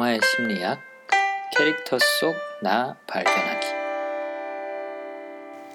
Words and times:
영화의 0.00 0.20
심리학 0.24 0.80
캐릭터 1.54 1.98
속 1.98 2.34
나 2.62 2.96
발견하기 3.06 3.66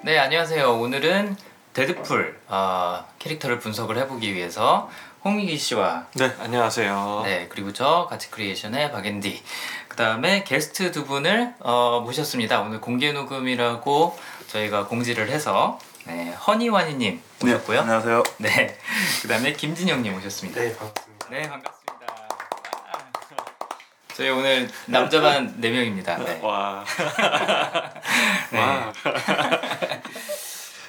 네 0.03 0.17
안녕하세요 0.17 0.79
오늘은 0.79 1.35
데드풀 1.73 2.39
어, 2.47 3.05
캐릭터를 3.19 3.59
분석을 3.59 3.97
해보기 3.99 4.33
위해서 4.33 4.89
홍미기 5.23 5.57
씨와 5.57 6.07
네, 6.15 6.31
안녕하세요. 6.39 7.21
네 7.25 7.47
그리고 7.49 7.71
저 7.73 8.07
같이 8.09 8.31
크리에이션의 8.31 8.91
박앤디 8.91 9.43
그 9.89 9.95
다음에 9.95 10.43
게스트 10.43 10.91
두 10.91 11.05
분을 11.05 11.53
어, 11.59 12.01
모셨습니다 12.03 12.61
오늘 12.61 12.81
공개 12.81 13.11
녹음이라고 13.11 14.17
저희가 14.47 14.87
공지를 14.87 15.29
해서 15.29 15.77
네, 16.07 16.31
허니와니님 16.31 17.21
모셨고요 17.41 17.77
네, 17.77 17.81
안녕하세요. 17.81 18.23
네, 18.39 18.77
그 19.21 19.27
다음에 19.27 19.53
김진영님 19.53 20.13
모셨습니다 20.13 20.61
네, 20.61 20.75
반갑습니다. 20.75 21.27
네 21.29 21.41
반갑습니다. 21.43 21.84
저희 24.15 24.29
오늘 24.29 24.69
남자만 24.85 25.61
4 25.61 25.69
명입니다. 25.69 26.15
네. 26.17 26.39
와. 26.41 26.85
네. 28.49 28.59
와. 28.59 28.93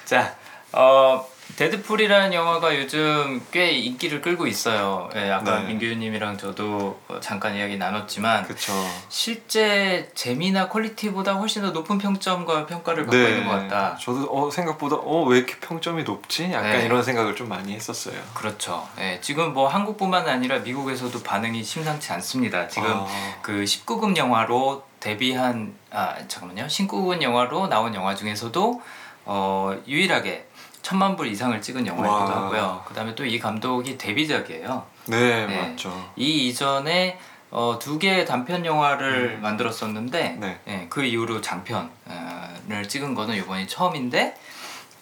자, 0.05 0.33
어, 0.71 1.27
데드풀이라는 1.57 2.33
영화가 2.33 2.77
요즘 2.77 3.43
꽤 3.51 3.71
인기를 3.71 4.21
끌고 4.21 4.45
있어요. 4.45 5.09
예, 5.15 5.31
아까 5.31 5.59
네. 5.59 5.67
민규님이랑 5.69 6.37
저도 6.37 6.99
어, 7.07 7.19
잠깐 7.19 7.55
이야기 7.55 7.77
나눴지만 7.77 8.45
그쵸. 8.45 8.71
실제 9.09 10.11
재미나 10.13 10.69
퀄리티보다 10.69 11.33
훨씬 11.33 11.63
더 11.63 11.71
높은 11.71 11.97
평점과 11.97 12.67
평가를 12.67 13.07
받고 13.07 13.17
있는 13.17 13.45
것 13.45 13.51
같다. 13.51 13.95
네. 13.97 14.05
저도 14.05 14.27
어, 14.31 14.51
생각보다 14.51 14.97
어, 14.97 15.23
왜 15.23 15.39
이렇게 15.39 15.55
평점이 15.59 16.03
높지? 16.03 16.51
약간 16.51 16.73
네. 16.73 16.85
이런 16.85 17.01
생각을 17.01 17.35
좀 17.35 17.49
많이 17.49 17.73
했었어요. 17.73 18.15
그렇죠. 18.35 18.87
예, 18.99 19.19
지금 19.21 19.55
뭐 19.55 19.67
한국뿐만 19.67 20.29
아니라 20.29 20.59
미국에서도 20.59 21.23
반응이 21.23 21.63
심상치 21.63 22.13
않습니다. 22.13 22.67
지금 22.67 22.87
아, 22.87 23.07
그 23.41 23.63
19금 23.63 24.15
영화로 24.15 24.85
데뷔한 24.99 25.73
아 25.89 26.15
잠깐만요 26.27 26.67
19금 26.67 27.23
영화로 27.23 27.67
나온 27.67 27.95
영화 27.95 28.13
중에서도 28.13 28.81
어 29.25 29.75
유일하게 29.87 30.46
천만 30.87 31.17
불 31.17 31.27
이상을 31.27 31.61
찍은 31.61 31.85
영화이기도 31.85 32.31
와. 32.31 32.45
하고요. 32.45 32.83
그다음에 32.87 33.13
또 33.13 33.25
이 33.25 33.37
감독이 33.39 33.97
데뷔작이에요. 33.97 34.85
네, 35.07 35.45
네. 35.45 35.61
맞죠. 35.71 36.11
이 36.15 36.47
이전에 36.47 37.19
어, 37.51 37.77
두 37.77 37.99
개의 37.99 38.25
단편 38.25 38.65
영화를 38.65 39.35
음. 39.37 39.41
만들었었는데 39.41 40.37
네. 40.39 40.59
예, 40.69 40.87
그 40.89 41.03
이후로 41.03 41.41
장편을 41.41 42.87
찍은 42.87 43.15
거는 43.15 43.35
이번이 43.35 43.67
처음인데 43.67 44.37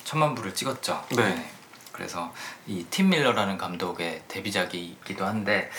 천만 0.03 0.33
불을 0.33 0.55
찍었죠. 0.55 1.03
네. 1.15 1.51
그래서 1.91 2.33
이 2.65 2.83
팀 2.89 3.09
밀러라는 3.09 3.59
감독의 3.59 4.23
데뷔작이기도 4.27 5.23
한데 5.23 5.69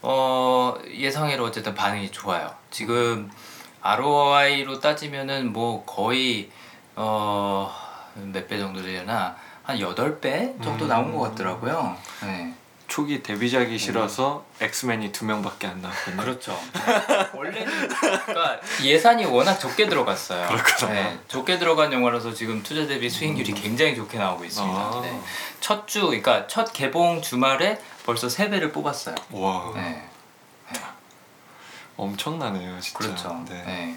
어, 0.00 0.76
예상외로 0.94 1.44
어쨌든 1.46 1.74
반응이 1.74 2.12
좋아요. 2.12 2.54
지금 2.70 3.28
ROI로 3.82 4.78
따지면은 4.78 5.52
뭐 5.52 5.84
거의 5.84 6.50
어, 6.94 7.89
몇 8.14 8.46
배 8.48 8.58
정도 8.58 8.82
되려나 8.82 9.36
한 9.62 9.78
8배 9.78 10.62
정도 10.62 10.84
음. 10.86 10.88
나온 10.88 11.14
것 11.16 11.30
같더라고요. 11.30 11.96
네. 12.22 12.54
초기 12.88 13.22
데뷔작이시라서 13.22 14.44
엑스맨이 14.60 15.12
두 15.12 15.24
명밖에 15.24 15.68
안 15.68 15.80
나왔거든요. 15.80 16.22
그렇죠. 16.22 16.60
원래는 17.32 17.88
그러니까 17.88 18.60
예산이 18.82 19.26
워낙 19.26 19.60
적게 19.60 19.88
들어갔어요. 19.88 20.48
그렇구나. 20.48 20.92
네, 20.92 21.18
적게 21.28 21.60
들어간 21.60 21.92
영화라서 21.92 22.34
지금 22.34 22.64
투자 22.64 22.84
대비 22.88 23.08
수익률이 23.08 23.52
굉장히 23.52 23.94
좋게 23.94 24.18
나오고 24.18 24.44
있습니다. 24.44 24.76
아. 24.76 25.00
네. 25.04 25.20
첫 25.60 25.86
주, 25.86 26.00
그러니까 26.06 26.48
첫 26.48 26.72
개봉 26.72 27.22
주말에 27.22 27.80
벌써 28.04 28.28
세 28.28 28.50
배를 28.50 28.72
뽑았어요. 28.72 29.14
와. 29.30 29.70
네, 29.76 30.08
엄청나네요, 31.96 32.80
진짜. 32.80 32.98
그렇죠. 32.98 33.44
네. 33.48 33.62
네. 33.64 33.96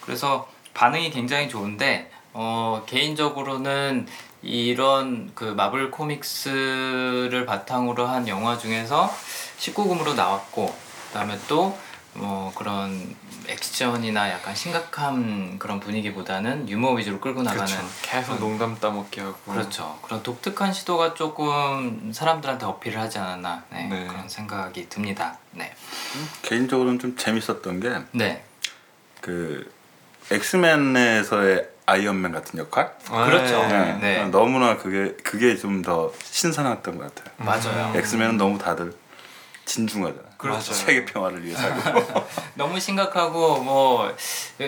그래서 0.00 0.48
반응이 0.72 1.10
굉장히 1.10 1.48
좋은데 1.48 2.10
어, 2.32 2.82
개인적으로는 2.86 4.06
이런 4.42 5.30
그 5.34 5.44
마블 5.44 5.90
코믹스를 5.90 7.44
바탕으로 7.46 8.06
한 8.06 8.26
영화 8.28 8.56
중에서 8.56 9.12
19금으로 9.58 10.14
나왔고 10.14 10.74
그다음에 11.08 11.38
또 11.48 11.76
뭐 12.14 12.52
그런 12.54 13.14
액션이나 13.46 14.30
약간 14.30 14.54
심각한 14.54 15.58
그런 15.58 15.78
분위기보다는 15.80 16.68
유머 16.68 16.92
위주로 16.92 17.20
끌고 17.20 17.42
나가는 17.42 17.64
그렇죠. 17.66 17.88
계속 18.02 18.40
농담 18.40 18.78
따먹게 18.78 19.20
하고. 19.20 19.52
그렇죠. 19.52 19.98
그런 20.02 20.22
독특한 20.22 20.72
시도가 20.72 21.14
조금 21.14 22.12
사람들한테 22.12 22.66
어필을 22.66 22.98
하지 23.00 23.18
않았나 23.18 23.64
네, 23.70 23.84
네. 23.84 24.06
그런 24.06 24.28
생각이 24.28 24.88
듭니다. 24.88 25.38
네, 25.52 25.72
개인적으로는 26.42 26.98
좀 26.98 27.16
재밌었던 27.16 27.80
게 27.80 27.96
네, 28.12 28.44
그 29.20 29.72
엑스맨에서의 30.30 31.68
아이언맨 31.90 32.32
같은 32.32 32.58
역할. 32.58 32.92
아, 33.10 33.24
그렇죠. 33.26 33.58
네. 33.66 33.98
네. 34.00 34.24
너무나 34.26 34.76
그게 34.76 35.14
그게 35.24 35.56
좀 35.56 35.82
더 35.82 36.12
신선했던 36.22 36.98
것 36.98 37.14
같아요. 37.14 37.34
맞아요. 37.38 37.92
엑스맨은 37.96 38.36
너무 38.36 38.58
다들 38.58 38.92
진중하잖아. 39.64 40.28
그렇죠. 40.36 40.72
세계 40.72 41.04
평화를 41.04 41.44
위해서 41.44 41.62
너무 42.54 42.78
심각하고 42.80 43.62
뭐 43.62 44.14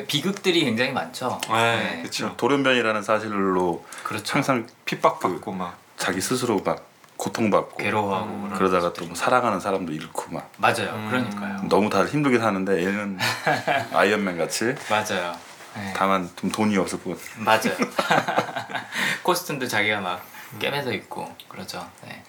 비극들이 0.09 0.65
굉장히 0.65 0.93
많죠. 0.93 1.41
네, 1.51 1.99
그렇죠. 2.01 2.35
돌연변이라는 2.37 3.03
사실로 3.03 3.85
그렇죠. 4.05 4.35
항상 4.35 4.67
핍박받고 4.85 5.53
막. 5.53 5.77
자기 5.97 6.21
스스로 6.21 6.59
막 6.65 6.87
고통받고 7.17 7.77
괴로워하고 7.77 8.27
음, 8.27 8.53
그러다가 8.55 8.87
모습들이 8.89 9.07
또뭐 9.07 9.15
사랑하는 9.15 9.61
사람도 9.61 9.93
잃고 9.93 10.33
막 10.33 10.51
맞아요. 10.57 10.91
음. 10.95 11.09
그러니까요. 11.11 11.69
너무 11.69 11.89
다들 11.91 12.09
힘들게 12.11 12.39
사는데 12.39 12.85
얘는 12.85 13.19
아이언맨 13.95 14.39
같이 14.39 14.75
맞아요. 14.91 15.33
네. 15.77 15.93
다만 15.97 16.29
좀 16.37 16.51
돈이 16.51 16.77
없을 16.77 16.99
뿐. 17.01 17.19
맞아요. 17.39 17.77
코스튬도 19.23 19.69
자기가 19.69 20.01
막 20.01 20.25
깨매서 20.59 20.93
입고 20.93 21.35
그러죠. 21.49 21.87
네. 22.05 22.23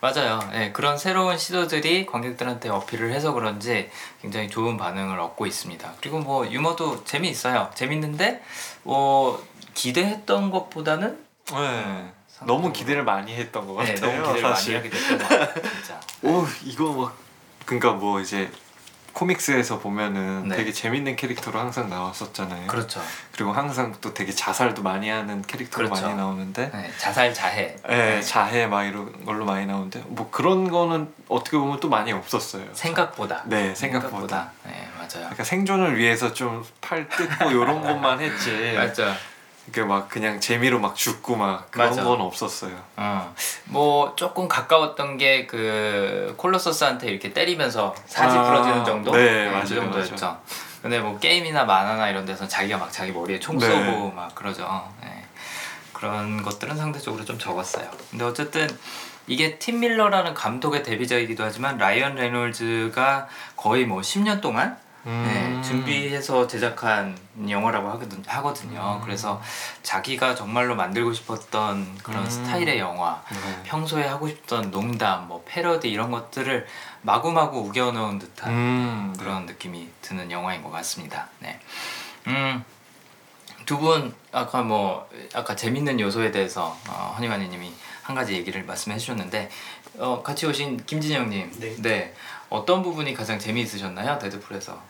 맞아요. 0.00 0.38
네, 0.52 0.72
그런 0.72 0.96
새로운 0.98 1.36
시도들이 1.38 2.06
관객들한테 2.06 2.68
어필을 2.68 3.12
해서 3.12 3.32
그런지 3.32 3.90
굉장히 4.22 4.48
좋은 4.48 4.76
반응을 4.76 5.18
얻고 5.18 5.46
있습니다. 5.46 5.92
그리고 6.00 6.18
뭐 6.20 6.46
유머도 6.50 7.04
재미있어요. 7.04 7.70
재밌는데 7.74 8.42
뭐 8.82 9.42
기대했던 9.74 10.50
것보다는 10.50 11.18
네. 11.52 12.12
너무 12.46 12.72
기대를 12.72 13.04
많이 13.04 13.34
했던 13.34 13.66
것 13.66 13.82
네, 13.84 13.94
같아요. 13.94 14.22
너무 14.22 14.28
기대를 14.34 14.54
사실. 14.54 14.74
많이 14.74 14.88
하게 14.88 14.98
됐던 14.98 15.18
것 15.18 15.28
같아요. 15.28 15.62
진짜. 15.74 16.00
오 16.22 16.46
이거 16.64 16.92
막 16.92 17.16
그러니까 17.66 17.92
뭐 17.92 18.20
이제 18.20 18.50
코믹스에서 19.12 19.78
보면은 19.78 20.48
네. 20.48 20.56
되게 20.56 20.72
재밌는 20.72 21.16
캐릭터로 21.16 21.58
항상 21.58 21.88
나왔었잖아요. 21.90 22.66
그렇죠. 22.66 23.02
그리고 23.32 23.52
항상 23.52 23.94
또 24.00 24.14
되게 24.14 24.32
자살도 24.32 24.82
많이 24.82 25.08
하는 25.08 25.42
캐릭터로 25.42 25.88
그렇죠. 25.88 26.06
많이 26.06 26.16
나오는데 26.16 26.70
네, 26.72 26.90
자살 26.98 27.32
자해. 27.34 27.76
예, 27.88 28.20
자해 28.22 28.66
막 28.66 28.84
이런 28.84 29.24
걸로 29.24 29.44
많이 29.44 29.66
나오는데 29.66 30.02
뭐 30.08 30.28
그런 30.30 30.70
거는 30.70 31.12
어떻게 31.28 31.56
보면 31.56 31.80
또 31.80 31.88
많이 31.88 32.12
없었어요. 32.12 32.64
생각보다. 32.72 33.42
네, 33.46 33.74
생각보다. 33.74 34.50
네, 34.64 34.88
맞아요. 34.96 35.08
그러니까 35.26 35.44
생존을 35.44 35.96
위해서 35.98 36.32
좀 36.32 36.64
팔 36.80 37.08
뜯고 37.08 37.50
이런 37.50 37.82
것만 37.82 38.20
했지. 38.20 38.72
맞죠. 38.76 39.12
그러니까 39.70 39.94
막 39.94 40.08
그냥 40.08 40.40
재미로 40.40 40.80
막 40.80 40.96
죽고 40.96 41.36
막 41.36 41.70
그런 41.70 41.88
맞아. 41.90 42.02
건 42.02 42.20
없었어요. 42.20 42.72
어, 42.96 43.34
뭐 43.66 44.14
조금 44.16 44.48
가까웠던 44.48 45.18
게 45.18 45.46
그 45.46 46.34
콜로서스한테 46.36 47.08
이렇게 47.10 47.32
때리면서 47.32 47.94
사지 48.06 48.36
아, 48.36 48.42
부러지는 48.44 48.84
정도? 48.84 49.12
네, 49.12 49.46
이 49.46 49.50
맞아요, 49.50 49.66
정도였죠. 49.66 50.38
근데 50.82 50.98
뭐 50.98 51.18
게임이나 51.18 51.64
만화나 51.64 52.08
이런 52.08 52.24
데서 52.24 52.48
자기가 52.48 52.78
막 52.78 52.90
자기 52.92 53.12
머리에 53.12 53.38
총 53.38 53.58
쏘고 53.58 53.74
네. 53.74 54.12
막 54.14 54.34
그러죠. 54.34 54.88
네. 55.02 55.24
그런 55.92 56.42
것들은 56.42 56.76
상대적으로 56.76 57.24
좀 57.24 57.38
적었어요. 57.38 57.88
근데 58.10 58.24
어쨌든 58.24 58.66
이게 59.26 59.58
팀 59.58 59.80
밀러라는 59.80 60.34
감독의 60.34 60.82
데뷔작이기도 60.82 61.44
하지만 61.44 61.76
라이언 61.76 62.14
레놀즈가 62.14 63.28
거의 63.56 63.84
뭐 63.84 64.00
10년 64.00 64.40
동안 64.40 64.78
네, 65.04 65.10
음. 65.12 65.62
준비해서 65.62 66.46
제작한 66.46 67.16
영화라고 67.48 67.88
하거든, 67.92 68.22
하거든 68.26 68.74
요. 68.74 68.98
음. 69.00 69.04
그래서 69.04 69.40
자기가 69.82 70.34
정말로 70.34 70.74
만들고 70.74 71.12
싶었던 71.12 71.98
그런 72.02 72.24
음. 72.24 72.30
스타일의 72.30 72.78
영화, 72.78 73.22
네. 73.30 73.62
평소에 73.64 74.04
하고 74.06 74.28
싶던 74.28 74.70
농담, 74.70 75.26
뭐 75.28 75.42
패러디 75.46 75.90
이런 75.90 76.10
것들을 76.10 76.66
마구마구 77.02 77.60
우겨넣은 77.60 78.18
듯한 78.18 78.52
음, 78.52 79.14
그런 79.18 79.46
느낌이 79.46 79.88
드는 80.02 80.30
영화인 80.30 80.62
것 80.62 80.70
같습니다. 80.70 81.28
네. 81.38 81.58
음, 82.26 82.62
두 83.64 83.78
분 83.78 84.12
아까 84.32 84.62
뭐 84.62 85.08
아까 85.32 85.54
재밌는 85.56 86.00
요소에 86.00 86.30
대해서 86.32 86.76
어, 86.88 87.14
허니가니님이 87.16 87.72
한 88.02 88.16
가지 88.16 88.34
얘기를 88.34 88.64
말씀해 88.64 88.98
주셨는데 88.98 89.48
어, 89.98 90.22
같이 90.22 90.46
오신 90.46 90.84
김진영님, 90.86 91.76
네. 91.82 92.14
어떤 92.48 92.82
부분이 92.82 93.14
가장 93.14 93.38
재미있으셨나요 93.38 94.18
데드풀에서? 94.18 94.80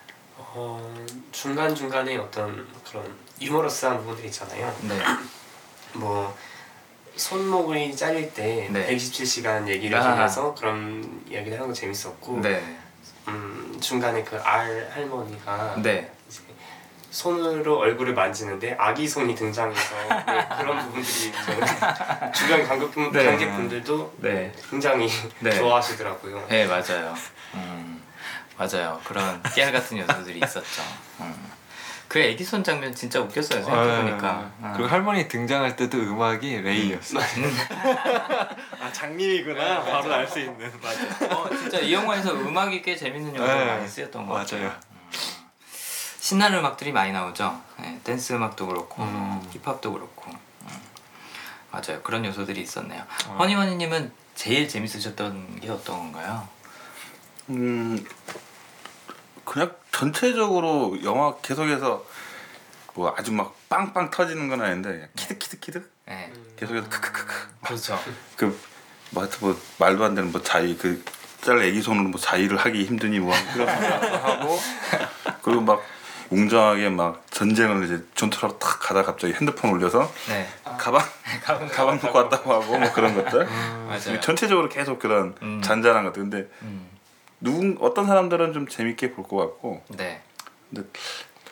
어, 0.52 0.94
중간 1.32 1.75
중간에 1.75 2.17
어떤 2.17 2.67
그런 2.88 3.05
유머러스한 3.41 3.99
부분들 3.99 4.25
있잖아요. 4.26 4.75
네, 4.82 4.99
뭐 5.94 6.37
손목이 7.17 7.94
잘릴 7.97 8.32
때 8.35 8.69
네. 8.70 8.88
127시간 8.97 9.69
얘기를 9.69 9.97
아. 9.99 10.12
하면서 10.12 10.55
그런 10.55 11.23
이야기를 11.29 11.56
하는 11.56 11.69
거 11.69 11.73
재밌었고, 11.75 12.41
네, 12.41 12.76
음, 13.29 13.79
중간에 13.81 14.25
그 14.25 14.37
알 14.43 14.91
할머니가 14.93 15.76
네. 15.82 16.11
이제 16.29 16.41
손으로 17.11 17.79
얼굴을 17.79 18.14
만지는데 18.14 18.76
아기 18.79 19.06
손이 19.08 19.35
등장해서 19.35 19.94
네, 20.26 20.49
그런 20.58 20.79
부분들이 20.85 21.32
저는 21.44 22.32
주변 22.32 22.67
관객분, 22.67 23.12
네. 23.12 23.25
관객분들도 23.25 24.14
네. 24.19 24.52
굉장히 24.69 25.08
네. 25.41 25.50
좋아하시더라고요. 25.50 26.47
네 26.49 26.67
맞아요. 26.67 27.14
음, 27.55 28.00
맞아요. 28.61 29.01
그런 29.05 29.43
깨알 29.55 29.73
같은 29.73 29.97
요소들이 29.97 30.39
있었죠. 30.45 30.83
음. 31.21 31.51
그 32.09 32.19
애기 32.19 32.45
손 32.45 32.62
장면 32.62 32.95
진짜 32.95 33.21
웃겼어요 33.21 33.62
생각해보니까. 33.65 34.51
아, 34.61 34.73
그리고 34.75 34.89
할머니 34.91 35.29
등장할 35.29 35.77
때도 35.77 35.97
음악이 35.97 36.61
레이였어. 36.61 37.21
아 38.81 38.93
장님이구나. 38.93 39.83
바로 39.85 40.12
알 40.12 40.27
수 40.29 40.41
있는. 40.41 40.71
맞아. 40.83 41.35
어, 41.35 41.49
진짜 41.57 41.79
이 41.79 41.93
영화에서 41.95 42.35
음악이 42.35 42.83
꽤 42.83 42.95
재밌는 42.97 43.35
요소가 43.35 43.55
네. 43.55 43.65
많이 43.65 43.89
쓰였던 43.89 44.27
것 44.27 44.35
같아요. 44.35 44.65
맞아요. 44.65 44.81
신나는 46.19 46.59
음악들이 46.59 46.93
많이 46.93 47.12
나오죠. 47.12 47.61
네, 47.79 47.99
댄스 48.05 48.35
음악도 48.35 48.67
그렇고 48.67 49.03
음. 49.05 49.41
힙합도 49.53 49.93
그렇고 49.93 50.31
음. 50.33 50.81
맞아요. 51.71 52.03
그런 52.03 52.25
요소들이 52.27 52.61
있었네요. 52.61 53.05
어. 53.29 53.37
허니머니님은 53.39 54.12
제일 54.35 54.69
재밌으셨던 54.69 55.61
게 55.61 55.71
어떤 55.71 55.97
건가요? 56.12 56.47
음 57.51 58.05
그냥 59.50 59.75
전체적으로 59.91 60.97
영화 61.02 61.35
계속해서 61.43 62.05
뭐 62.94 63.12
아주 63.19 63.32
막 63.32 63.56
빵빵 63.69 64.12
터지는 64.12 64.49
건 64.49 64.62
아닌데 64.62 65.08
키득키득키득? 65.17 65.91
네, 66.06 66.32
계속해서 66.56 66.88
크크크크. 66.88 67.35
그렇죠. 67.67 67.99
그뭐 68.38 68.55
하여튼 69.17 69.38
뭐 69.41 69.61
말도 69.79 70.05
안 70.05 70.14
되는 70.14 70.31
뭐 70.31 70.41
자위 70.41 70.76
그짤 70.76 71.58
애기 71.62 71.82
손으로 71.82 72.11
뭐 72.11 72.20
자위를 72.20 72.58
하기 72.58 72.85
힘드니 72.85 73.19
뭐 73.19 73.35
그런 73.52 73.67
생각도 73.67 74.17
하고 74.19 74.61
그리고 75.43 75.62
막 75.62 75.82
웅장하게 76.31 76.91
막 76.91 77.26
전쟁을 77.32 77.85
이제 77.87 78.05
전투하러 78.14 78.56
탁 78.58 78.79
가다 78.79 79.02
갑자기 79.02 79.35
핸드폰 79.35 79.73
올려서 79.73 80.12
네, 80.29 80.49
가방 80.79 81.02
가방 81.43 81.67
가방 81.67 81.99
놓고 82.00 82.17
왔다고 82.17 82.52
하고 82.52 82.79
뭐 82.79 82.93
그런 82.93 83.17
것들. 83.17 83.49
맞아요. 83.88 84.20
전체적으로 84.20 84.69
계속 84.69 85.00
그런 85.00 85.35
음. 85.43 85.61
잔잔한 85.61 86.05
것들. 86.05 86.23
근데 86.23 86.49
음, 86.62 86.88
누군 87.40 87.78
어떤 87.81 88.06
사람들은 88.06 88.52
좀 88.52 88.66
재밌게 88.69 89.12
볼 89.12 89.25
것 89.26 89.37
같고 89.37 89.82
네, 89.88 90.20
근데 90.70 90.88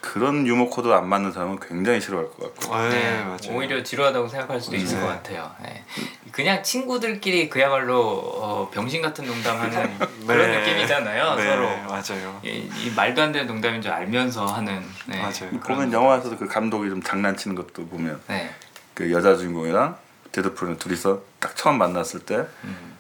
그런 0.01 0.47
유머 0.47 0.67
코드 0.67 0.89
안 0.93 1.09
맞는 1.09 1.33
사람은 1.33 1.59
굉장히 1.61 2.01
싫어할 2.01 2.31
것 2.31 2.55
같고 2.55 2.77
네, 2.83 2.89
네, 2.89 3.23
맞아요. 3.25 3.39
오히려 3.57 3.83
지루하다고 3.83 4.29
생각할 4.29 4.61
수도 4.61 4.77
있을 4.77 4.97
네. 4.99 5.03
것 5.03 5.09
같아요. 5.09 5.51
네. 5.63 5.85
그냥 6.31 6.63
친구들끼리 6.63 7.49
그야말로 7.49 8.01
어, 8.01 8.71
병신 8.73 9.03
같은 9.03 9.27
농담하는 9.27 9.99
그런 10.27 10.51
네. 10.53 10.61
느낌이잖아요. 10.61 11.35
네, 11.35 11.45
서로 11.45 11.69
맞아요. 11.89 12.41
이, 12.45 12.71
이 12.85 12.93
말도 12.95 13.23
안 13.23 13.33
되는 13.33 13.49
농담인 13.49 13.83
줄 13.83 13.91
알면서 13.91 14.47
하는. 14.47 14.83
네, 15.07 15.17
맞아요. 15.21 15.51
그런 15.61 15.61
보면 15.61 15.93
영화에서도 15.93 16.37
그 16.37 16.47
감독이 16.47 16.89
좀 16.91 17.03
장난치는 17.03 17.57
것도 17.57 17.89
보면 17.89 18.21
네, 18.29 18.51
그 18.95 19.11
여자 19.11 19.35
주인공이랑 19.37 19.97
데드풀은 20.31 20.79
둘이서 20.79 21.23
딱 21.41 21.57
처음 21.57 21.77
만났을 21.79 22.21
때 22.21 22.37
막 22.37 22.49
음, 22.65 22.97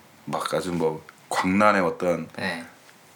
아주 0.52 0.72
뭐 0.72 1.04
광란의 1.28 1.82
어떤 1.82 2.26
네, 2.36 2.64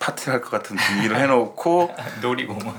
파티를 0.02 0.34
할 0.34 0.40
것 0.42 0.50
같은 0.50 0.74
분위기를 0.76 1.16
해놓고 1.20 1.94
놀이공원. 2.20 2.76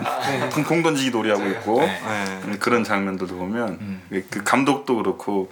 공, 0.52 0.64
공 0.64 0.84
던지기 0.84 1.10
놀이하고 1.12 1.48
있고 1.48 1.80
네. 1.80 1.88
네. 1.88 2.42
음, 2.44 2.58
그런 2.60 2.84
장면들도 2.84 3.36
보면 3.38 3.70
음. 3.70 4.02
그 4.30 4.44
감독도 4.44 4.98
그렇고 4.98 5.52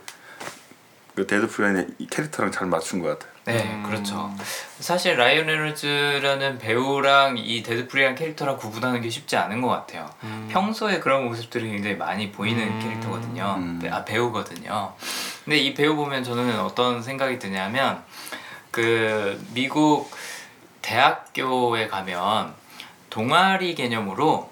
그 1.16 1.26
데드풀의 1.28 1.88
이 2.00 2.08
캐릭터랑 2.08 2.52
잘 2.52 2.68
맞춘 2.68 3.00
것 3.02 3.08
같아요. 3.08 3.32
네, 3.46 3.64
음. 3.74 3.84
그렇죠. 3.84 4.34
사실 4.80 5.18
라이언 5.18 5.48
레놀즈라는 5.48 6.58
배우랑 6.60 7.38
이 7.38 7.64
데드풀이라는 7.64 8.16
캐릭터랑 8.18 8.58
구분하는 8.58 9.02
게 9.02 9.10
쉽지 9.10 9.36
않은 9.38 9.62
것 9.62 9.68
같아요. 9.70 10.10
음. 10.24 10.48
평소에 10.52 11.00
그런 11.00 11.26
모습들이 11.26 11.70
굉장히 11.72 11.96
많이 11.96 12.32
보이는 12.32 12.62
음. 12.62 12.80
캐릭터거든요. 12.82 13.56
음. 13.58 13.80
배- 13.82 13.90
아 13.90 14.04
배우거든요. 14.06 14.94
근데 15.46 15.58
이 15.58 15.74
배우 15.74 15.96
보면 15.96 16.24
저는 16.24 16.60
어떤 16.60 17.02
생각이 17.02 17.40
드냐면 17.40 18.04
그 18.70 19.44
미국 19.54 20.10
대학교에 20.82 21.88
가면 21.88 22.54
동아리 23.10 23.76
개념으로 23.76 24.50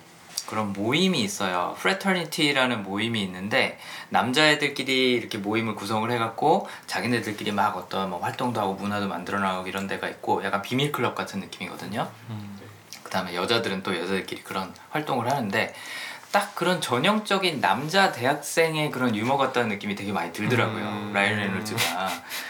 그런 0.49 0.73
모임이 0.73 1.21
있어요. 1.21 1.75
프레터니티라는 1.79 2.81
모임이 2.81 3.21
있는데 3.23 3.77
남자애들끼리 4.09 5.13
이렇게 5.13 5.37
모임을 5.37 5.75
구성을 5.75 6.09
해갖고 6.09 6.67
자기네들끼리 6.87 7.51
막 7.51 7.77
어떤 7.77 8.09
뭐 8.09 8.19
활동도 8.19 8.59
하고 8.59 8.73
문화도 8.73 9.07
만들어 9.07 9.39
나가고 9.39 9.67
이런 9.67 9.87
데가 9.87 10.09
있고 10.09 10.43
약간 10.43 10.63
비밀 10.63 10.91
클럽 10.91 11.13
같은 11.13 11.39
느낌이거든요. 11.39 12.09
음. 12.31 12.59
그다음에 13.03 13.35
여자들은 13.35 13.83
또 13.83 13.95
여자들끼리 13.95 14.43
그런 14.43 14.73
활동을 14.89 15.29
하는데 15.29 15.73
딱 16.31 16.53
그런 16.53 16.79
전형적인 16.79 17.59
남자 17.59 18.11
대학생의 18.11 18.91
그런 18.91 19.15
유머 19.15 19.35
같다는 19.37 19.69
느낌이 19.69 19.95
되게 19.95 20.11
많이 20.11 20.31
들더라고요. 20.31 20.83
음. 20.83 21.11
라이언 21.11 21.39
레놀즈가 21.39 22.09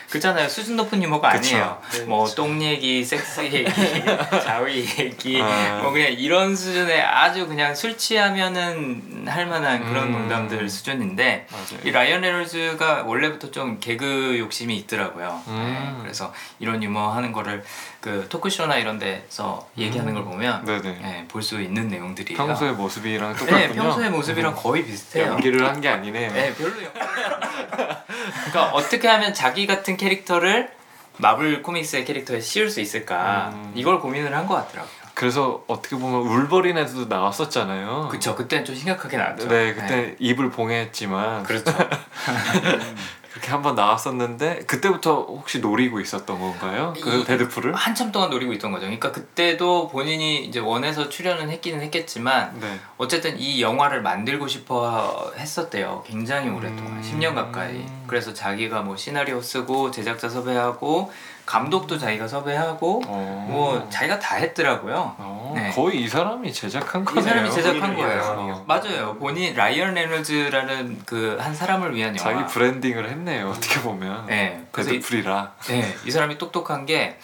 그렇잖아요. 0.09 0.49
수준 0.49 0.75
높은 0.75 1.01
유머가 1.01 1.29
그쵸. 1.29 1.55
아니에요. 1.55 1.81
네, 1.91 1.99
뭐 2.05 2.23
그쵸. 2.25 2.35
똥 2.35 2.61
얘기, 2.61 3.05
섹스 3.05 3.41
얘기, 3.41 3.65
자위 4.43 4.85
얘기, 4.97 5.39
아. 5.41 5.79
뭐 5.81 5.91
그냥 5.91 6.11
이런 6.11 6.55
수준의 6.55 7.01
아주 7.01 7.47
그냥 7.47 7.73
술 7.73 7.97
취하면은 7.97 9.27
할 9.27 9.45
만한 9.45 9.85
그런 9.85 10.07
음. 10.07 10.11
농담들 10.13 10.67
수준인데 10.67 11.47
맞아요. 11.49 11.81
이 11.85 11.91
라이언 11.91 12.21
레놀즈가 12.21 13.03
원래부터 13.03 13.51
좀 13.51 13.79
개그 13.79 14.37
욕심이 14.39 14.75
있더라고요. 14.77 15.41
음. 15.47 15.93
네, 15.95 16.01
그래서 16.01 16.33
이런 16.59 16.83
유머 16.83 17.11
하는 17.11 17.31
거를 17.31 17.63
그 18.01 18.25
토크쇼나 18.29 18.77
이런 18.77 18.97
데서 18.97 19.69
얘기하는 19.77 20.13
걸 20.13 20.23
보면. 20.23 20.65
네, 20.65 21.25
볼 21.27 21.48
수 21.48 21.61
있는 21.61 21.89
내용들이에요. 21.89 22.37
평소의 22.37 22.73
모습이랑 22.73 23.35
똑같군요. 23.35 23.81
네, 23.81 23.87
평소의 23.87 24.09
모습이랑 24.11 24.55
거의 24.55 24.85
비슷해요. 24.85 25.27
연기를 25.33 25.67
한 25.67 25.79
게 25.81 25.87
아니네요. 25.89 26.31
네, 26.33 26.53
별로 26.55 26.83
연 26.83 26.91
그러니까 26.91 28.65
어떻게 28.73 29.07
하면 29.07 29.33
자기 29.33 29.65
같은 29.67 29.95
캐릭터를 29.97 30.71
마블 31.17 31.61
코믹스의 31.61 32.05
캐릭터에 32.05 32.39
씌울 32.41 32.69
수 32.69 32.79
있을까 32.81 33.51
음. 33.53 33.71
이걸 33.75 33.99
고민을 33.99 34.35
한 34.35 34.47
것 34.47 34.55
같더라고요. 34.55 34.99
그래서 35.13 35.63
어떻게 35.67 35.97
보면 35.97 36.21
울버린에도 36.21 37.05
나왔었잖아요. 37.07 38.07
그쵸, 38.09 38.35
그때는 38.35 38.63
좀 38.63 38.73
심각하게 38.73 39.17
나왔죠. 39.17 39.47
네, 39.49 39.73
그때 39.73 40.15
입을 40.19 40.49
봉했지만 40.49 41.43
그렇죠. 41.43 41.73
그렇게 43.39 43.51
한번 43.51 43.75
나왔었는데 43.75 44.65
그때부터 44.67 45.21
혹시 45.23 45.59
노리고 45.59 45.99
있었던 46.01 46.37
건가요? 46.39 46.93
그 47.01 47.19
이- 47.19 47.23
데드풀을? 47.23 47.73
한참 47.73 48.11
동안 48.11 48.29
노리고 48.29 48.51
있던 48.53 48.71
거죠. 48.71 48.81
그러니까 48.81 49.11
그때도 49.13 49.87
본인이 49.89 50.43
이제 50.45 50.59
원해서 50.59 51.07
출연은 51.09 51.49
했기는 51.49 51.81
했겠지만 51.81 52.59
네. 52.59 52.79
어쨌든 52.97 53.39
이 53.39 53.61
영화를 53.61 54.01
만들고 54.01 54.47
싶어 54.47 55.31
했었대요. 55.37 56.03
굉장히 56.05 56.49
오랫동안, 56.49 56.93
음. 56.97 57.01
10년 57.01 57.33
가까이. 57.33 57.85
그래서 58.07 58.33
자기가 58.33 58.81
뭐 58.81 58.97
시나리오 58.97 59.41
쓰고 59.41 59.91
제작자 59.91 60.27
섭외하고 60.29 61.11
감독도 61.53 61.97
자기가 61.97 62.27
섭외하고 62.27 63.01
어. 63.07 63.47
뭐 63.49 63.87
자기가 63.89 64.19
다 64.19 64.35
했더라고요. 64.35 65.15
어, 65.17 65.53
네. 65.55 65.71
거의 65.71 66.03
이 66.03 66.07
사람이 66.07 66.53
제작한 66.53 67.01
이 67.01 67.05
거네요. 67.05 67.23
사람이 67.23 67.51
제작한 67.51 67.95
거예요. 67.95 68.07
위해서. 68.07 68.63
맞아요. 68.67 69.15
본인 69.17 69.55
라이언 69.55 69.95
레놀즈라는 69.95 71.01
그 71.07 71.39
한 71.39 71.55
사람을 71.55 71.95
위한 71.95 72.15
영화. 72.15 72.31
자기 72.39 72.53
branding을 72.53 73.09
했네요. 73.09 73.49
어떻게 73.49 73.79
보면. 73.81 74.27
네. 74.27 74.63
이, 74.71 74.75
데드풀이라. 74.75 75.53
네, 75.69 75.95
이 76.05 76.11
사람이 76.11 76.37
똑똑한 76.37 76.85
게 76.85 77.17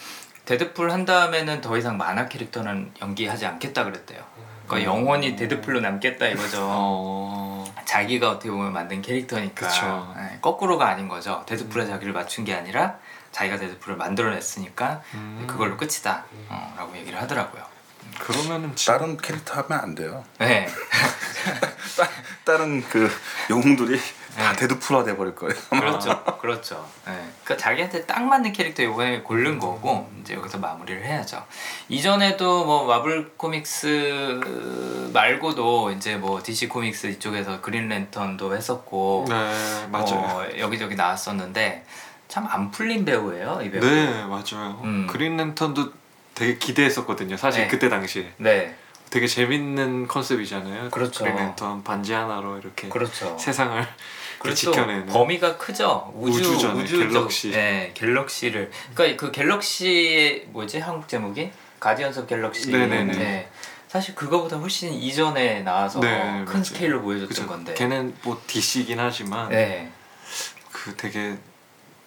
데드풀 0.44 0.90
한 0.90 1.04
다음에는 1.04 1.60
더 1.60 1.76
이상 1.78 1.96
만화 1.96 2.26
캐릭터는 2.26 2.92
연기하지 3.00 3.46
않겠다 3.46 3.84
그랬대요. 3.84 4.20
그러니까 4.66 4.90
영원히 4.90 5.36
데드풀로 5.36 5.78
남겠다 5.80 6.26
이거죠. 6.26 6.58
어. 6.62 7.64
자기가 7.84 8.28
어떻게 8.30 8.50
보면 8.50 8.72
만든 8.72 9.00
캐릭터니까 9.02 9.68
그쵸. 9.68 10.12
네, 10.16 10.38
거꾸로가 10.40 10.88
아닌 10.88 11.06
거죠. 11.06 11.44
데드풀에 11.46 11.86
자기를 11.86 12.12
맞춘 12.12 12.44
게 12.44 12.54
아니라 12.54 12.96
자기가 13.36 13.58
데드풀을 13.58 13.98
만들어냈으니까 13.98 15.02
음. 15.12 15.44
그걸로 15.46 15.76
끝이다 15.76 16.24
어, 16.48 16.74
라고 16.78 16.96
얘기를 16.96 17.20
하더라고요. 17.20 17.62
그러면은 18.18 18.74
다른 18.74 19.18
캐릭터 19.18 19.60
하면 19.60 19.78
안 19.78 19.94
돼요. 19.94 20.24
네, 20.38 20.66
따, 21.98 22.08
다른 22.44 22.82
그 22.88 23.10
영웅들이 23.50 24.00
다 24.36 24.52
네. 24.52 24.56
데드풀화 24.56 25.04
돼버릴 25.04 25.34
거예요. 25.34 25.54
그렇죠, 25.68 26.24
그렇죠. 26.40 26.88
네. 27.04 27.12
그러니까 27.44 27.56
자기한테 27.62 28.06
딱 28.06 28.22
맞는 28.22 28.54
캐릭터 28.54 28.82
이번에 28.82 29.20
고른 29.20 29.58
거고 29.58 30.10
이제 30.20 30.32
여기서 30.32 30.56
마무리를 30.56 31.04
해야죠. 31.04 31.44
이전에도 31.90 32.64
뭐 32.64 32.86
마블 32.86 33.34
코믹스 33.36 35.10
말고도 35.12 35.90
이제 35.90 36.16
뭐 36.16 36.42
DC 36.42 36.68
코믹스 36.68 37.08
이쪽에서 37.08 37.60
그린 37.60 37.88
랜턴도 37.88 38.56
했었고 38.56 39.26
네 39.28 39.88
맞아요. 39.90 40.20
뭐 40.20 40.58
여기저기 40.58 40.94
나왔었는데 40.94 41.84
참 42.28 42.46
안 42.46 42.70
풀린 42.70 43.04
배우예요 43.04 43.60
이 43.62 43.70
배우. 43.70 43.80
네 43.80 44.24
맞아요. 44.24 44.80
음. 44.84 45.06
그린 45.08 45.36
랜턴도 45.36 45.92
되게 46.34 46.58
기대했었거든요. 46.58 47.36
사실 47.36 47.62
네. 47.62 47.68
그때 47.68 47.88
당시에 47.88 48.32
네, 48.38 48.74
되게 49.10 49.26
재밌는 49.26 50.06
컨셉이잖아요. 50.08 50.90
그렇죠. 50.90 51.24
그린 51.24 51.36
랜턴 51.36 51.82
반지 51.84 52.12
하나로 52.12 52.58
이렇게 52.58 52.88
그렇죠. 52.88 53.36
세상을 53.38 53.86
지켜내는. 54.54 55.06
범위가 55.06 55.56
크죠. 55.56 56.12
우주 56.14 56.40
우주적- 56.58 56.86
galaxy. 56.86 57.50
네, 57.50 57.90
galaxy를. 57.94 58.70
그러니까 58.94 59.26
그 59.26 59.32
galaxy의 59.32 60.46
뭐지 60.50 60.78
한국 60.78 61.08
제목이 61.08 61.50
가디언스 61.80 62.20
오브 62.20 62.28
갤럭시. 62.28 62.70
네네네. 62.70 63.12
네. 63.16 63.48
사실 63.88 64.14
그거보다 64.14 64.56
훨씬 64.56 64.92
이전에 64.92 65.62
나와서 65.62 66.00
네, 66.00 66.10
큰 66.44 66.44
맞아요. 66.44 66.64
스케일로 66.64 67.02
보여줬던 67.02 67.28
그죠. 67.28 67.46
건데. 67.46 67.74
걔는 67.74 68.14
뭐 68.22 68.40
DC이긴 68.46 69.00
하지만 69.00 69.48
네. 69.48 69.90
그 70.70 70.94
되게 70.96 71.36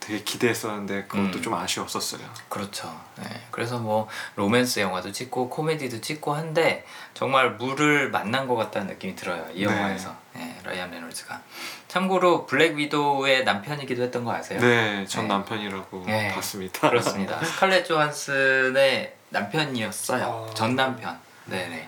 되게 0.10 0.24
기대했었는데 0.24 1.04
그것도 1.04 1.38
음. 1.38 1.42
좀 1.44 1.54
아쉬웠었어요. 1.54 2.22
그렇죠. 2.50 3.00
네. 3.18 3.30
그래서 3.52 3.78
뭐 3.78 4.08
로맨스 4.36 4.80
영화도 4.80 5.12
찍고 5.12 5.50
코미디도 5.50 6.02
찍고 6.02 6.34
한데 6.34 6.84
정말 7.14 7.52
물을 7.52 8.10
만난 8.10 8.48
것 8.48 8.56
같다는 8.56 8.88
느낌이 8.88 9.16
들어요. 9.16 9.46
이 9.54 9.60
네. 9.60 9.72
영화에서. 9.72 10.16
네, 10.34 10.60
라이언 10.64 10.90
레놀즈가. 10.90 11.40
참고로 11.88 12.48
블랙 12.48 12.76
위도우의 12.76 13.44
남편이기도 13.44 14.02
했던 14.02 14.24
거 14.24 14.34
아세요? 14.34 14.60
네, 14.60 15.06
전 15.06 15.24
네. 15.24 15.28
남편이라고 15.28 16.04
네. 16.08 16.34
봤습니다. 16.34 16.90
그렇습니다. 16.90 17.40
스칼렛 17.46 17.86
조한슨의 17.86 19.14
남편이었어요. 19.30 20.48
아. 20.50 20.54
전 20.56 20.76
남편. 20.76 21.20
네네. 21.46 21.88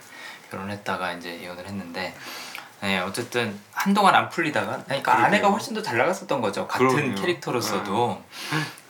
결혼했다가 0.51 1.13
이제 1.13 1.37
이혼을 1.37 1.65
했는데. 1.65 2.13
네, 2.81 3.00
어쨌든 3.00 3.57
한동안 3.73 4.15
안 4.15 4.29
풀리다가 4.29 4.83
그러니까 4.85 5.11
그러게요. 5.11 5.25
아내가 5.25 5.50
훨씬 5.50 5.73
더 5.75 5.81
잘 5.83 5.97
나갔었던 5.97 6.41
거죠. 6.41 6.67
같은 6.67 6.88
그럼요. 6.88 7.15
캐릭터로서도. 7.15 8.21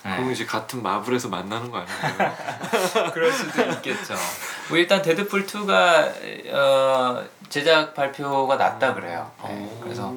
네. 0.04 0.16
그럼 0.16 0.32
이제 0.32 0.46
같은 0.46 0.82
마블에서 0.82 1.28
만나는 1.30 1.70
거 1.70 1.78
아닌가요? 1.78 2.34
그럴 3.14 3.32
수도 3.32 3.62
있겠죠. 3.64 4.16
뭐 4.70 4.78
일단 4.78 5.02
데드풀 5.02 5.46
2가 5.46 6.54
어, 6.54 7.24
제작 7.50 7.94
발표가 7.94 8.56
났다 8.56 8.94
그래요. 8.96 9.30
네, 9.44 9.50
오. 9.70 9.80
그래서 9.84 10.16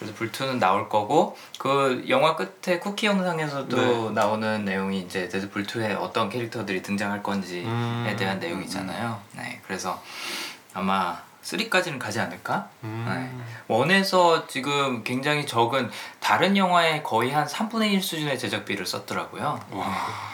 데드풀 0.00 0.32
2는 0.32 0.58
나올 0.58 0.88
거고 0.88 1.36
그 1.58 2.04
영화 2.08 2.34
끝에 2.34 2.80
쿠키 2.80 3.06
영상에서도 3.06 3.76
네. 4.08 4.14
나오는 4.14 4.64
내용이 4.64 4.98
이제 5.00 5.28
데드풀 5.28 5.64
2에 5.64 5.96
어떤 6.00 6.28
캐릭터들이 6.28 6.82
등장할 6.82 7.22
건지에 7.22 7.62
음. 7.64 8.12
대한 8.18 8.40
내용이잖아요. 8.40 9.20
네, 9.36 9.60
그래서 9.66 10.02
아마 10.74 11.18
3까지는 11.42 11.98
가지 11.98 12.20
않을까? 12.20 12.68
음. 12.84 13.44
one에서 13.68 14.46
지금 14.46 15.02
굉장히 15.04 15.46
적은 15.46 15.90
다른 16.20 16.56
영화의 16.56 17.02
거의 17.02 17.30
한 17.30 17.46
3분의 17.46 17.92
1 17.92 18.02
수준의 18.02 18.38
제작비를 18.38 18.86
썼더라고요. 18.86 19.60
와. 19.70 20.30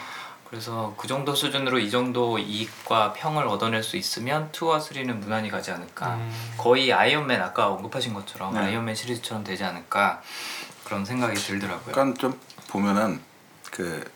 그래서 0.49 0.93
그 0.97 1.07
정도 1.07 1.35
수준으로 1.35 1.79
이 1.79 1.91
정도 1.91 2.37
이익과 2.39 3.13
평을 3.13 3.47
얻어낼 3.47 3.83
수 3.83 3.97
있으면 3.97 4.49
2와 4.53 4.79
3는 4.79 5.17
무난히 5.17 5.49
가지 5.49 5.71
않을까. 5.71 6.15
음. 6.15 6.53
거의 6.57 6.93
아이언맨 6.93 7.41
아까 7.41 7.67
언급하신 7.67 8.13
것처럼 8.13 8.53
네. 8.53 8.61
아이언맨 8.61 8.95
시리즈처럼 8.95 9.43
되지 9.43 9.65
않을까 9.65 10.21
그런 10.85 11.03
생각이 11.03 11.35
들더라고요. 11.35 11.91
약간 11.91 12.15
좀 12.17 12.39
보면은 12.69 13.19
그 13.71 14.09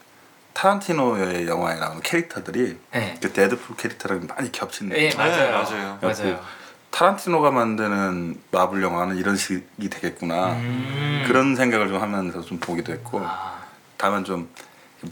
타란티노의 0.54 1.48
영화에 1.48 1.80
나오는 1.80 2.02
캐릭터들이 2.02 2.80
네. 2.92 3.18
그 3.22 3.32
데드풀 3.32 3.76
캐릭터랑 3.76 4.28
많이 4.28 4.52
겹치는 4.52 4.96
네, 4.96 5.10
느낌. 5.10 5.18
맞아요. 5.18 5.52
맞아요. 5.52 6.00
맞아요. 6.02 6.61
타란티노가 6.92 7.52
만드는 7.52 8.42
마블 8.52 8.82
영화는 8.84 9.18
이런 9.18 9.36
식이 9.38 9.90
되겠구나 9.90 10.54
음. 10.54 11.24
그런 11.28 11.56
생각을 11.56 11.88
좀 11.88 12.02
하면서 12.02 12.42
좀 12.42 12.60
보기도 12.60 12.92
했고 12.94 13.22
아, 13.24 13.60
다만 13.98 14.24
좀 14.26 14.50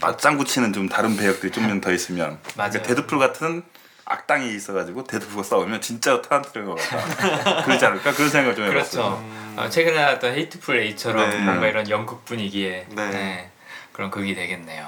맞장구 0.00 0.44
치는 0.44 0.72
좀 0.72 0.88
다른 0.88 1.16
배역들이 1.16 1.50
좀 1.52 1.80
더 1.80 1.90
있으면 1.92 2.38
맞아요. 2.56 2.70
그러니까 2.72 2.82
데드풀 2.82 3.18
같은 3.18 3.62
악당이 4.04 4.54
있어가지고 4.54 5.04
데드풀과 5.04 5.42
싸우면 5.42 5.80
진짜 5.80 6.20
타란티노가 6.22 6.80
같다 6.82 7.62
그러지 7.64 7.84
않을까 7.86 8.12
그런 8.12 8.28
생각을 8.28 8.54
좀 8.56 8.64
해봤어요 8.66 9.02
그렇죠. 9.02 9.18
음. 9.24 9.54
어, 9.58 9.68
최근에 9.68 9.96
나왔던 10.00 10.34
헤이트풀 10.34 10.78
에잇처럼 10.80 11.30
네. 11.30 11.38
뭔가 11.38 11.66
이런 11.66 11.88
연극 11.90 12.24
분위기의 12.24 12.86
네. 12.90 13.10
네, 13.10 13.50
그런 13.92 14.10
극이 14.10 14.34
되겠네요. 14.34 14.86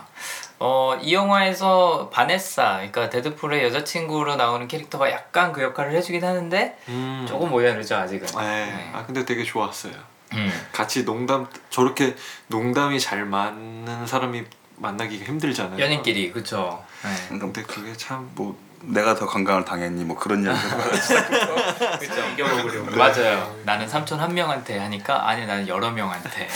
어, 0.65 0.97
이 1.03 1.13
영화에서 1.13 2.09
바네사, 2.13 2.75
그러니까 2.77 3.11
데드풀의 3.11 3.65
여자친구로 3.65 4.37
나오는 4.37 4.69
캐릭터가 4.69 5.11
약간 5.11 5.53
그 5.53 5.61
역할을 5.61 5.93
해주긴 5.97 6.25
하는데 6.25 6.79
음. 6.89 7.27
조금 7.29 7.53
오해르죠 7.53 7.97
아직은. 7.97 8.29
네. 8.41 8.91
아 8.93 9.05
근데 9.05 9.25
되게 9.25 9.43
좋았어요. 9.43 9.93
음. 10.35 10.53
같이 10.71 11.05
농담 11.05 11.49
저렇게 11.69 12.15
농담이 12.47 13.01
잘 13.01 13.25
맞는 13.25 14.07
사람이 14.07 14.45
만나기가 14.77 15.25
힘들잖아요. 15.25 15.81
연인끼리 15.83 16.31
그쵸. 16.31 16.81
네. 17.03 17.39
근데 17.41 17.63
그게 17.65 17.93
참 17.97 18.31
뭐 18.37 18.57
내가 18.85 19.15
더 19.15 19.27
관광을 19.27 19.65
당했니 19.65 20.05
뭐 20.05 20.17
그런 20.17 20.41
얘기를 20.41 20.59
그쵸. 21.99 22.15
이겨먹으려고 22.35 22.97
맞아요. 22.97 23.55
나는 23.65 23.89
삼촌 23.89 24.19
한 24.21 24.35
명한테 24.35 24.79
하니까 24.79 25.29
아니 25.29 25.47
나는 25.47 25.69
여러 25.69 25.91
명한테. 25.91 26.49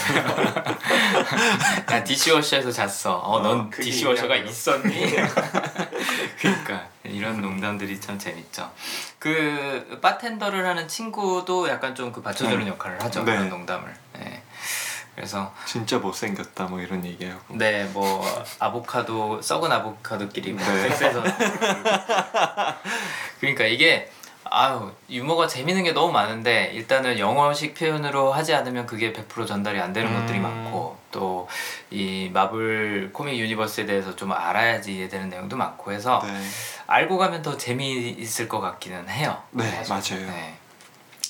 난 1.87 2.03
디시워셔에서 2.05 2.71
잤어. 2.73 3.15
어, 3.19 3.41
넌 3.41 3.61
어, 3.61 3.69
그게 3.71 3.85
디시워셔가 3.85 4.37
있냐고요? 4.37 4.51
있었니? 4.51 5.17
그러니까 6.41 6.83
이런 7.05 7.41
농담들이 7.41 8.01
참 8.01 8.19
재밌죠. 8.19 8.71
그 9.19 9.99
바텐더를 10.03 10.67
하는 10.67 10.89
친구도 10.89 11.69
약간 11.69 11.95
좀 11.95 12.07
그 12.13 12.23
받쳐주는 12.23 12.67
역할을 12.67 13.03
하죠. 13.03 13.25
네. 13.25 13.33
그런 13.33 13.49
농담을. 13.51 13.95
네. 14.15 14.43
그래서 15.17 15.53
진짜 15.65 15.99
못생겼다 15.99 16.65
뭐 16.67 16.81
이런 16.81 17.05
얘기하고. 17.05 17.57
네, 17.57 17.85
뭐 17.87 18.25
아보카도 18.59 19.41
썩은 19.43 19.73
아보카도끼리 19.73 20.53
뭐 20.53 20.65
네. 20.65 20.83
섹스해서 20.83 21.23
그러니까 23.41 23.65
이게 23.65 24.11
아유 24.49 24.93
유머가 25.11 25.49
재밌는 25.49 25.83
게 25.83 25.93
너무 25.93 26.13
많은데 26.13 26.71
일단은 26.75 27.19
영어식 27.19 27.75
표현으로 27.75 28.33
하지 28.33 28.55
않으면 28.55 28.87
그게 28.87 29.13
100% 29.13 29.47
전달이 29.47 29.81
안 29.81 29.93
되는 29.93 30.13
음. 30.15 30.21
것들이 30.21 30.39
많고 30.39 30.97
또 31.11 31.49
이 31.91 32.31
마블 32.33 33.11
코믹 33.13 33.39
유니버스에 33.39 33.87
대해서 33.87 34.17
좀 34.17 34.33
알아야지 34.33 34.97
이해되는 34.97 35.29
내용도 35.29 35.57
많고 35.57 35.93
해서 35.93 36.21
네. 36.27 36.41
알고 36.89 37.17
가면 37.17 37.43
더 37.43 37.57
재미있을 37.57 38.49
것 38.49 38.61
같기는 38.61 39.09
해요. 39.09 39.41
네, 39.53 39.85
맞아요. 39.89 40.27
네. 40.27 40.57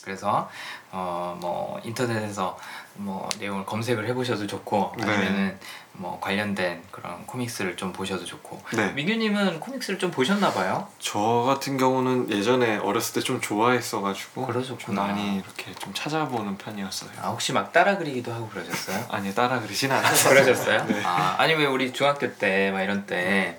그래서 0.02 0.48
어 0.92 1.36
뭐 1.40 1.78
인터넷에서 1.84 2.56
뭐 2.98 3.28
내용을 3.38 3.64
검색을 3.66 4.06
해보셔도 4.08 4.46
좋고 4.46 4.94
네. 4.98 5.04
아니면은 5.04 5.58
뭐 5.98 6.20
관련된 6.20 6.82
그런 6.90 7.24
코믹스를 7.26 7.76
좀 7.76 7.90
보셔도 7.92 8.24
좋고 8.24 8.60
네. 8.74 8.92
민규님은 8.92 9.60
코믹스를 9.60 9.98
좀 9.98 10.10
보셨나 10.10 10.52
봐요. 10.52 10.86
저 10.98 11.18
같은 11.46 11.76
경우는 11.78 12.30
예전에 12.30 12.76
어렸을 12.78 13.14
때 13.20 13.26
좀 13.26 13.40
좋아했어가지고 13.40 14.34
좀 14.34 14.46
그러셨구나. 14.46 15.02
많이 15.06 15.36
이렇게 15.36 15.72
좀 15.78 15.92
찾아보는 15.94 16.58
편이었어요. 16.58 17.10
아 17.22 17.28
혹시 17.28 17.52
막 17.52 17.72
따라 17.72 17.96
그리기도 17.96 18.32
하고 18.32 18.48
그러셨어요? 18.48 19.06
아니 19.10 19.34
따라 19.34 19.58
그러진 19.60 19.90
않았어요. 19.92 20.34
그러셨어요? 20.34 20.84
네. 20.86 21.02
아 21.04 21.36
아니 21.38 21.54
왜 21.54 21.64
우리 21.66 21.92
중학교 21.92 22.34
때 22.36 22.70
막 22.72 22.82
이런 22.82 23.06
때 23.06 23.58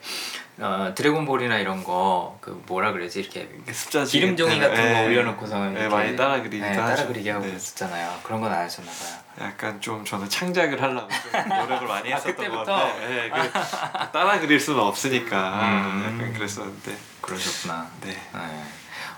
어, 0.60 0.92
드래곤볼이나 0.96 1.58
이런 1.60 1.84
거 1.84 2.38
그 2.42 2.62
뭐라 2.68 2.92
그러지 2.94 3.20
이렇게 3.20 3.50
습자지 3.72 4.12
기름 4.20 4.38
종이 4.38 4.60
같은 4.60 4.76
거 4.76 4.82
네. 4.84 5.06
올려놓고서 5.06 5.60
네, 5.66 5.72
이렇게 5.72 5.88
많이 5.90 6.16
따라 6.16 6.38
그리기도 6.42 6.66
네, 6.66 6.72
따라 6.74 6.88
하죠. 6.92 7.08
그리기 7.08 7.30
하고 7.30 7.44
네. 7.44 7.50
그랬었잖아요. 7.50 8.20
그런 8.24 8.40
건 8.42 8.52
안 8.52 8.60
하셨나 8.64 8.90
봐요. 8.90 9.48
약간 9.50 9.80
좀 9.82 10.04
저는 10.06 10.28
창작을 10.30 10.82
하려고 10.82 11.08
좀 11.10 11.50
노력을 11.50 11.88
많이 11.88 12.12
아, 12.12 12.16
했었던 12.16 12.36
그때부터? 12.36 12.64
것 12.64 12.66
같아요. 12.66 13.10
네, 13.10 13.30
그 13.30 14.12
따라 14.12 14.40
그릴 14.40 14.60
수는 14.60 14.80
없으니까 14.80 15.60
음. 15.62 16.14
약간 16.16 16.34
그랬었는데 16.34 16.96
그러셨구나. 17.22 17.88
네. 18.02 18.10
네. 18.34 18.64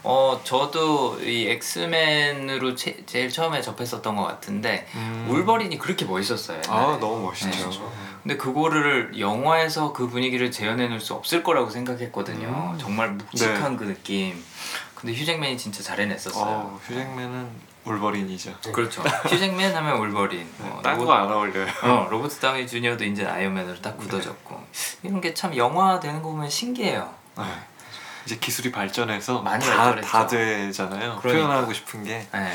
어 0.03 0.39
저도 0.43 1.19
이 1.21 1.47
엑스맨으로 1.49 2.73
제, 2.75 3.03
제일 3.05 3.29
처음에 3.29 3.61
접했었던 3.61 4.15
것 4.15 4.23
같은데 4.23 4.87
음. 4.95 5.27
울버린이 5.29 5.77
그렇게 5.77 6.05
멋있었어요. 6.05 6.61
아 6.69 6.81
옛날에. 6.83 6.99
너무 6.99 7.25
멋있죠. 7.25 7.91
네. 8.23 8.35
근데 8.35 8.37
그거를 8.37 9.19
영화에서 9.19 9.93
그 9.93 10.07
분위기를 10.07 10.51
재현해낼 10.51 10.99
수 10.99 11.13
없을 11.13 11.43
거라고 11.43 11.69
생각했거든요. 11.69 12.47
음. 12.73 12.77
정말 12.79 13.11
묵직한 13.11 13.77
그 13.77 13.85
느낌. 13.85 14.43
근데 14.95 15.13
휴잭맨이 15.15 15.57
진짜 15.57 15.81
잘 15.81 15.99
해냈었어요. 16.01 16.43
어, 16.45 16.79
휴잭맨은 16.85 17.69
울버린이죠. 17.85 18.53
그렇죠. 18.73 19.01
휴잭맨 19.29 19.73
하면 19.75 19.97
울버린. 19.97 20.47
어, 20.59 20.79
딴 20.83 20.95
로봇- 20.97 21.07
거안 21.07 21.31
어울려요. 21.31 21.67
어, 21.83 22.07
로버트 22.11 22.39
다우니 22.39 22.67
주니어도 22.67 23.05
이제 23.05 23.25
아이언맨으로 23.25 23.81
딱 23.81 23.97
굳어졌고 23.97 24.61
이런 25.03 25.21
게 25.21 25.33
참 25.33 25.55
영화 25.55 25.99
되는 25.99 26.21
거 26.21 26.29
보면 26.29 26.49
신기해요. 26.49 27.09
네. 27.37 27.43
이제 28.25 28.35
기술이 28.37 28.71
발전해서 28.71 29.41
많이 29.41 29.63
다, 29.65 29.75
발전했죠. 29.93 30.07
다 30.11 30.27
되잖아요. 30.27 31.17
그러니까. 31.21 31.21
표현하고 31.47 31.73
싶은 31.73 32.03
게 32.03 32.27
네. 32.33 32.53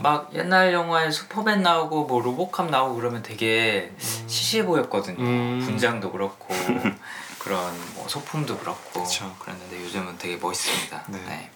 막 0.00 0.30
옛날 0.34 0.72
영화에 0.72 1.10
슈퍼맨 1.10 1.62
나오고 1.62 2.04
뭐 2.04 2.20
로보캅 2.22 2.70
나오고 2.70 2.96
그러면 2.96 3.22
되게 3.22 3.92
시시해 3.98 4.64
보였거든요. 4.64 5.22
음. 5.22 5.60
분장도 5.64 6.12
그렇고 6.12 6.54
그런 7.38 7.74
뭐 7.94 8.06
소품도 8.08 8.58
그렇고 8.58 9.02
그쵸. 9.02 9.34
그랬는데 9.38 9.82
요즘은 9.82 10.18
되게 10.18 10.36
멋있습니다. 10.36 11.04
네. 11.08 11.18
네. 11.26 11.50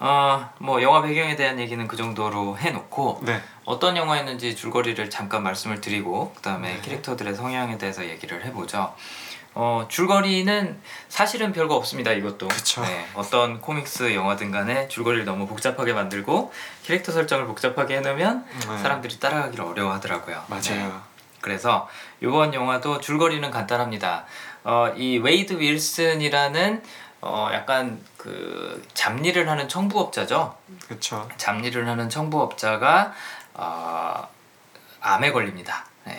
어, 0.00 0.48
뭐 0.58 0.80
영화 0.80 1.02
배경에 1.02 1.34
대한 1.36 1.58
얘기는 1.58 1.86
그 1.88 1.96
정도로 1.96 2.56
해놓고 2.56 3.20
네. 3.22 3.42
어떤 3.64 3.96
영화였는지 3.96 4.54
줄거리를 4.54 5.10
잠깐 5.10 5.42
말씀을 5.42 5.80
드리고 5.80 6.32
그다음에 6.36 6.74
네. 6.74 6.80
캐릭터들의 6.82 7.34
성향에 7.34 7.78
대해서 7.78 8.06
얘기를 8.06 8.44
해보죠. 8.44 8.94
어, 9.54 9.86
줄거리는 9.88 10.80
사실은 11.08 11.52
별거 11.52 11.74
없습니다. 11.76 12.12
이것도. 12.12 12.48
그쵸. 12.48 12.82
네, 12.82 13.08
어떤 13.14 13.60
코믹스 13.60 14.14
영화든 14.14 14.50
간에 14.50 14.88
줄거리를 14.88 15.24
너무 15.24 15.46
복잡하게 15.46 15.92
만들고 15.92 16.52
캐릭터 16.84 17.12
설정을 17.12 17.46
복잡하게 17.46 17.96
해놓으면 17.96 18.46
네. 18.46 18.78
사람들이 18.78 19.18
따라가기를 19.18 19.64
어려워하더라고요. 19.64 20.44
맞아요. 20.48 20.62
네. 20.70 20.92
그래서 21.40 21.88
이번 22.20 22.54
영화도 22.54 23.00
줄거리는 23.00 23.50
간단합니다. 23.50 24.26
어, 24.64 24.92
이 24.96 25.18
웨이드 25.18 25.54
윌슨이라는 25.54 26.82
어 27.20 27.50
약간 27.52 28.00
그 28.16 28.86
잡일을 28.94 29.48
하는 29.48 29.68
청부업자죠. 29.68 30.56
그렇죠. 30.86 31.28
잡일을 31.36 31.88
하는 31.88 32.08
청부업자가 32.08 33.12
어, 33.54 34.28
암에 35.00 35.32
걸립니다. 35.32 35.84
네. 36.04 36.16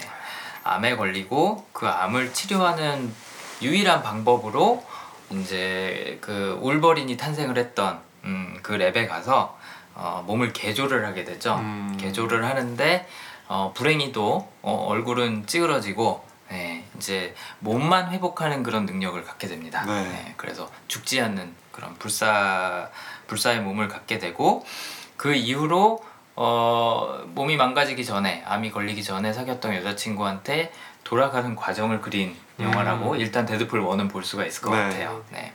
암에 0.70 0.96
걸리고 0.96 1.68
그 1.74 1.88
암을 1.88 2.32
치료하는 2.34 3.12
유일한 3.62 4.04
방법으로 4.04 4.84
이제 5.32 6.18
그 6.22 6.60
울버린이 6.62 7.18
탄생을 7.18 7.58
했던 7.58 8.00
음, 8.24 8.58
그 8.62 8.78
lab에 8.77 9.08
가서 9.08 9.58
어, 9.96 10.24
몸을 10.28 10.54
개조를 10.54 11.06
하게 11.06 11.24
되죠. 11.24 11.56
음. 11.56 11.98
개조를 12.00 12.46
하는데 12.46 13.08
어, 13.48 13.74
불행히도 13.76 14.52
어, 14.62 14.86
얼굴은 14.90 15.48
찌그러지고 15.48 16.24
네, 16.50 16.86
이제 16.98 17.36
몸만 17.60 18.12
회복하는 18.12 18.64
그런 18.64 18.86
능력을 18.86 19.24
갖게 19.24 19.48
됩니다. 19.48 19.84
네. 19.86 20.04
네, 20.04 20.34
그래서 20.38 20.70
죽지 20.88 21.20
않는 21.22 21.54
그런 21.72 21.96
불사 21.96 22.90
불사의 23.28 23.62
몸을 23.62 23.88
갖게 23.88 24.20
되고 24.20 24.66
그 25.18 25.34
이후로 25.34 26.04
어, 26.41 27.19
몸이 27.36 27.58
망가지기 27.58 28.05
전에 28.05 28.43
암이 28.48 28.72
걸리기 28.72 29.03
전에 29.03 29.34
사귀었던 29.34 29.75
여자친구한테 29.75 30.72
돌아가는 31.03 31.53
과정을 31.53 32.00
그린 32.00 32.34
영화라고 32.62 33.17
일단 33.17 33.46
데드풀 33.46 33.81
1은 33.81 34.10
볼 34.10 34.24
수가 34.24 34.46
있을 34.46 34.62
것 34.62 34.72
음. 34.72 34.75
네. 34.75 34.84
같아요. 34.84 35.25
네. 35.34 35.53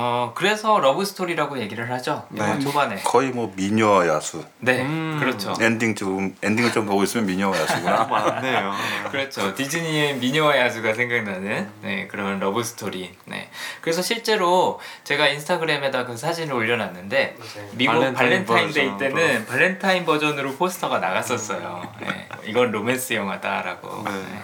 어, 0.00 0.30
그래서 0.32 0.78
러브 0.78 1.04
스토리라고 1.04 1.58
얘기를 1.58 1.90
하죠. 1.90 2.24
영화 2.36 2.54
네. 2.54 2.60
초반에. 2.60 2.94
거의 3.02 3.30
뭐 3.30 3.52
미녀와 3.56 4.06
야수. 4.06 4.44
네, 4.60 4.80
음. 4.82 5.16
그렇죠. 5.18 5.56
엔딩 5.60 5.96
좀 5.96 6.36
엔딩을 6.40 6.70
좀 6.70 6.86
보고 6.86 7.02
있으면 7.02 7.26
미녀와 7.26 7.58
야수구나. 7.60 8.04
맞네요. 8.06 8.72
그렇죠. 9.10 9.52
디즈니의 9.56 10.14
미녀와 10.18 10.56
야수가 10.56 10.94
생각나는 10.94 11.68
네, 11.82 12.06
그런 12.06 12.38
러브 12.38 12.62
스토리. 12.62 13.12
네. 13.24 13.50
그래서 13.80 14.00
실제로 14.00 14.78
제가 15.02 15.26
인스타그램에다 15.26 16.06
그 16.06 16.16
사진을 16.16 16.54
올려놨는데 16.54 17.36
맞아요. 17.36 17.68
미국 17.72 17.94
발렌타인 17.94 18.14
발렌타인데이 18.44 18.90
버전. 18.92 18.98
때는 18.98 19.46
발렌타인 19.46 20.04
버전으로 20.04 20.54
포스터가 20.54 21.00
나갔었어요. 21.00 21.82
네. 22.00 22.28
이건 22.44 22.70
로맨스 22.70 23.14
영화다라고. 23.14 24.04
네. 24.04 24.12
네. 24.12 24.42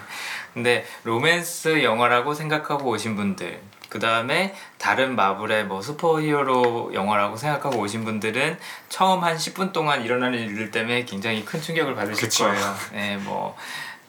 근데 0.53 0.85
로맨스 1.03 1.83
영화라고 1.83 2.33
생각하고 2.33 2.89
오신 2.91 3.17
분들, 3.17 3.59
그 3.95 3.99
다음에 3.99 4.53
다른 4.77 5.15
마블의 5.15 5.67
뭐 5.67 5.81
슈퍼히어로 5.81 6.91
영화라고 6.93 7.37
생각하고 7.37 7.79
오신 7.79 8.03
분들은 8.03 8.57
처음 8.89 9.23
한 9.23 9.37
10분 9.37 9.71
동안 9.71 10.03
일어나는 10.03 10.37
일들 10.37 10.69
때문에 10.69 11.05
굉장히 11.05 11.45
큰 11.45 11.61
충격을 11.61 11.95
받으실 11.95 12.27
그쵸. 12.27 12.43
거예요. 12.43 12.75
네, 12.91 13.15
뭐 13.15 13.55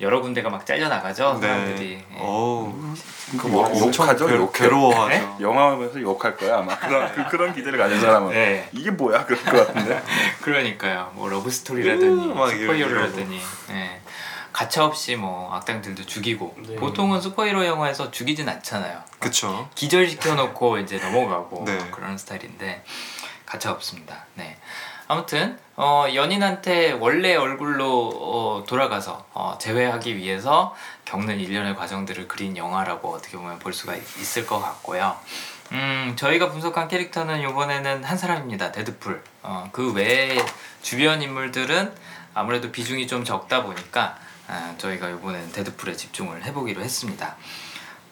여러 0.01 0.21
군데가 0.21 0.51
막 0.51 0.67
잘려 0.67 0.89
나가죠 0.89 1.39
사람들이. 1.41 1.91
네. 1.91 2.05
네. 2.11 2.19
어우. 2.21 2.75
그뭐 3.39 3.71
욕하죠, 3.79 4.27
괴- 4.27 4.35
욕해. 4.35 4.51
괴로워하죠. 4.53 5.09
네? 5.09 5.29
영화 5.41 5.71
보면서 5.71 6.01
욕할 6.01 6.37
거야 6.37 6.59
아마. 6.59 6.75
그런 6.83 7.13
그, 7.15 7.29
그런 7.29 7.55
기대를 7.55 7.79
가진 7.79 8.01
사람은 8.01 8.33
네. 8.33 8.69
이게 8.73 8.91
뭐야 8.91 9.25
그럴 9.25 9.41
것 9.45 9.69
같은데. 9.69 10.03
그러니까요. 10.43 11.13
뭐 11.15 11.29
러브 11.29 11.49
스토리라더니 11.49 12.33
음, 12.33 12.37
막 12.37 12.51
슈퍼히어로라더니 12.51 13.41
예. 13.71 14.01
가차없이 14.61 15.17
뭐 15.17 15.53
악당들도 15.53 16.07
죽이고 16.07 16.57
네. 16.67 16.77
보통은 16.77 17.21
슈퍼히어로 17.21 17.67
영화에서 17.67 18.11
죽이진 18.11 18.49
않잖아요. 18.49 19.03
그쵸. 19.19 19.69
기절시켜 19.75 20.35
놓고 20.35 20.79
이제 20.79 20.97
넘어가고 20.97 21.65
네. 21.67 21.77
그런 21.91 22.17
스타일인데 22.17 22.83
가차 23.45 23.71
없습니다. 23.73 24.25
네. 24.33 24.57
아무튼 25.09 25.59
어, 25.77 26.07
연인한테 26.15 26.93
원래 26.93 27.35
얼굴로 27.37 28.09
어, 28.15 28.65
돌아가서 28.67 29.27
어, 29.35 29.59
재회하기 29.61 30.17
위해서 30.17 30.75
겪는 31.05 31.39
일련의 31.39 31.77
과정들을 31.77 32.27
그린 32.27 32.57
영화라고 32.57 33.13
어떻게 33.13 33.37
보면 33.37 33.59
볼 33.59 33.75
수가 33.75 33.95
있- 33.95 34.19
있을 34.19 34.47
것 34.47 34.59
같고요. 34.59 35.15
음, 35.73 36.15
저희가 36.19 36.51
분석한 36.51 36.89
캐릭터는 36.89 37.43
이번에는 37.47 38.05
한 38.05 38.17
사람입니다. 38.17 38.73
데드풀. 38.73 39.23
어, 39.43 39.69
그 39.71 39.93
외에 39.93 40.39
주변 40.81 41.21
인물들은 41.21 41.95
아무래도 42.33 42.73
비중이 42.73 43.07
좀 43.07 43.23
적다 43.23 43.63
보니까 43.65 44.17
아, 44.49 44.75
저희가 44.79 45.09
이번에는 45.11 45.53
데드풀에 45.53 45.95
집중을 45.95 46.45
해보기로 46.45 46.83
했습니다. 46.83 47.37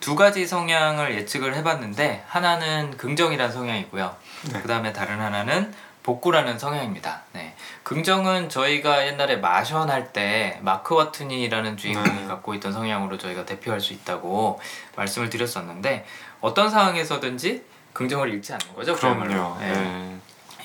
두 0.01 0.16
가지 0.16 0.47
성향을 0.47 1.14
예측을 1.14 1.55
해봤는데 1.55 2.25
하나는 2.27 2.97
긍정이라는 2.97 3.53
성향이고요. 3.53 4.16
네. 4.53 4.61
그 4.61 4.68
다음에 4.68 4.92
다른 4.92 5.20
하나는 5.20 5.73
복구라는 6.03 6.59
성향입니다. 6.59 7.23
네. 7.33 7.55
긍정은 7.83 8.51
저희가 8.51 9.07
옛날에 9.07 9.37
마션 9.37 9.88
할 9.88 10.12
때 10.12 10.59
마크 10.62 10.94
와트니라는 10.94 11.79
주인공이 11.79 12.20
네. 12.20 12.27
갖고 12.27 12.53
있던 12.55 12.73
성향으로 12.73 13.16
저희가 13.16 13.47
대표할 13.47 13.81
수 13.81 13.94
있다고 13.94 14.61
말씀을 14.97 15.31
드렸었는데 15.31 16.05
어떤 16.42 16.68
상황에서든지 16.68 17.64
긍정을 17.94 18.29
잃지 18.35 18.53
않는 18.53 18.75
거죠. 18.75 18.94
그럼요. 18.94 19.57
네. 19.61 19.73
네. 19.73 20.18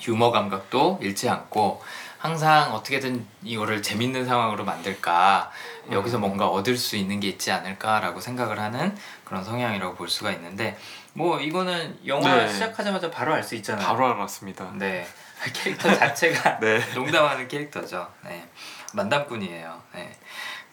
유머 0.07 0.31
감각도 0.31 0.99
잃지 1.01 1.29
않고 1.29 1.81
항상 2.19 2.73
어떻게든 2.73 3.25
이거를 3.43 3.81
재밌는 3.81 4.25
상황으로 4.25 4.65
만들까 4.65 5.49
여기서 5.89 6.17
음. 6.17 6.21
뭔가 6.21 6.47
얻을 6.49 6.75
수 6.75 6.97
있는 6.97 7.21
게 7.21 7.29
있지 7.29 7.49
않을까라고 7.51 8.19
생각을 8.19 8.59
하는 8.59 8.95
그런 9.23 9.43
성향이라고 9.43 9.95
볼 9.95 10.09
수가 10.09 10.31
있는데 10.33 10.77
뭐 11.13 11.39
이거는 11.39 11.97
영화 12.05 12.35
네. 12.35 12.49
시작하자마자 12.49 13.09
바로 13.09 13.33
알 13.33 13.41
수 13.43 13.55
있잖아요. 13.55 13.87
바로 13.87 14.05
알았습니다. 14.07 14.69
네 14.75 15.07
캐릭터 15.53 15.95
자체가 15.95 16.59
네. 16.61 16.79
농담하는 16.93 17.47
캐릭터죠. 17.47 18.11
네 18.25 18.45
만담꾼이에요. 18.93 19.81
네. 19.95 20.11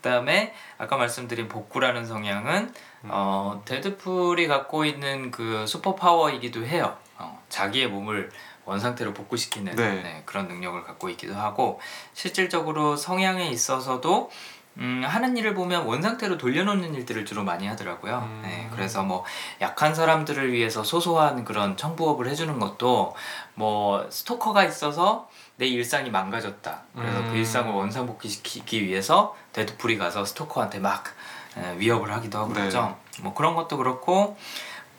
그다음에 0.02 0.52
아까 0.78 0.96
말씀드린 0.96 1.46
복구라는 1.48 2.06
성향은 2.06 2.74
음. 3.04 3.08
어, 3.12 3.62
데드풀이 3.64 4.48
갖고 4.48 4.84
있는 4.84 5.30
그 5.30 5.64
슈퍼 5.68 5.94
파워이기도 5.94 6.66
해요. 6.66 6.96
어, 7.18 7.40
자기의 7.48 7.86
몸을 7.86 8.30
원상태로 8.66 9.14
복구시키는 9.14 9.76
네. 9.76 10.02
네, 10.02 10.22
그런 10.26 10.48
능력을 10.48 10.84
갖고 10.84 11.08
있기도 11.10 11.34
하고 11.34 11.80
실질적으로 12.12 12.96
성향에 12.96 13.48
있어서도 13.48 14.30
음, 14.78 15.02
하는 15.06 15.36
일을 15.38 15.54
보면 15.54 15.86
원상태로 15.86 16.36
돌려놓는 16.36 16.94
일들을 16.94 17.24
주로 17.24 17.42
많이 17.44 17.66
하더라고요. 17.66 18.18
음. 18.18 18.40
네, 18.42 18.68
그래서 18.72 19.02
뭐 19.02 19.24
약한 19.62 19.94
사람들을 19.94 20.52
위해서 20.52 20.84
소소한 20.84 21.44
그런 21.44 21.76
청부업을 21.76 22.28
해주는 22.28 22.58
것도 22.58 23.14
뭐 23.54 24.06
스토커가 24.10 24.64
있어서 24.64 25.30
내 25.56 25.66
일상이 25.66 26.10
망가졌다. 26.10 26.82
그래서 26.94 27.18
음. 27.20 27.30
그 27.30 27.36
일상을 27.36 27.72
원상복귀시키기 27.72 28.84
위해서 28.84 29.34
데드풀이 29.54 29.96
가서 29.96 30.26
스토커한테 30.26 30.80
막 30.80 31.04
에, 31.56 31.78
위협을 31.78 32.12
하기도 32.12 32.38
하고 32.38 32.48
네. 32.48 32.60
그러죠. 32.60 32.98
뭐 33.22 33.32
그런 33.32 33.54
것도 33.54 33.78
그렇고 33.78 34.36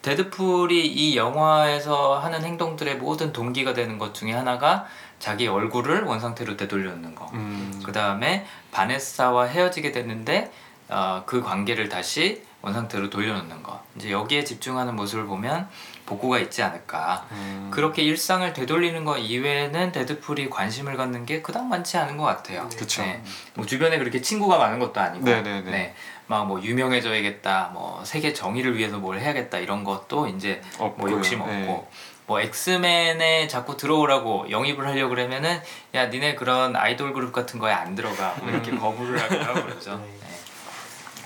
데드풀이 0.08 0.88
이 0.88 1.18
영화에서 1.18 2.18
하는 2.18 2.42
행동들의 2.42 2.96
모든 2.96 3.34
동기가 3.34 3.74
되는 3.74 3.98
것 3.98 4.14
중에 4.14 4.32
하나가 4.32 4.86
자기 5.20 5.48
얼굴을 5.48 6.04
원상태로 6.04 6.56
되돌려놓는 6.56 7.14
거. 7.14 7.30
음. 7.34 7.82
그 7.86 7.92
다음에 7.92 8.46
바네사와 8.72 9.48
헤어지게 9.48 9.92
됐는데 9.92 10.50
어, 10.88 11.24
그 11.26 11.42
관계를 11.42 11.90
다시 11.90 12.42
원상태로 12.62 13.10
돌려놓는 13.10 13.64
거. 13.64 13.84
이제 13.98 14.10
여기에 14.10 14.46
집중하는 14.46 14.96
모습을 14.96 15.26
보면 15.26 15.68
복구가 16.06 16.40
있지 16.40 16.64
않을까. 16.64 17.26
음. 17.32 17.70
그렇게 17.70 18.02
일상을 18.02 18.54
되돌리는 18.54 19.04
거 19.04 19.18
이외에는 19.18 19.92
데드풀이 19.92 20.50
관심을 20.50 20.96
갖는 20.96 21.26
게 21.26 21.42
그닥 21.42 21.66
많지 21.66 21.98
않은 21.98 22.16
것 22.16 22.24
같아요. 22.24 22.70
그쵸. 22.70 23.02
네. 23.02 23.22
뭐 23.56 23.66
주변에 23.66 23.98
그렇게 24.00 24.22
친구가 24.22 24.58
많은 24.58 24.80
것도 24.80 25.02
아니고, 25.02 25.26
네네네. 25.26 25.70
네. 25.70 25.96
막 26.28 26.46
뭐 26.46 26.62
유명해져야겠다, 26.62 27.72
뭐 27.74 28.04
세계 28.06 28.34
정의를 28.34 28.78
위해서 28.78 28.98
뭘 28.98 29.20
해야겠다 29.20 29.58
이런 29.60 29.84
것도 29.84 30.28
이제 30.28 30.62
뭐 30.78 30.88
없고요. 30.88 31.14
욕심 31.14 31.42
없고, 31.42 31.52
네. 31.52 31.88
뭐 32.26 32.42
엑스맨에 32.42 33.48
자꾸 33.48 33.78
들어오라고 33.78 34.52
영입을 34.52 34.86
하려고 34.86 35.10
그러면은 35.16 35.62
야 35.96 36.08
니네 36.08 36.36
그런 36.36 36.76
아이돌 36.76 37.14
그룹 37.14 37.32
같은 37.32 37.58
거에 37.60 37.72
안 37.72 37.96
들어가 37.96 38.36
뭐 38.42 38.50
이렇게 38.50 38.76
거부를 38.76 39.22
하기도 39.22 39.44
하고 39.44 39.64
그러죠. 39.64 39.96
네. 39.98 40.06
네. 40.06 40.28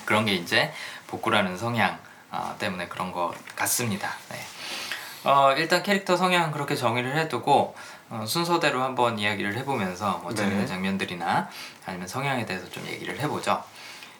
그런 0.05 0.25
게 0.25 0.33
이제 0.33 0.71
복구라는 1.07 1.57
성향 1.57 1.97
어, 2.29 2.55
때문에 2.59 2.87
그런 2.87 3.11
것 3.11 3.33
같습니다. 3.55 4.13
네. 4.29 4.37
어, 5.23 5.53
일단 5.57 5.81
캐릭터 5.83 6.15
성향 6.15 6.51
그렇게 6.51 6.75
정의를 6.75 7.17
해두고 7.17 7.75
어, 8.09 8.25
순서대로 8.27 8.83
한번 8.83 9.17
이야기를 9.17 9.57
해보면서 9.57 10.19
뭐 10.19 10.33
재밌는 10.33 10.61
네. 10.61 10.67
장면들이나 10.67 11.49
아니면 11.85 12.07
성향에 12.07 12.45
대해서 12.45 12.69
좀 12.69 12.85
얘기를 12.85 13.19
해보죠. 13.19 13.63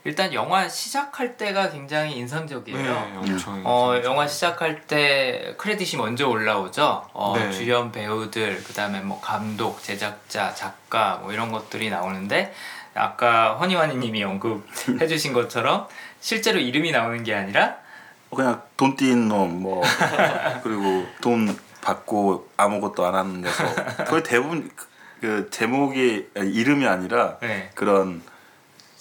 일단 0.03 0.33
영화 0.33 0.67
시작할 0.67 1.37
때가 1.37 1.69
굉장히 1.69 2.17
인상적이에요. 2.17 2.77
네, 2.81 3.13
엄청. 3.17 3.61
어. 3.63 4.01
영화 4.03 4.27
시작할 4.27 4.81
때 4.87 5.53
크레딧이 5.57 6.01
먼저 6.01 6.27
올라오죠. 6.27 7.09
어, 7.13 7.35
네. 7.37 7.51
주연 7.51 7.91
배우들, 7.91 8.63
그다음에 8.63 9.01
뭐 9.01 9.21
감독, 9.21 9.81
제작자, 9.83 10.55
작가 10.55 11.19
뭐 11.21 11.31
이런 11.31 11.51
것들이 11.51 11.89
나오는데 11.91 12.53
아까 12.95 13.53
허니와니 13.57 13.95
님이 13.97 14.23
언급해 14.23 15.07
주신 15.07 15.33
것처럼 15.33 15.87
실제로 16.19 16.59
이름이 16.59 16.91
나오는 16.91 17.23
게 17.23 17.33
아니라 17.35 17.75
그냥 18.35 18.61
돈 18.77 18.95
띄는 18.95 19.27
놈뭐 19.27 19.83
그리고 20.63 21.05
돈 21.21 21.55
받고 21.81 22.49
아무것도 22.57 23.05
안 23.05 23.15
하는 23.15 23.41
녀석 23.41 23.65
거의 24.07 24.23
대부분 24.23 24.69
그- 24.75 24.87
그 25.21 25.49
제목이 25.51 26.29
이름이 26.35 26.87
아니라 26.87 27.37
네, 27.41 27.69
그런 27.75 28.23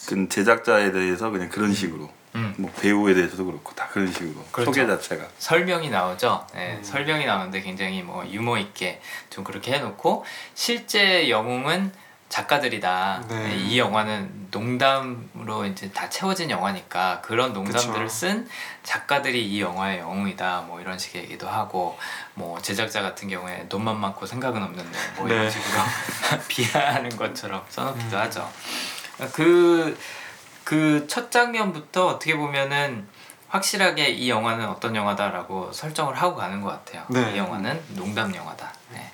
그 0.06 0.28
제작자에 0.28 0.92
대해서 0.92 1.30
그냥 1.30 1.48
그런 1.48 1.72
식으로 1.72 2.10
음, 2.36 2.54
뭐 2.58 2.70
배우에 2.80 3.14
대해서도 3.14 3.44
그렇고 3.44 3.74
다 3.74 3.88
그런 3.90 4.12
식으로 4.12 4.44
그렇죠. 4.52 4.72
소개 4.72 4.86
자체가 4.86 5.26
설명이 5.38 5.90
나오죠. 5.90 6.46
네, 6.54 6.76
음. 6.76 6.84
설명이 6.84 7.26
나오는데 7.26 7.60
굉장히 7.60 8.02
뭐 8.02 8.24
유머 8.26 8.58
있게 8.58 9.00
좀 9.30 9.42
그렇게 9.44 9.72
해놓고 9.72 10.24
실제 10.54 11.28
영웅은 11.28 11.92
작가들이다. 12.28 13.24
네. 13.28 13.48
네, 13.48 13.56
이 13.56 13.78
영화는 13.80 14.48
농담으로 14.52 15.66
이제 15.66 15.90
다 15.90 16.08
채워진 16.08 16.48
영화니까 16.48 17.20
그런 17.22 17.52
농담들을 17.52 18.04
그쵸. 18.04 18.08
쓴 18.08 18.48
작가들이 18.84 19.44
이 19.44 19.60
영화의 19.60 19.98
영웅이다. 19.98 20.60
뭐 20.68 20.80
이런 20.80 20.96
식의 20.96 21.24
얘기도 21.24 21.48
하고 21.48 21.98
뭐 22.34 22.60
제작자 22.62 23.02
같은 23.02 23.28
경우에 23.28 23.66
돈만 23.68 23.98
많고 23.98 24.26
생각은 24.26 24.62
없는데 24.62 24.96
뭐 25.16 25.26
이런 25.26 25.42
네. 25.42 25.50
식으로 25.50 25.82
비하하는 26.46 27.10
것처럼 27.16 27.64
써놓기도 27.68 28.16
하죠. 28.16 28.48
그 29.28 29.96
그 30.64 31.06
첫 31.08 31.30
장면부터 31.32 32.06
어떻게 32.06 32.36
보면은 32.36 33.08
확실하게 33.48 34.10
이 34.10 34.30
영화는 34.30 34.68
어떤 34.68 34.94
영화다라고 34.94 35.72
설정을 35.72 36.14
하고 36.14 36.36
가는 36.36 36.60
것 36.60 36.68
같아요. 36.68 37.04
네. 37.08 37.34
이 37.34 37.38
영화는 37.38 37.82
농담 37.96 38.32
영화다. 38.34 38.72
네. 38.92 39.10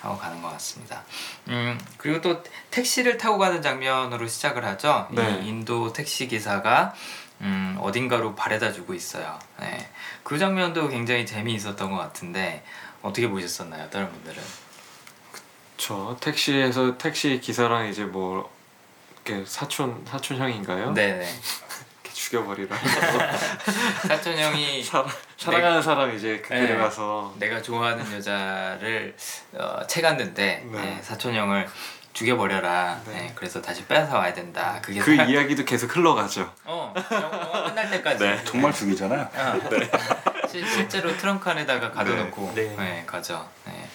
하고 0.00 0.16
가는 0.16 0.40
것 0.40 0.48
같습니다. 0.52 1.02
음 1.48 1.78
그리고 1.98 2.22
또 2.22 2.42
택시를 2.70 3.18
타고 3.18 3.36
가는 3.36 3.60
장면으로 3.60 4.26
시작을 4.26 4.64
하죠. 4.64 5.08
네. 5.10 5.40
이 5.42 5.48
인도 5.48 5.92
택시 5.92 6.28
기사가 6.28 6.94
음, 7.42 7.76
어딘가로 7.82 8.34
바래다 8.34 8.72
주고 8.72 8.94
있어요. 8.94 9.38
네. 9.60 9.90
그 10.22 10.38
장면도 10.38 10.88
굉장히 10.88 11.26
재미있었던 11.26 11.90
것 11.90 11.98
같은데 11.98 12.64
어떻게 13.02 13.28
보셨었나요, 13.28 13.90
다른 13.90 14.10
분들은? 14.10 14.42
저 15.76 16.16
택시에서 16.20 16.96
택시 16.96 17.38
기사랑 17.40 17.88
이제 17.88 18.04
뭐 18.04 18.50
사촌 19.46 20.04
사촌 20.06 20.38
형인가요? 20.38 20.92
네네. 20.92 21.18
이렇게 21.24 22.12
죽여버리라. 22.12 22.76
사촌 24.06 24.38
형이 24.38 24.82
사랑 24.84 25.08
사랑하는 25.36 25.82
사람 25.82 26.14
이제 26.14 26.42
그 26.46 26.52
네. 26.52 26.66
데려가서 26.66 27.34
내가 27.38 27.60
좋아하는 27.60 28.10
여자를 28.12 29.16
어, 29.54 29.86
채갔는데 29.86 30.66
네. 30.70 30.80
네, 30.80 30.98
사촌 31.02 31.34
형을 31.34 31.68
죽여버려라. 32.12 33.00
네. 33.06 33.12
네, 33.12 33.32
그래서 33.34 33.60
다시 33.60 33.84
뺏어 33.84 34.18
와야 34.18 34.32
된다. 34.32 34.78
그게 34.80 35.00
그 35.00 35.14
사랑- 35.16 35.28
이야기도 35.28 35.64
계속 35.64 35.94
흘러가죠. 35.94 36.50
어, 36.64 36.94
영화 37.10 37.64
끝날 37.64 37.90
때까지. 37.90 38.24
네. 38.24 38.44
정말 38.44 38.72
죽이잖아요. 38.72 39.28
어. 39.34 39.60
실, 40.48 40.66
실제로 40.66 41.14
트렁크 41.16 41.50
안에다가 41.50 41.90
가둬놓고 41.90 42.52
네. 42.54 42.74
네. 42.78 43.04
가죠. 43.06 43.46
네. 43.66 43.86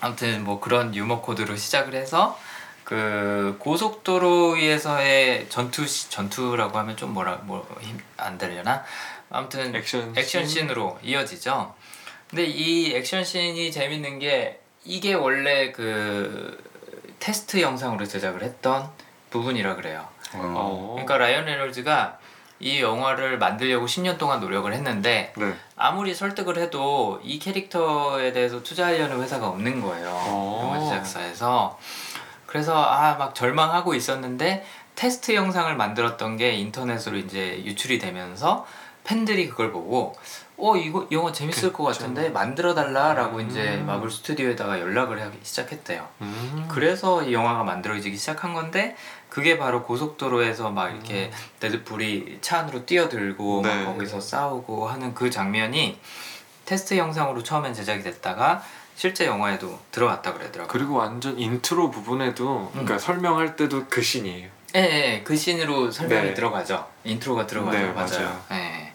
아무튼 0.00 0.44
뭐 0.44 0.60
그런 0.60 0.94
유머 0.94 1.22
코드로 1.22 1.56
시작을 1.56 1.94
해서 1.94 2.38
그 2.86 3.56
고속도로에서의 3.58 5.48
전투 5.48 5.84
시- 5.88 6.08
전투라고 6.08 6.78
하면 6.78 6.96
좀 6.96 7.12
뭐라 7.14 7.32
뭐안 7.42 8.38
되려나? 8.38 8.84
아무튼 9.28 9.74
액션 9.74 10.14
액션 10.16 10.46
씬? 10.46 10.60
씬으로 10.68 10.96
이어지죠. 11.02 11.74
근데 12.30 12.44
이 12.44 12.94
액션 12.94 13.24
씬이 13.24 13.72
재밌는 13.72 14.20
게 14.20 14.60
이게 14.84 15.14
원래 15.14 15.72
그 15.72 16.62
테스트 17.18 17.60
영상으로 17.60 18.06
제작을 18.06 18.44
했던 18.44 18.88
부분이라 19.30 19.74
그래요. 19.74 20.06
어. 20.34 20.38
어. 20.56 20.90
그러니까 20.92 21.18
라이언 21.18 21.46
레놀즈가 21.46 22.18
이 22.60 22.80
영화를 22.80 23.38
만들려고 23.38 23.86
10년 23.86 24.16
동안 24.16 24.38
노력을 24.38 24.72
했는데 24.72 25.32
네. 25.36 25.54
아무리 25.76 26.14
설득을 26.14 26.56
해도 26.58 27.20
이 27.24 27.40
캐릭터에 27.40 28.32
대해서 28.32 28.62
투자하려는 28.62 29.20
회사가 29.22 29.48
없는 29.48 29.80
거예요. 29.82 30.08
어. 30.08 30.60
영화 30.62 30.88
제작사에서. 30.88 31.76
그래서 32.56 32.82
아 32.82 33.18
막 33.18 33.34
절망하고 33.34 33.94
있었는데 33.94 34.64
테스트 34.94 35.34
영상을 35.34 35.74
만들었던 35.76 36.38
게 36.38 36.52
인터넷으로 36.54 37.18
이제 37.18 37.62
유출이 37.66 37.98
되면서 37.98 38.66
팬들이 39.04 39.48
그걸 39.50 39.72
보고 39.72 40.16
어 40.56 40.74
이거 40.74 41.06
영화 41.12 41.32
재밌을 41.32 41.70
것 41.74 41.84
그쵸. 41.84 42.00
같은데 42.00 42.30
만들어 42.30 42.74
달라라고 42.74 43.38
음. 43.38 43.48
이제 43.50 43.76
마블 43.86 44.10
스튜디오에다가 44.10 44.80
연락을 44.80 45.20
하기 45.20 45.38
시작했대요. 45.42 46.08
음. 46.22 46.66
그래서 46.70 47.22
이 47.22 47.34
영화가 47.34 47.62
만들어지기 47.62 48.16
시작한 48.16 48.54
건데 48.54 48.96
그게 49.28 49.58
바로 49.58 49.82
고속도로에서 49.82 50.70
막 50.70 50.88
이렇게 50.90 51.30
데드풀이 51.60 52.38
차 52.40 52.60
안으로 52.60 52.86
뛰어들고 52.86 53.60
네. 53.64 53.84
막 53.84 53.92
거기서 53.92 54.20
싸우고 54.20 54.88
하는 54.88 55.12
그 55.12 55.28
장면이 55.30 56.00
테스트 56.64 56.96
영상으로 56.96 57.42
처음엔 57.42 57.74
제작이 57.74 58.02
됐다가 58.02 58.62
실제 58.96 59.26
영화에도 59.26 59.78
들어갔다 59.92 60.32
그러더라고요. 60.32 60.68
그리고 60.68 60.94
완전 60.94 61.38
인트로 61.38 61.90
부분에도 61.90 62.70
그러니까 62.72 62.94
음. 62.94 62.98
설명할 62.98 63.54
때도 63.54 63.84
그 63.88 64.00
씬이에요. 64.00 64.48
예, 64.74 64.80
예, 64.80 65.22
그 65.22 65.36
씬으로 65.36 65.90
설명이 65.90 66.28
네. 66.28 66.34
들어가죠. 66.34 66.86
intro가 67.04 67.46
들어가죠. 67.46 67.78
네, 67.78 67.84
맞아요. 67.92 68.08
맞아요. 68.08 68.44
예. 68.52 68.92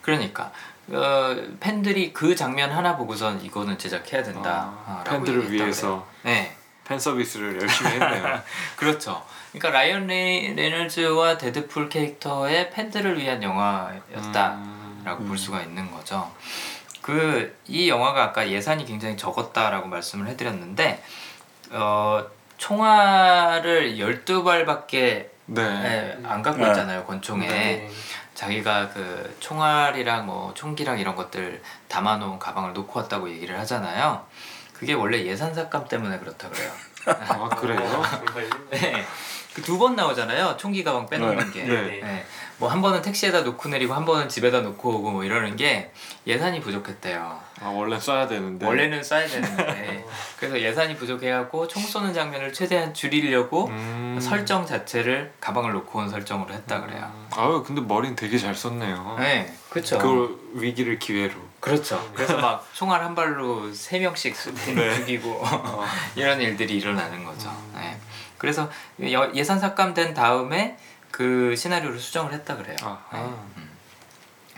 그러니까 0.00 0.50
어, 0.88 1.36
팬들이 1.60 2.12
그 2.12 2.34
장면 2.34 2.72
하나 2.72 2.96
보고선 2.96 3.42
이거는 3.44 3.78
제작해야 3.78 4.22
된다. 4.22 4.72
아, 4.86 5.04
라고 5.06 5.24
팬들을 5.24 5.52
위해서 5.52 6.06
그래요. 6.22 6.36
네. 6.36 6.56
팬 6.84 6.98
서비스를 6.98 7.60
열심히 7.60 7.92
했네요. 7.92 8.40
그렇죠. 8.76 9.22
그러니까 9.52 9.78
라이언 9.78 10.06
레, 10.06 10.54
레널즈와 10.56 11.36
데드풀 11.38 11.90
캐릭터의 11.90 12.70
팬들을 12.70 13.18
위한 13.18 13.42
영화였다라고 13.42 15.22
음. 15.22 15.28
볼 15.28 15.38
수가 15.38 15.60
있는 15.60 15.90
거죠. 15.90 16.32
그 17.02 17.62
이 17.72 17.88
영화가 17.88 18.22
아까 18.22 18.48
예산이 18.48 18.84
굉장히 18.84 19.16
적었다라고 19.16 19.88
말씀을 19.88 20.26
해드렸는데 20.28 21.02
어, 21.70 22.24
총알을 22.58 23.96
12발밖에 23.96 25.30
네. 25.46 26.18
안 26.22 26.42
갖고 26.42 26.62
네. 26.62 26.68
있잖아요 26.68 27.04
권총에 27.04 27.48
네. 27.48 27.90
자기가 28.34 28.90
그 28.90 29.36
총알이랑 29.40 30.26
뭐 30.26 30.52
총기랑 30.54 30.98
이런 30.98 31.16
것들 31.16 31.62
담아놓은 31.88 32.38
가방을 32.38 32.74
놓고 32.74 33.00
왔다고 33.00 33.30
얘기를 33.30 33.58
하잖아요 33.60 34.24
그게 34.74 34.92
원래 34.92 35.24
예산 35.24 35.54
삭감 35.54 35.88
때문에 35.88 36.18
그렇다 36.18 36.48
그래요 36.50 36.72
아 37.06 37.48
그래요? 37.48 38.02
네. 38.70 39.04
그 39.54 39.60
두 39.62 39.78
번 39.78 39.94
나오잖아요. 39.96 40.56
총기 40.58 40.82
가방 40.82 41.06
빼놓는 41.08 41.50
게. 41.52 41.62
네. 41.64 42.00
네. 42.02 42.24
뭐 42.58 42.68
한 42.70 42.80
번은 42.80 43.02
택시에다 43.02 43.40
놓고 43.42 43.68
내리고 43.70 43.92
한 43.92 44.04
번은 44.04 44.28
집에다 44.28 44.60
놓고 44.60 44.88
오고 44.96 45.10
뭐 45.10 45.24
이러는 45.24 45.56
게 45.56 45.90
예산이 46.26 46.60
부족했대요. 46.60 47.40
아 47.60 47.66
원래 47.68 47.98
써야 47.98 48.26
되는데. 48.28 48.64
원래는 48.66 49.02
써야 49.02 49.26
되는데 49.26 50.04
그래서 50.38 50.60
예산이 50.60 50.96
부족해갖고 50.96 51.66
총 51.68 51.82
쏘는 51.82 52.14
장면을 52.14 52.52
최대한 52.52 52.94
줄이려고 52.94 53.66
음. 53.66 54.18
설정 54.22 54.64
자체를 54.64 55.32
가방을 55.40 55.72
놓고 55.72 55.98
온 55.98 56.08
설정으로 56.08 56.54
했다 56.54 56.80
그래요. 56.80 57.10
아유 57.36 57.62
근데 57.66 57.80
머리는 57.82 58.14
되게 58.16 58.38
잘 58.38 58.54
썼네요. 58.54 59.16
네, 59.18 59.52
그렇죠. 59.68 59.98
그걸 59.98 60.36
위기를 60.54 60.98
기회로. 60.98 61.34
그렇죠. 61.60 62.00
그래서 62.14 62.36
막 62.38 62.66
총알 62.74 63.02
한 63.02 63.14
발로 63.14 63.72
세 63.72 63.98
명씩 63.98 64.34
수- 64.36 64.54
네. 64.74 64.94
죽이고 64.96 65.40
어. 65.44 65.84
이런 66.14 66.40
일들이 66.40 66.76
일어나는 66.78 67.24
거죠. 67.24 67.48
음. 67.50 67.72
네. 67.74 67.98
그래서 68.42 68.68
여- 69.12 69.32
예산 69.36 69.60
삭감된 69.60 70.14
다음에 70.14 70.76
그 71.12 71.54
시나리오를 71.54 72.00
수정을 72.00 72.32
했다 72.32 72.56
그래요. 72.56 72.76
아, 72.82 72.98
아. 73.10 73.36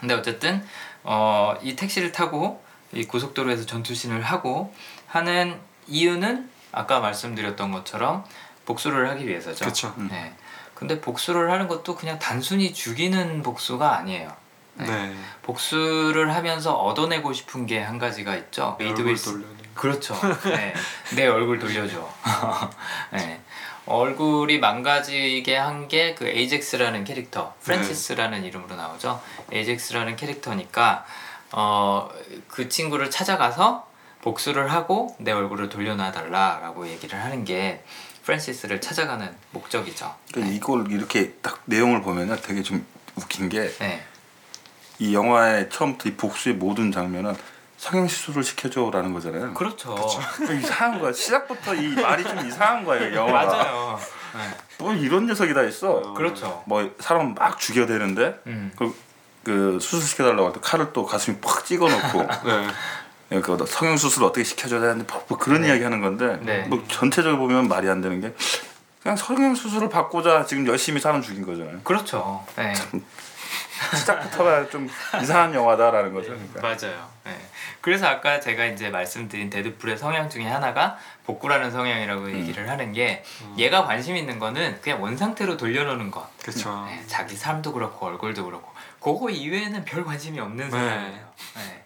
근데 0.00 0.14
어쨌든 0.14 0.66
어, 1.02 1.54
이 1.62 1.76
택시를 1.76 2.10
타고 2.10 2.64
이 2.92 3.04
고속도로에서 3.04 3.66
전투신을 3.66 4.22
하고 4.22 4.74
하는 5.06 5.60
이유는 5.86 6.48
아까 6.72 7.00
말씀드렸던 7.00 7.72
것처럼 7.72 8.24
복수를 8.64 9.10
하기 9.10 9.26
위해서죠. 9.28 9.66
그쵸. 9.66 9.94
음. 9.98 10.08
네. 10.10 10.34
근데 10.74 10.98
복수를 11.00 11.50
하는 11.52 11.68
것도 11.68 11.94
그냥 11.94 12.18
단순히 12.18 12.72
죽이는 12.72 13.42
복수가 13.42 13.96
아니에요. 13.98 14.34
네. 14.76 14.86
네. 14.86 15.14
복수를 15.42 16.34
하면서 16.34 16.72
얻어내고 16.74 17.34
싶은 17.34 17.66
게 17.66 17.82
한 17.82 17.98
가지가 17.98 18.34
있죠. 18.36 18.76
웨이드 18.78 18.94
얼굴 19.00 19.12
윌슨. 19.12 19.32
돌려내. 19.34 19.54
그렇죠. 19.74 20.14
네. 20.44 20.72
내 21.16 21.26
얼굴 21.26 21.58
돌려줘. 21.58 22.08
네. 23.12 23.40
얼굴이 23.86 24.58
망가지게 24.58 25.56
한 25.56 25.88
게 25.88 26.14
그 26.16 26.26
에이젝스라는 26.26 27.04
캐릭터, 27.04 27.54
프랜시스라는 27.62 28.44
이름으로 28.44 28.74
나오죠. 28.76 29.20
에이젝스라는 29.52 30.16
캐릭터니까 30.16 31.04
어 31.52 32.08
그 32.48 32.68
친구를 32.68 33.10
찾아가서 33.10 33.86
복수를 34.22 34.72
하고 34.72 35.14
내 35.18 35.32
얼굴을 35.32 35.68
돌려놔 35.68 36.12
달라라고 36.12 36.88
얘기를 36.88 37.22
하는 37.22 37.44
게 37.44 37.82
프랜시스를 38.22 38.80
찾아가는 38.80 39.28
목적이죠. 39.50 40.14
그러니까 40.32 40.54
이걸 40.54 40.90
이렇게 40.90 41.32
딱 41.42 41.60
내용을 41.66 42.00
보면은 42.00 42.40
되게 42.40 42.62
좀 42.62 42.86
웃긴 43.16 43.48
게이 43.48 43.68
네. 43.78 44.02
영화의 45.12 45.68
처음부터 45.68 46.08
이 46.08 46.14
복수의 46.14 46.54
모든 46.54 46.90
장면은 46.90 47.36
성형 47.76 48.08
수술을 48.08 48.42
시켜줘라는 48.44 49.12
거잖아요. 49.12 49.54
그렇죠. 49.54 49.94
이상한 50.58 51.00
거야. 51.00 51.12
시작부터 51.12 51.74
이 51.74 51.88
말이 51.94 52.22
좀 52.24 52.46
이상한 52.46 52.84
거예요. 52.84 53.14
영화가. 53.14 53.46
맞아요. 53.56 53.98
네. 54.34 54.40
뭐 54.78 54.92
이런 54.94 55.26
녀석이 55.26 55.52
다 55.54 55.62
있어. 55.62 56.14
그렇죠. 56.14 56.62
뭐 56.66 56.90
사람 56.98 57.34
막 57.34 57.58
죽여대는데 57.58 58.40
음. 58.46 58.72
그, 58.76 58.94
그 59.44 59.78
수술 59.80 60.06
시켜달라고 60.08 60.46
할 60.46 60.52
때 60.54 60.60
칼을 60.62 60.92
또 60.92 61.04
가슴에 61.04 61.38
팍 61.40 61.64
찍어놓고 61.64 62.26
네. 63.30 63.40
그 63.40 63.64
성형 63.66 63.96
수술 63.96 64.24
어떻게 64.24 64.44
시켜줘야 64.44 64.80
되는데 64.80 65.04
뭐, 65.12 65.24
뭐 65.28 65.38
그런 65.38 65.64
이야기 65.64 65.82
하는 65.82 66.00
건데 66.00 66.38
네. 66.42 66.62
뭐 66.68 66.82
전체적으로 66.88 67.38
보면 67.40 67.68
말이 67.68 67.88
안 67.88 68.00
되는 68.00 68.20
게 68.20 68.32
그냥 69.02 69.16
성형 69.16 69.54
수술을 69.54 69.88
받고자 69.88 70.46
지금 70.46 70.66
열심히 70.66 71.00
사람 71.00 71.20
죽인 71.20 71.44
거잖아요. 71.44 71.80
그렇죠. 71.84 72.44
네. 72.56 72.72
시작부터가 73.96 74.68
좀 74.70 74.88
이상한 75.20 75.52
영화다라는 75.54 76.14
거죠. 76.14 76.28
그러니까. 76.28 76.60
맞아요. 76.62 77.08
네. 77.24 77.36
그래서 77.84 78.06
아까 78.06 78.40
제가 78.40 78.64
이제 78.64 78.88
말씀드린 78.88 79.50
데드풀의 79.50 79.98
성향 79.98 80.30
중에 80.30 80.46
하나가 80.46 80.96
복구라는 81.26 81.70
성향이라고 81.70 82.32
얘기를 82.32 82.70
하는 82.70 82.94
게 82.94 83.22
얘가 83.58 83.84
관심 83.84 84.16
있는 84.16 84.38
거는 84.38 84.80
그냥 84.80 85.02
원 85.02 85.18
상태로 85.18 85.58
돌려놓는 85.58 86.10
것. 86.10 86.26
그렇죠. 86.38 86.86
네, 86.88 87.04
자기 87.06 87.36
삶도 87.36 87.74
그렇고 87.74 88.06
얼굴도 88.06 88.46
그렇고 88.46 88.72
그거 89.00 89.28
이외에는 89.28 89.84
별 89.84 90.02
관심이 90.02 90.40
없는 90.40 90.64
네. 90.64 90.70
사람이에요. 90.70 91.32
네. 91.56 91.84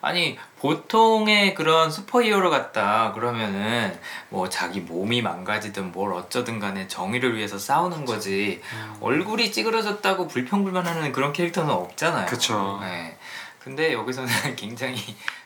아니 0.00 0.36
보통의 0.58 1.54
그런 1.54 1.90
슈퍼히어로 1.90 2.50
같다 2.50 3.12
그러면은 3.12 3.96
뭐 4.30 4.48
자기 4.48 4.80
몸이 4.80 5.22
망가지든 5.22 5.92
뭘 5.92 6.14
어쩌든 6.14 6.58
간에 6.58 6.88
정의를 6.88 7.36
위해서 7.36 7.58
싸우는 7.58 8.04
거지 8.04 8.60
음. 8.72 8.96
얼굴이 9.00 9.52
찌그러졌다고 9.52 10.26
불평불만하는 10.26 11.12
그런 11.12 11.32
캐릭터는 11.32 11.70
없잖아요. 11.70 12.26
그쵸. 12.26 12.78
네. 12.82 13.16
근데 13.68 13.92
여기서는 13.92 14.30
굉장히 14.56 14.96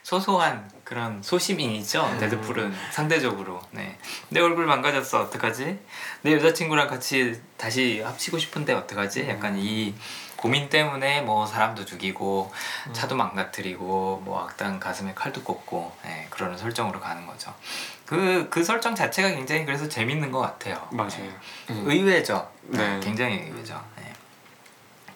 소소한 0.01 0.71
그런 0.85 1.21
소시민이죠. 1.21 2.15
데드풀은 2.21 2.73
상대적으로. 2.91 3.61
네. 3.71 3.97
내 4.29 4.39
얼굴 4.39 4.65
망가졌어. 4.65 5.23
어떡하지? 5.23 5.77
내 6.21 6.33
여자친구랑 6.33 6.87
같이 6.87 7.41
다시 7.57 7.99
합치고 7.99 8.37
싶은데 8.37 8.71
어떡하지? 8.71 9.27
약간 9.27 9.57
이 9.57 9.93
고민 10.37 10.69
때문에 10.69 11.21
뭐 11.21 11.45
사람도 11.45 11.83
죽이고 11.83 12.53
차도 12.93 13.15
망가뜨리고 13.17 14.21
뭐 14.23 14.41
악당 14.41 14.79
가슴에 14.79 15.13
칼도 15.13 15.43
꽂고 15.43 15.93
네, 16.05 16.27
그러는 16.29 16.57
설정으로 16.57 17.01
가는 17.01 17.27
거죠. 17.27 17.53
그, 18.05 18.47
그 18.49 18.63
설정 18.63 18.95
자체가 18.95 19.31
굉장히 19.31 19.65
그래서 19.65 19.89
재밌는 19.89 20.31
것 20.31 20.39
같아요. 20.39 20.87
맞아요. 20.91 21.09
네. 21.17 21.35
음. 21.71 21.83
의외죠. 21.85 22.49
네. 22.63 23.01
굉장히 23.01 23.41
의외죠. 23.41 23.83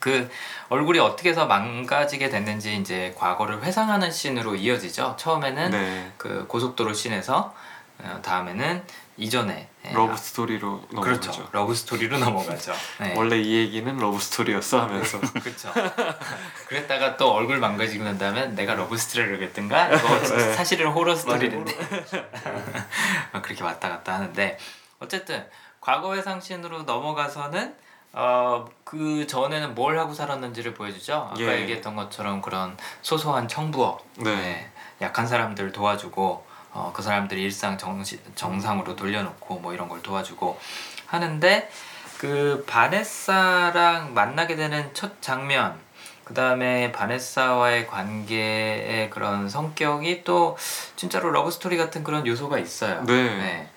네. 0.07 0.27
그 0.27 0.29
얼굴이 0.69 0.99
어떻게 0.99 1.29
해서 1.29 1.45
망가지게 1.45 2.29
됐는지 2.29 2.75
이제 2.77 3.13
과거를 3.17 3.63
회상하는 3.63 4.11
씬으로 4.11 4.55
이어지죠. 4.55 5.15
처음에는 5.17 5.71
네. 5.71 6.11
그 6.17 6.45
고속도로 6.47 6.93
씬에서 6.93 7.53
어, 7.99 8.19
다음에는 8.21 8.83
이전에 9.19 9.67
예, 9.85 9.93
러브 9.93 10.13
아, 10.13 10.15
스토리로 10.15 10.83
넘어가죠. 10.91 11.19
그렇죠. 11.31 11.49
러브 11.51 11.73
스토리로 11.73 12.19
넘어가죠. 12.19 12.73
네. 13.01 13.15
원래 13.17 13.39
이 13.39 13.55
얘기는 13.55 13.97
러브 13.97 14.19
스토리였어 14.19 14.81
하면서 14.81 15.19
그렇죠. 15.41 15.73
그랬다가 16.67 17.17
또 17.17 17.33
얼굴 17.33 17.57
망가지고 17.57 18.03
난 18.03 18.17
다음에 18.19 18.47
내가 18.47 18.75
러브 18.75 18.95
스토리를 18.95 19.39
그랬던가 19.39 19.87
이거 19.89 20.19
네. 20.37 20.53
사실은 20.53 20.91
호러 20.91 21.15
스토리인데 21.15 21.73
그렇게 23.41 23.63
왔다 23.63 23.89
갔다 23.89 24.13
하는데 24.13 24.57
어쨌든 24.99 25.43
과거 25.81 26.15
회상 26.15 26.39
씬으로 26.39 26.83
넘어가서는 26.83 27.75
어그 28.19 29.27
전에는 29.27 29.75
뭘 29.75 29.99
하고 29.99 30.11
살았는지를 30.11 30.73
보여주죠. 30.73 31.29
아까 31.31 31.39
예. 31.39 31.61
얘기했던 31.61 31.95
것처럼 31.95 32.41
그런 32.41 32.75
소소한 33.03 33.47
청부업, 33.47 34.03
네. 34.17 34.35
네, 34.35 34.71
약한 35.01 35.27
사람들 35.27 35.71
도와주고 35.71 36.43
어, 36.73 36.91
그 36.95 37.03
사람들이 37.03 37.43
일상 37.43 37.77
정시, 37.77 38.19
정상으로 38.33 38.95
돌려놓고 38.95 39.59
뭐 39.59 39.71
이런 39.71 39.87
걸 39.87 40.01
도와주고 40.01 40.59
하는데 41.05 41.69
그 42.17 42.63
바네사랑 42.67 44.15
만나게 44.15 44.55
되는 44.55 44.89
첫 44.95 45.21
장면 45.21 45.77
그 46.23 46.33
다음에 46.33 46.91
바네사와의 46.91 47.85
관계의 47.85 49.11
그런 49.11 49.47
성격이 49.47 50.23
또 50.23 50.57
진짜로 50.95 51.29
러브 51.29 51.51
스토리 51.51 51.77
같은 51.77 52.03
그런 52.03 52.25
요소가 52.25 52.57
있어요. 52.57 53.03
네. 53.03 53.69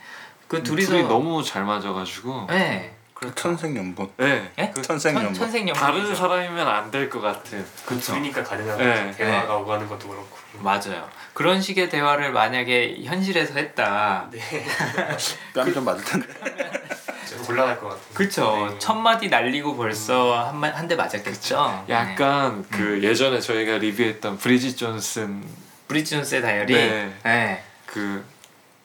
그 0.49 0.63
둘이서 0.63 0.93
둘이 0.93 1.03
너무 1.03 1.45
잘 1.45 1.65
맞아가지고 1.65 2.47
네. 2.49 2.97
그 3.21 3.35
천생연분. 3.35 4.11
네. 4.17 4.51
예? 4.59 4.73
그 4.75 4.81
천생연분. 4.81 5.35
천 5.35 5.51
생연분. 5.51 5.75
다른 5.81 6.15
사람이면 6.15 6.67
안 6.67 6.91
될 6.91 7.09
것 7.11 7.21
같은 7.21 7.65
그렇죠. 7.85 8.13
둘이니까 8.15 8.43
가능한 8.43 8.79
네. 8.79 9.11
대화가 9.17 9.57
오가는 9.59 9.87
것도 9.87 10.09
그렇고. 10.09 10.39
맞아요. 10.61 11.07
그런 11.35 11.61
식의 11.61 11.91
대화를 11.91 12.33
만약에 12.33 12.97
현실에서 13.05 13.55
했다. 13.55 14.27
네. 14.31 14.41
뺨좀 15.55 15.85
맞을 15.85 16.03
텐데. 16.05 16.27
좀 17.29 17.43
곤란할 17.43 17.79
것 17.79 17.89
같아요. 17.91 18.05
그쵸. 18.15 18.69
네. 18.71 18.79
첫 18.79 18.95
마디 18.95 19.29
날리고 19.29 19.77
벌써 19.77 20.51
한대 20.61 20.97
맞았겠죠. 20.97 21.85
네. 21.87 21.95
약간 21.95 22.65
그 22.71 23.03
예전에 23.03 23.39
저희가 23.39 23.77
리뷰했던 23.79 24.39
브리짓 24.39 24.79
존슨 24.79 25.45
브리지 25.89 26.17
존스의 26.17 26.41
다이어리. 26.43 26.73
네. 26.75 27.13
네. 27.23 27.63
그 27.85 28.25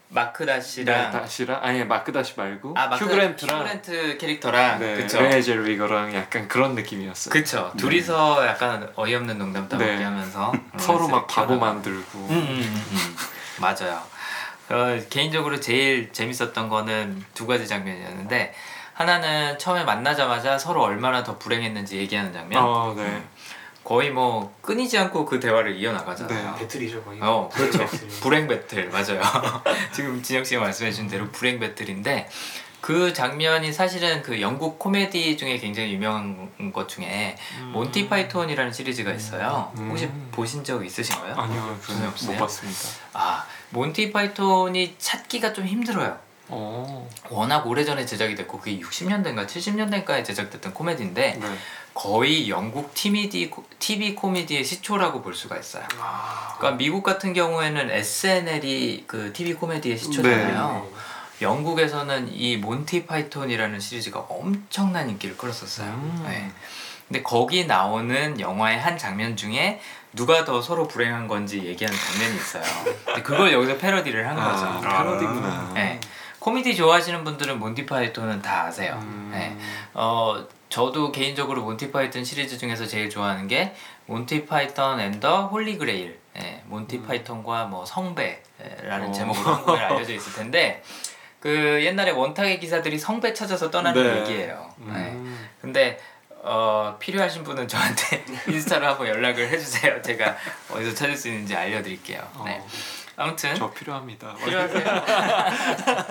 마크 0.09 0.45
다시랑 0.45 1.11
다시랑 1.11 1.59
아니 1.61 1.83
마크 1.83 2.11
다시 2.11 2.33
말고 2.37 2.73
아 2.77 2.87
마크 2.87 3.05
휴 3.05 3.09
그랜트랑 3.09 3.59
휴 3.59 3.63
그랜트 3.63 4.17
캐릭터랑 4.17 4.79
네, 4.79 4.95
그쵸. 4.95 5.21
레네 5.21 5.41
젤위거랑 5.41 6.13
약간 6.15 6.47
그런 6.47 6.75
느낌이었어요. 6.75 7.31
그쵸. 7.31 7.73
둘이서 7.77 8.45
약간 8.47 8.91
어이없는 8.95 9.37
농담 9.37 9.67
따먹기 9.67 9.95
네. 9.95 10.03
하면서 10.03 10.53
서로 10.77 11.07
막 11.07 11.27
바보. 11.27 11.57
만들고 11.57 12.19
음, 12.19 12.29
음, 12.29 12.61
음, 12.61 12.85
음. 12.91 13.15
맞아요. 13.59 14.01
어, 14.69 14.99
개인적으로 15.09 15.59
제일 15.59 16.11
재밌었던 16.11 16.69
거는 16.69 17.23
두 17.33 17.45
가지 17.45 17.67
장면이었는데 17.67 18.53
하나는 18.93 19.59
처음에 19.59 19.83
만나자마자 19.83 20.57
서로 20.57 20.81
얼마나 20.81 21.23
더 21.23 21.37
불행했는지 21.37 21.97
얘기하는 21.97 22.31
장면. 22.31 22.63
어, 22.63 22.93
네. 22.95 23.21
거의 23.85 24.09
뭐 24.09 24.53
끊이지 24.63 24.97
않고 24.97 25.25
그 25.25 25.39
대화를 25.39 25.75
이어나가잖아요. 25.77 26.51
네. 26.53 26.59
배틀이죠 26.59 27.03
거의. 27.03 27.19
어, 27.21 27.47
그렇죠. 27.53 27.77
배틀. 27.85 28.07
불행 28.19 28.47
배틀 28.47 28.89
맞아요. 28.89 29.21
지금 29.93 30.21
진영 30.23 30.43
씨가 30.43 30.59
말씀해주신 30.59 31.07
대로 31.07 31.29
불행 31.31 31.59
배틀인데 31.59 32.27
그 32.81 33.13
장면이 33.13 33.71
사실은 33.71 34.21
그 34.23 34.41
영국 34.41 34.79
코미디 34.79 35.37
중에 35.37 35.57
굉장히 35.57 35.93
유명한 35.93 36.51
것 36.73 36.89
중에 36.89 37.37
몬티 37.73 38.09
파이톤이라는 38.09 38.73
시리즈가 38.73 39.13
있어요. 39.13 39.71
음. 39.77 39.89
혹시 39.89 40.09
보신 40.31 40.63
적 40.63 40.83
있으신가요? 40.83 41.35
아니요, 41.35 41.79
전혀 41.85 42.07
없어요? 42.07 42.31
못 42.33 42.39
봤습니다. 42.39 42.79
아 43.13 43.45
몬티 43.69 44.11
파이톤이 44.11 44.95
찾기가 44.97 45.53
좀 45.53 45.65
힘들어요. 45.65 46.24
어, 46.47 47.09
워낙 47.29 47.65
오래전에 47.65 48.05
제작이 48.05 48.35
됐고 48.35 48.59
그게 48.59 48.79
60년대인가 48.79 49.47
70년대인가에 49.47 50.23
제작됐던 50.23 50.73
코미디인데 50.73 51.39
네. 51.41 51.57
거의 51.93 52.49
영국 52.49 52.93
TV, 52.93 53.29
TV 53.79 54.15
코미디의 54.15 54.63
시초라고 54.63 55.21
볼 55.21 55.33
수가 55.33 55.57
있어요. 55.57 55.83
그러니까 56.57 56.77
미국 56.77 57.03
같은 57.03 57.33
경우에는 57.33 57.89
SNL이 57.89 59.05
그 59.07 59.31
TV 59.33 59.53
코미디의 59.53 59.97
시초잖아요. 59.97 60.87
네. 60.91 60.95
영국에서는 61.41 62.33
이 62.33 62.57
몬티 62.57 63.05
파이톤이라는 63.05 63.79
시리즈가 63.79 64.19
엄청난 64.19 65.09
인기를 65.09 65.37
끌었었어요. 65.37 65.87
음. 65.89 66.25
네. 66.27 66.51
근데 67.07 67.21
거기 67.21 67.65
나오는 67.65 68.39
영화의 68.39 68.79
한 68.79 68.97
장면 68.97 69.35
중에 69.35 69.79
누가 70.13 70.43
더 70.45 70.61
서로 70.61 70.87
불행한 70.87 71.27
건지 71.27 71.61
얘기하는 71.63 71.97
장면이 71.97 72.35
있어요. 72.35 72.63
근데 73.05 73.21
그걸 73.21 73.53
여기서 73.53 73.77
패러디를 73.77 74.27
한 74.27 74.35
거죠. 74.35 74.65
아, 74.65 75.03
패러디구나. 75.03 75.71
네. 75.75 75.99
코미디 76.45 76.75
좋아하시는 76.75 77.23
분들은 77.23 77.57
몬티 77.57 77.87
파이톤은 77.87 78.43
다 78.43 78.65
아세요. 78.65 78.99
음. 79.01 79.31
네. 79.33 79.57
어 79.95 80.45
저도 80.69 81.11
개인적으로 81.11 81.63
몬티 81.63 81.91
파이톤 81.91 82.23
시리즈 82.23 82.59
중에서 82.59 82.85
제일 82.85 83.09
좋아하는 83.09 83.47
게 83.47 83.73
몬티 84.05 84.45
파이톤 84.45 84.99
and 84.99 85.23
the 85.23 85.47
Holy 85.47 85.79
Grail. 85.79 86.19
예, 86.37 86.61
몬티 86.65 87.01
파이톤과 87.01 87.65
뭐 87.65 87.83
성배라는 87.83 89.07
어. 89.07 89.11
제목으로 89.11 89.55
한국에 89.55 89.79
알려져 89.79 90.13
있을 90.13 90.33
텐데 90.33 90.83
그 91.39 91.83
옛날에 91.83 92.11
원탁의 92.11 92.59
기사들이 92.59 92.99
성배 92.99 93.33
찾아서 93.33 93.71
떠나는 93.71 94.03
네. 94.03 94.21
얘기예요. 94.21 94.71
네. 94.77 94.93
음. 95.13 95.49
근데 95.59 95.99
어, 96.43 96.95
필요하신 96.99 97.43
분은 97.43 97.67
저한테 97.67 98.23
인스타로 98.47 98.85
한번 98.85 99.07
연락을 99.07 99.49
해주세요. 99.49 99.99
제가 100.03 100.37
어디서 100.69 100.93
찾을 100.93 101.17
수 101.17 101.27
있는지 101.27 101.55
알려드릴게요. 101.55 102.21
네. 102.45 102.59
어, 102.59 102.67
아무튼 103.17 103.55
저 103.55 103.71
필요합니다. 103.71 104.35
필요하세요. 104.35 104.83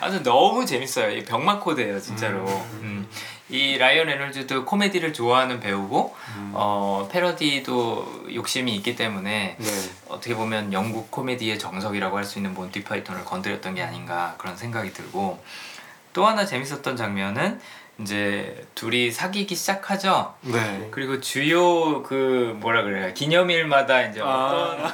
아무튼 0.00 0.22
너무 0.22 0.64
재밌어요. 0.66 1.10
이 1.10 1.24
병맛 1.24 1.60
코드예요, 1.60 2.00
진짜로. 2.00 2.44
음. 2.82 3.08
이 3.48 3.76
라이언 3.76 4.06
레놀즈도 4.06 4.64
코미디를 4.64 5.12
좋아하는 5.12 5.60
배우고 5.60 6.16
음. 6.36 6.52
어, 6.54 7.08
패러디도 7.12 8.28
욕심이 8.34 8.74
있기 8.76 8.96
때문에 8.96 9.56
네. 9.58 9.90
어떻게 10.08 10.34
보면 10.34 10.72
영국 10.72 11.10
코미디의 11.10 11.58
정석이라고 11.58 12.16
할 12.16 12.24
수 12.24 12.38
있는 12.38 12.54
몬티 12.54 12.82
파이톤을 12.84 13.24
건드렸던 13.24 13.74
게 13.74 13.82
아닌가 13.82 14.36
그런 14.38 14.56
생각이 14.56 14.92
들고 14.92 15.42
또 16.14 16.26
하나 16.26 16.46
재밌었던 16.46 16.96
장면은 16.96 17.60
이제 18.00 18.66
둘이 18.74 19.10
사귀기 19.10 19.54
시작하죠. 19.54 20.34
네. 20.40 20.88
그리고 20.90 21.20
주요 21.20 22.02
그 22.02 22.56
뭐라 22.58 22.82
그래요 22.82 23.12
기념일마다 23.14 24.02
이제 24.02 24.20
아. 24.22 24.46
어떤 24.46 24.92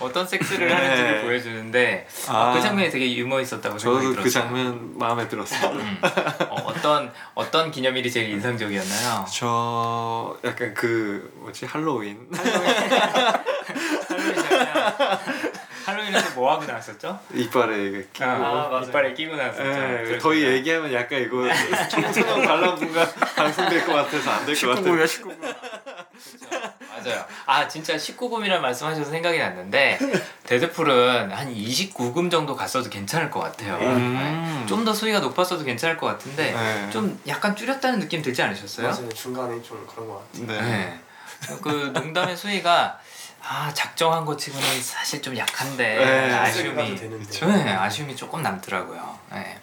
어떤 0.00 0.26
섹스를 0.26 0.66
네. 0.68 0.74
하는지를 0.74 1.22
보여주는데 1.22 2.06
아. 2.28 2.52
그 2.54 2.60
장면이 2.60 2.90
되게 2.90 3.14
유머 3.16 3.40
있었다고 3.40 3.78
생각이 3.78 4.04
저도 4.06 4.20
들었어요. 4.20 4.24
그 4.24 4.30
장면 4.30 4.98
마음에 4.98 5.28
들었어요. 5.28 5.70
음. 5.70 5.98
어, 6.50 6.56
어떤 6.66 7.12
어떤 7.34 7.70
기념일이 7.70 8.10
제일 8.10 8.30
인상적이었나요? 8.30 9.24
저 9.32 10.36
약간 10.44 10.74
그 10.74 11.32
뭐지 11.36 11.66
할로윈. 11.66 12.28
할로윈 12.32 12.90
장면. 12.90 13.44
할로윈은 15.84 16.12
중에서 16.20 16.34
뭐 16.34 16.52
하고 16.52 16.64
나왔었죠? 16.64 17.18
이빨에 17.34 17.84
이게 17.86 18.08
끼고. 18.12 18.24
아. 18.24 18.82
이빨에 18.86 19.14
끼고 19.14 19.36
나왔었죠. 19.36 19.64
예, 20.14 20.18
더 20.18 20.34
얘기하면 20.36 20.92
약간 20.92 21.20
이거 21.20 21.46
청소년 21.90 22.46
관람분과 22.46 23.06
방송될 23.36 23.84
것 23.86 23.92
같아서 23.92 24.30
안 24.30 24.46
될 24.46 24.54
것 24.54 24.74
같아요. 24.74 24.94
19금이야 24.96 25.04
19금. 25.04 25.54
맞아요. 26.88 27.24
아 27.46 27.68
진짜 27.68 27.96
19금이란 27.96 28.60
말씀하셔서 28.60 29.10
생각이 29.10 29.38
났는데 29.38 29.98
데드풀은 30.44 31.32
한 31.32 31.52
29금 31.54 32.30
정도 32.30 32.54
갔어도 32.56 32.88
괜찮을 32.88 33.30
것 33.30 33.40
같아요. 33.40 33.76
음. 33.76 34.64
좀더 34.68 34.92
수위가 34.94 35.18
높았어도 35.20 35.64
괜찮을 35.64 35.96
것 35.98 36.06
같은데 36.06 36.52
네. 36.52 36.90
좀 36.90 37.20
약간 37.26 37.54
줄였다는 37.56 37.98
느낌 38.00 38.22
들지 38.22 38.42
않으셨어요? 38.42 38.88
맞아요. 38.88 39.08
중간에 39.10 39.60
좀 39.62 39.86
그런 39.90 40.08
것 40.08 40.24
같아요. 40.32 40.46
네. 40.46 40.60
네. 40.62 41.00
그 41.62 41.90
농담의 41.92 42.36
수위가 42.36 42.98
아 43.46 43.70
작정한 43.74 44.24
것 44.24 44.38
치고는 44.38 44.82
사실 44.82 45.20
좀 45.20 45.36
약한데 45.36 45.96
네. 45.98 46.34
아쉬움이. 46.34 46.94
네, 46.96 47.72
아쉬움이 47.72 48.16
조금 48.16 48.42
남더라고요. 48.42 49.18
네. 49.32 49.58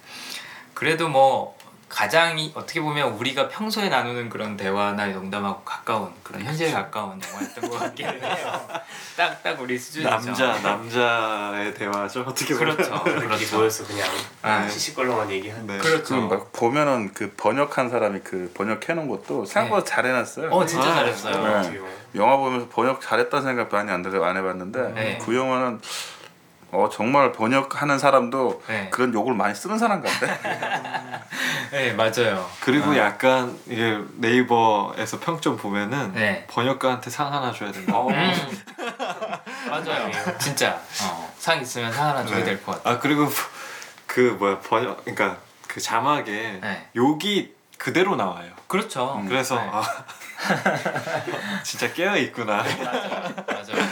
그래도 0.74 1.08
뭐 1.08 1.56
가장 1.88 2.38
이- 2.38 2.50
어떻게 2.54 2.80
보면 2.80 3.12
우리가 3.14 3.48
평소에 3.48 3.88
나누는 3.90 4.30
그런 4.30 4.56
대화나 4.56 5.06
농담하고 5.08 5.62
가까운 5.62 6.10
그런 6.22 6.42
현실에 6.42 6.70
가까운 6.72 7.20
영화였던 7.22 7.68
것 7.70 7.78
같기는 7.80 8.22
해요. 8.24 8.68
딱딱 9.16 9.60
우리 9.60 9.78
수준이죠. 9.78 10.08
남자 10.10 10.58
남자의 10.62 11.74
대화죠 11.74 12.22
어떻게 12.22 12.54
보면. 12.54 12.76
그렇죠. 12.76 13.02
그렇게 13.04 13.26
그렇죠. 13.26 13.56
모여서 13.58 13.84
그냥 13.86 14.08
네. 14.42 14.68
시시껄렁한 14.70 15.30
얘기하는. 15.30 15.66
네. 15.66 15.78
그렇죠. 15.78 16.28
그 16.28 16.34
막 16.34 16.52
보면은 16.52 17.12
그 17.12 17.34
번역한 17.36 17.90
사람이 17.90 18.20
그 18.24 18.50
번역해 18.54 18.94
놓은 18.94 19.08
것도 19.08 19.44
생각보다 19.44 19.84
잘 19.84 20.06
해놨어요. 20.06 20.50
어 20.50 20.64
진짜 20.64 20.88
아, 20.88 20.94
잘했어요. 20.94 21.60
네. 21.62 21.80
영화 22.14 22.36
보면서 22.36 22.68
번역 22.68 23.00
잘했다는 23.00 23.44
생각 23.44 23.72
많이 23.72 23.90
안 23.90 24.02
들어 24.02 24.24
안 24.24 24.36
해봤는데 24.36 24.92
네. 24.94 25.18
그 25.22 25.34
영화는 25.36 25.80
어 26.72 26.88
정말 26.90 27.32
번역하는 27.32 27.98
사람도 27.98 28.62
네. 28.66 28.88
그런 28.90 29.12
욕을 29.12 29.34
많이 29.34 29.54
쓰는 29.54 29.78
사람 29.78 30.02
같아. 30.02 30.26
네 31.70 31.92
맞아요. 31.92 32.48
그리고 32.60 32.96
약간 32.96 33.58
이게 33.66 33.98
네이버에서 34.16 35.20
평점 35.20 35.56
보면은 35.56 36.12
네. 36.14 36.46
번역가한테 36.48 37.10
상 37.10 37.32
하나 37.32 37.52
줘야 37.52 37.70
된다. 37.72 37.96
어, 37.98 38.08
음. 38.08 38.32
맞아요. 39.68 40.10
진짜 40.38 40.80
어, 41.02 41.32
상 41.38 41.60
있으면 41.60 41.92
상 41.92 42.08
하나 42.08 42.24
줘야 42.24 42.38
네. 42.38 42.44
될것 42.44 42.76
같아요. 42.76 42.94
아 42.94 42.98
그리고 42.98 43.28
그 44.06 44.36
뭐야 44.38 44.60
번역 44.60 45.04
그러니까 45.04 45.38
그 45.66 45.80
자막에 45.80 46.58
네. 46.62 46.88
욕이 46.96 47.52
그대로 47.78 48.16
나와요. 48.16 48.50
그렇죠. 48.66 49.16
음. 49.16 49.28
그래서 49.28 49.56
네. 49.56 49.68
아 49.72 49.82
진짜 51.62 51.92
깨어 51.92 52.16
있구나. 52.18 52.56
맞아요, 52.62 53.32
맞아요. 53.46 53.88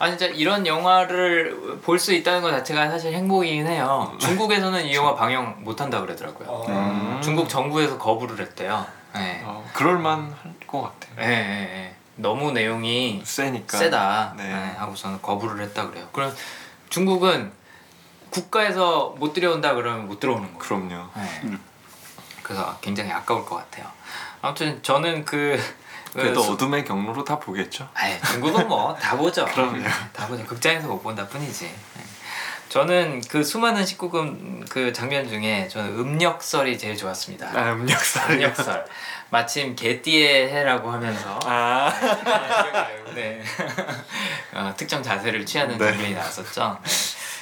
아 0.00 0.08
진짜 0.08 0.26
이런 0.26 0.66
영화를 0.66 1.80
볼 1.82 1.98
수 1.98 2.12
있다는 2.14 2.40
것 2.42 2.50
자체가 2.50 2.88
사실 2.88 3.12
행복이긴 3.14 3.66
해요. 3.66 4.14
중국에서는 4.20 4.86
이 4.86 4.94
영화 4.94 5.14
방영 5.14 5.64
못 5.64 5.80
한다 5.80 6.00
그러더라고요. 6.00 6.48
어, 6.48 6.66
음. 6.68 7.20
중국 7.22 7.48
정부에서 7.48 7.98
거부를 7.98 8.38
했대요. 8.40 8.86
네. 9.14 9.42
어, 9.44 9.68
그럴만 9.74 10.34
할 10.42 10.54
것 10.68 10.82
같아요. 10.82 11.14
네, 11.16 11.26
네, 11.26 11.46
네. 11.64 11.94
너무 12.16 12.52
내용이 12.52 13.22
세니까. 13.24 13.78
세다 13.78 14.34
네. 14.36 14.44
네, 14.44 14.74
하고서는 14.76 15.22
거부를 15.22 15.64
했다 15.64 15.88
그래요. 15.88 16.06
그럼 16.12 16.30
중국은 16.90 17.50
국가에서 18.30 19.14
못 19.18 19.32
들여온다 19.32 19.74
그러면 19.74 20.06
못 20.06 20.20
들어오는 20.20 20.44
거예요. 20.44 20.58
그럼요. 20.58 21.08
네. 21.16 21.40
음. 21.44 21.58
그래서 22.42 22.76
굉장히 22.82 23.10
아까울 23.12 23.44
것 23.46 23.56
같아요. 23.56 23.86
아무튼 24.42 24.78
저는 24.82 25.24
그 25.24 25.58
그래도 26.12 26.42
그 26.42 26.52
어둠의 26.52 26.84
경로로 26.84 27.24
다 27.24 27.38
보겠죠. 27.38 27.88
아이, 27.94 28.20
중국은 28.22 28.66
뭐 28.68 28.96
다 29.00 29.16
보죠. 29.16 29.44
그럼요. 29.46 29.82
다 30.12 30.26
보죠. 30.26 30.44
극장에서 30.46 30.88
못 30.88 31.02
본다 31.02 31.26
뿐이지. 31.26 31.64
네. 31.64 32.02
저는 32.68 33.22
그 33.30 33.42
수많은 33.42 33.82
19금 33.82 34.68
그 34.68 34.92
장면 34.92 35.26
중에 35.28 35.68
저는 35.68 35.98
음력설이 35.98 36.76
제일 36.78 36.96
좋았습니다. 36.96 37.48
아 37.54 37.72
음력살이요. 37.72 38.36
음력설. 38.36 38.84
마침 39.30 39.74
개띠의 39.76 40.50
해라고 40.50 40.90
하면서 40.90 41.38
아 41.44 41.90
네. 43.14 43.42
어, 44.52 44.74
특정 44.76 45.02
자세를 45.02 45.46
취하는 45.46 45.78
네. 45.78 45.90
장면이 45.92 46.14
나왔었죠. 46.14 46.78
네. 46.82 46.90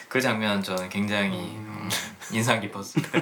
그 0.08 0.20
장면 0.20 0.62
저는 0.62 0.88
굉장히 0.88 1.38
음, 1.56 1.88
인상 2.30 2.60
깊었습니다. 2.60 3.20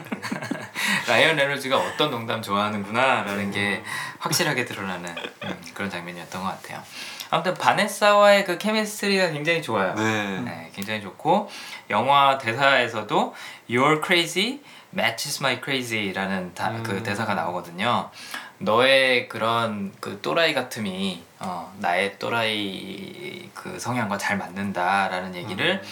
라이언 1.08 1.36
레놀즈가 1.36 1.76
어떤 1.76 2.10
농담 2.10 2.42
좋아하는구나라는 2.42 3.50
게 3.50 3.82
확실하게 4.18 4.64
드러나는 4.64 5.14
음, 5.44 5.62
그런 5.74 5.90
장면이었던 5.90 6.42
것 6.42 6.48
같아요. 6.48 6.82
아무튼 7.30 7.54
바네사와의 7.54 8.44
그 8.44 8.58
케미스트리가 8.58 9.30
굉장히 9.30 9.62
좋아요. 9.62 9.94
네. 9.94 10.40
네, 10.40 10.70
굉장히 10.74 11.02
좋고 11.02 11.50
영화 11.90 12.38
대사에서도 12.38 13.34
You're 13.68 14.04
crazy 14.04 14.60
matches 14.92 15.42
my 15.42 15.60
crazy라는 15.62 16.54
다, 16.54 16.72
그 16.82 16.92
음. 16.92 17.02
대사가 17.02 17.34
나오거든요. 17.34 18.10
너의 18.58 19.28
그런 19.28 19.92
그 20.00 20.20
또라이 20.22 20.54
같음이 20.54 21.22
어, 21.40 21.74
나의 21.78 22.18
또라이 22.18 23.50
그 23.52 23.78
성향과 23.78 24.16
잘 24.18 24.38
맞는다라는 24.38 25.34
얘기를 25.34 25.82
음. 25.82 25.88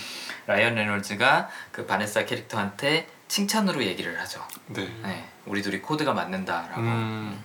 라이언 0.46 0.74
레놀즈가 0.74 1.48
그 1.70 1.86
바네사 1.86 2.24
캐릭터한테 2.24 3.06
칭찬으로 3.32 3.82
얘기를 3.82 4.20
하죠. 4.20 4.46
네. 4.66 4.86
네, 5.02 5.24
우리 5.46 5.62
둘이 5.62 5.80
코드가 5.80 6.12
맞는다라고. 6.12 6.82
음. 6.82 7.42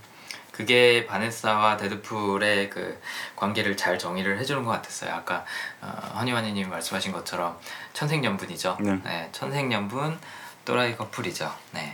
그게 0.52 1.06
바네사와 1.06 1.78
데드풀의 1.78 2.70
그 2.70 3.02
관계를 3.38 3.78
잘 3.78 3.98
정의를 3.98 4.38
해주는 4.38 4.66
것 4.66 4.72
같았어요. 4.72 5.14
아까 5.14 5.46
어, 5.80 5.88
허니와니님 6.18 6.70
말씀하신 6.70 7.14
것처럼 7.14 7.58
천생연분이죠. 7.94 8.78
네. 8.82 9.30
천생연분 9.32 10.20
또라이 10.66 10.98
커플이죠. 10.98 11.56
네. 11.72 11.94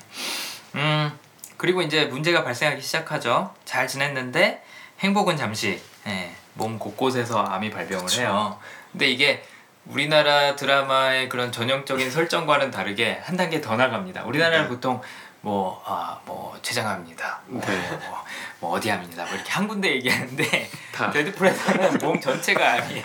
음 0.73 1.11
그리고 1.57 1.83
이제 1.83 2.05
문제가 2.05 2.43
발생하기 2.43 2.81
시작하죠. 2.81 3.53
잘 3.63 3.87
지냈는데 3.87 4.63
행복은 5.01 5.37
잠시. 5.37 5.79
네, 6.05 6.35
몸 6.55 6.79
곳곳에서 6.79 7.43
암이 7.43 7.69
발병을 7.69 8.11
해요. 8.13 8.57
근데 8.91 9.11
이게 9.11 9.43
우리나라 9.85 10.55
드라마의 10.55 11.29
그런 11.29 11.51
전형적인 11.51 12.09
설정과는 12.09 12.71
다르게 12.71 13.19
한 13.23 13.35
단계 13.35 13.59
더 13.61 13.75
나갑니다. 13.75 14.23
우리나라는 14.23 14.69
보통 14.69 15.01
뭐, 15.43 15.83
아, 15.85 16.21
뭐, 16.25 16.57
췌장암입니다. 16.61 17.41
뭐, 17.47 17.61
네. 17.65 17.89
뭐, 18.07 18.23
뭐 18.61 18.71
어디암입니다. 18.71 19.25
뭐 19.25 19.35
이렇게 19.35 19.51
한 19.51 19.67
군데 19.67 19.89
얘기하는데, 19.95 20.69
다. 20.95 21.11
데드풀에서는 21.11 21.97
몸 21.97 22.17
전체가 22.21 22.75
암이에요. 22.75 23.03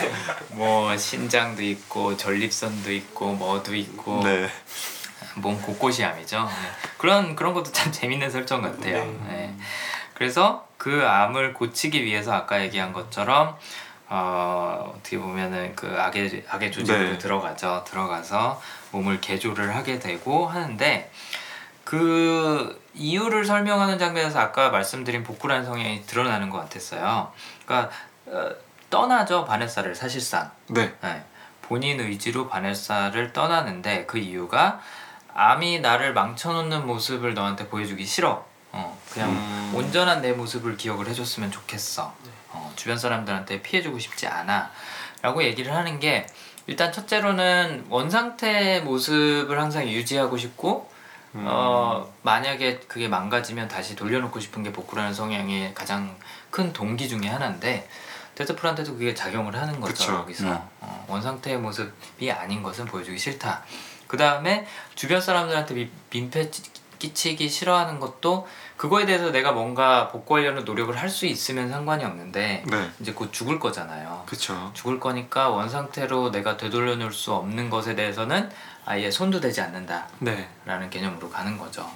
뭐, 0.56 0.96
신장도 0.96 1.62
있고, 1.62 2.16
전립선도 2.16 2.90
있고, 2.90 3.34
뭐도 3.34 3.74
있고, 3.74 4.22
네. 4.24 4.48
몸 5.34 5.60
곳곳이 5.60 6.02
암이죠. 6.02 6.44
네. 6.44 6.70
그런, 6.96 7.36
그런 7.36 7.52
것도 7.52 7.70
참 7.70 7.92
재밌는 7.92 8.30
설정 8.30 8.62
같아요. 8.62 9.04
네. 9.04 9.18
네. 9.28 9.56
그래서 10.14 10.66
그 10.78 11.04
암을 11.06 11.52
고치기 11.52 12.02
위해서 12.02 12.32
아까 12.32 12.62
얘기한 12.62 12.94
것처럼, 12.94 13.58
어, 14.16 14.92
어떻게 14.96 15.18
보면은 15.18 15.74
그 15.74 15.92
악의, 15.98 16.44
악의 16.48 16.70
조직으로 16.70 17.10
네. 17.10 17.18
들어가죠. 17.18 17.82
들어가서 17.84 18.62
몸을 18.92 19.20
개조를 19.20 19.74
하게 19.74 19.98
되고 19.98 20.46
하는데, 20.46 21.10
그 21.82 22.80
이유를 22.94 23.44
설명하는 23.44 23.98
장면에서 23.98 24.38
아까 24.38 24.70
말씀드린 24.70 25.24
복구라는 25.24 25.64
성향이 25.64 26.06
드러나는 26.06 26.48
것 26.48 26.58
같았어요. 26.58 27.32
그러니까 27.66 27.90
어, 28.26 28.50
떠나죠 28.88 29.44
바네사를 29.44 29.92
사실상 29.94 30.50
네. 30.68 30.94
네. 31.02 31.24
본인 31.62 31.98
의지로 32.00 32.48
바네사를 32.48 33.32
떠나는데 33.32 34.06
그 34.06 34.18
이유가 34.18 34.80
암이 35.34 35.80
나를 35.80 36.14
망쳐놓는 36.14 36.86
모습을 36.86 37.34
너한테 37.34 37.68
보여주기 37.68 38.06
싫어. 38.06 38.44
어, 38.72 38.98
그냥 39.12 39.30
음. 39.30 39.72
온전한 39.74 40.22
내 40.22 40.32
모습을 40.32 40.76
기억을 40.76 41.08
해줬으면 41.08 41.50
좋겠어. 41.50 42.14
어, 42.54 42.72
주변 42.76 42.96
사람들한테 42.98 43.62
피해주고 43.62 43.98
싶지 43.98 44.26
않아. 44.26 44.70
라고 45.22 45.42
얘기를 45.42 45.74
하는 45.74 45.98
게 46.00 46.26
일단 46.66 46.92
첫째로는 46.92 47.86
원상태 47.90 48.80
모습을 48.80 49.60
항상 49.60 49.86
유지하고 49.88 50.36
싶고 50.36 50.90
음. 51.34 51.44
어 51.48 52.12
만약에 52.22 52.78
그게 52.86 53.08
망가지면 53.08 53.68
다시 53.68 53.96
돌려놓고 53.96 54.38
싶은 54.40 54.62
게 54.62 54.72
복구라는 54.72 55.12
성향의 55.12 55.74
가장 55.74 56.16
큰 56.50 56.72
동기 56.72 57.08
중에 57.08 57.26
하나인데 57.28 57.88
데드풀한테도 58.36 58.92
그게 58.94 59.14
작용을 59.14 59.54
하는 59.56 59.80
거죠 59.80 59.94
그쵸. 59.94 60.14
여기서 60.14 60.44
네. 60.50 60.58
어, 60.80 61.04
원상태의 61.08 61.58
모습이 61.58 62.30
아닌 62.30 62.62
것은 62.62 62.84
보여주기 62.86 63.18
싫다 63.18 63.62
그 64.06 64.16
다음에 64.16 64.66
주변 64.94 65.20
사람들한테 65.20 65.74
미- 65.74 65.90
민폐 66.10 66.48
끼- 66.50 66.62
끼치기 66.98 67.48
싫어하는 67.48 67.98
것도 68.00 68.46
그거에 68.76 69.06
대해서 69.06 69.30
내가 69.30 69.52
뭔가 69.52 70.08
복구하려는 70.08 70.64
노력을 70.64 70.94
할 70.96 71.08
수 71.08 71.26
있으면 71.26 71.70
상관이 71.70 72.04
없는데 72.04 72.64
네. 72.66 72.90
이제 72.98 73.12
곧 73.12 73.32
죽을 73.32 73.60
거잖아요 73.60 74.24
그쵸. 74.26 74.70
죽을 74.74 74.98
거니까 74.98 75.48
원 75.50 75.68
상태로 75.68 76.32
내가 76.32 76.56
되돌려 76.56 76.96
놓을 76.96 77.12
수 77.12 77.32
없는 77.32 77.70
것에 77.70 77.94
대해서는 77.94 78.50
아예 78.84 79.10
손도 79.10 79.40
대지 79.40 79.60
않는다 79.60 80.08
네. 80.18 80.48
라는 80.66 80.90
개념으로 80.90 81.30
가는 81.30 81.56
거죠. 81.56 81.88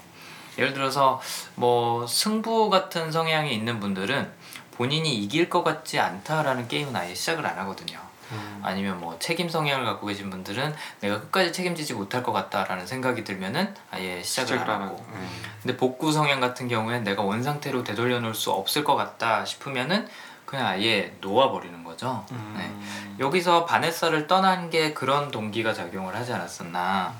예를 0.56 0.72
들어서 0.72 1.20
뭐 1.56 2.06
승부 2.06 2.70
같은 2.70 3.10
성향이 3.12 3.52
있는 3.54 3.80
분들은 3.80 4.30
본인이 4.72 5.14
이길 5.16 5.48
것 5.50 5.64
같지 5.64 5.98
않다라는 5.98 6.68
게임은 6.68 6.94
아예 6.94 7.14
시작을 7.14 7.44
안 7.44 7.58
하거든요. 7.58 7.98
음. 8.32 8.60
아니면 8.62 9.00
뭐 9.00 9.18
책임 9.18 9.48
성향을 9.48 9.84
갖고 9.84 10.06
계신 10.06 10.30
분들은 10.30 10.74
내가 11.00 11.20
끝까지 11.20 11.52
책임지지 11.52 11.94
못할 11.94 12.22
것 12.22 12.32
같다라는 12.32 12.86
생각이 12.86 13.24
들면은 13.24 13.74
아예 13.90 14.22
시작을 14.22 14.58
안안 14.58 14.82
하고. 14.82 15.04
음. 15.12 15.28
근데 15.62 15.76
복구 15.76 16.12
성향 16.12 16.40
같은 16.40 16.68
경우엔 16.68 17.04
내가 17.04 17.22
원 17.22 17.42
상태로 17.42 17.84
되돌려 17.84 18.20
놓을 18.20 18.34
수 18.34 18.50
없을 18.50 18.84
것 18.84 18.96
같다 18.96 19.44
싶으면은 19.44 20.08
그냥 20.44 20.66
아예 20.66 21.14
놓아 21.20 21.50
버리는 21.50 21.84
거죠. 21.84 22.24
음. 22.32 22.54
네. 22.56 23.24
여기서 23.24 23.66
바네사를 23.66 24.26
떠난 24.26 24.70
게 24.70 24.94
그런 24.94 25.30
동기가 25.30 25.74
작용을 25.74 26.16
하지 26.16 26.32
않았었나 26.32 27.14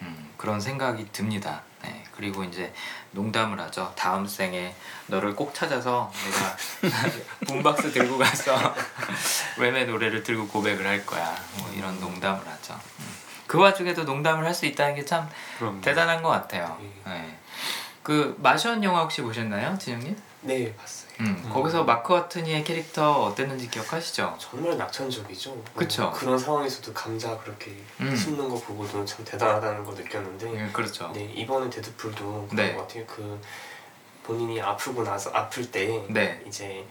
음, 0.00 0.30
그런 0.38 0.60
생각이 0.60 1.12
듭니다. 1.12 1.62
네. 1.82 2.02
그리고 2.16 2.42
이제 2.42 2.72
농담을 3.12 3.58
하죠. 3.60 3.92
다음 3.96 4.26
생에 4.26 4.74
너를 5.06 5.34
꼭 5.34 5.52
찾아서 5.54 6.12
내가 6.24 7.00
붐박스 7.46 7.92
들고 7.92 8.18
가서 8.18 8.74
웸의 9.58 9.86
노래를 9.86 10.22
들고 10.22 10.46
고백을 10.48 10.86
할 10.86 11.04
거야. 11.04 11.34
뭐 11.58 11.70
이런 11.74 11.98
농담을 12.00 12.40
하죠. 12.46 12.74
음. 13.00 13.06
그 13.46 13.58
와중에도 13.58 14.04
농담을 14.04 14.44
할 14.46 14.54
수 14.54 14.66
있다는 14.66 14.94
게 14.94 15.04
참 15.04 15.28
대단한 15.80 16.22
것 16.22 16.28
같아요. 16.28 16.78
네. 16.80 16.90
네. 17.12 17.38
그 18.02 18.36
마션 18.40 18.82
영화 18.84 19.02
혹시 19.02 19.20
보셨나요, 19.22 19.76
진영님? 19.78 20.16
네 20.42 20.74
봤어요. 20.76 20.99
음, 21.20 21.42
음. 21.44 21.50
거기서 21.52 21.84
마크 21.84 22.12
와트니의 22.12 22.64
캐릭터 22.64 23.24
어땠는지 23.24 23.68
기억하시죠? 23.68 24.36
정말 24.38 24.76
낙천적이죠. 24.78 25.50
뭐 25.50 25.64
그쵸. 25.74 26.10
그런 26.12 26.38
상황에서도 26.38 26.92
감자 26.92 27.36
그렇게 27.38 27.76
음. 28.00 28.16
씹는 28.16 28.48
거 28.48 28.54
보고도 28.56 29.04
참 29.04 29.24
대단하다는 29.24 29.84
걸 29.84 29.94
느꼈는데 29.94 30.54
예, 30.54 30.72
그렇죠. 30.72 31.10
네 31.12 31.24
이번에 31.24 31.68
데드풀도 31.70 32.48
그런 32.50 32.56
네. 32.56 32.74
것 32.74 32.82
같아요. 32.82 33.04
그 33.06 33.40
본인이 34.22 34.60
아프고 34.60 35.02
나서 35.02 35.30
아플 35.32 35.70
때 35.70 36.04
네. 36.08 36.42
이제 36.46 36.86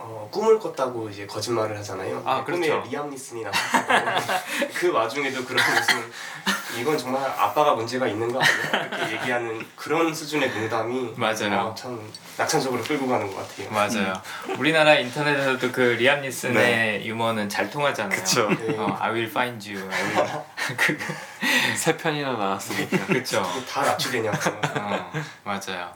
어, 0.00 0.28
꿈을 0.30 0.58
꿨다고 0.58 1.08
이제 1.10 1.26
거짓말을 1.26 1.76
하잖아요. 1.78 2.22
아, 2.24 2.44
꿈에 2.44 2.68
그렇죠. 2.68 2.88
리암 2.88 3.10
니슨이 3.10 3.42
나왔다고 3.42 4.32
그 4.74 4.92
와중에도 4.92 5.44
그런 5.44 5.62
무슨 5.74 6.12
이건 6.78 6.96
정말 6.96 7.24
아빠가 7.24 7.74
문제가 7.74 8.06
있는 8.06 8.32
거 8.32 8.40
아니야? 8.40 8.86
이렇게 8.86 9.12
얘기하는 9.14 9.66
그런 9.74 10.14
수준의 10.14 10.50
농담이 10.50 11.14
맞아요. 11.16 11.58
어, 11.70 11.74
참 11.74 12.00
낙천적으로 12.36 12.80
끌고 12.84 13.08
가는 13.08 13.26
것 13.34 13.36
같아요. 13.48 13.70
맞아요. 13.70 14.12
우리나라 14.58 14.94
인터넷에서도 14.94 15.72
그 15.72 15.80
리암 15.80 16.20
니슨의 16.22 17.04
유머는 17.06 17.48
잘 17.48 17.68
통하잖아요. 17.68 18.16
그쵸. 18.16 18.48
네. 18.50 18.76
어, 18.78 18.96
I 19.00 19.10
will 19.10 19.28
find 19.28 19.68
you. 19.74 19.90
I 19.90 20.02
will. 20.14 20.44
그, 20.76 20.98
세 21.76 21.96
편이나 21.96 22.32
나왔으니까. 22.34 23.06
그쵸. 23.06 23.44
이게 23.56 23.66
다 23.66 23.82
납치되냐고. 23.82 24.38
어, 24.78 25.12
맞아요. 25.42 25.92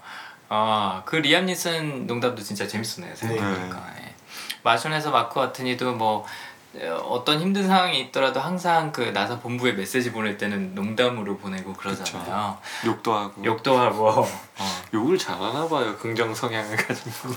아, 0.54 1.02
그 1.06 1.16
리암 1.16 1.46
니슨 1.46 2.06
농담도 2.06 2.42
진짜 2.42 2.68
재밌었네요. 2.68 3.14
생각해보니까. 3.16 3.94
예. 4.00 4.14
마션에서 4.62 5.10
마크 5.10 5.40
와트니도 5.40 5.94
뭐 5.94 6.26
어, 6.74 6.94
어떤 7.10 7.40
힘든 7.40 7.66
상황이 7.66 8.00
있더라도 8.00 8.40
항상 8.40 8.92
그 8.92 9.02
나사 9.02 9.38
본부에 9.40 9.72
메시지 9.72 10.10
보낼 10.10 10.38
때는 10.38 10.74
농담으로 10.74 11.36
보내고 11.36 11.74
그러잖아요. 11.74 12.56
욕도 12.86 13.12
하고. 13.14 13.44
욕도 13.44 13.78
하고. 13.78 14.08
어. 14.58 14.82
욕을 14.94 15.18
잘하나 15.18 15.68
봐요. 15.68 15.96
긍정 15.98 16.34
성향을 16.34 16.76
가지고. 16.76 17.34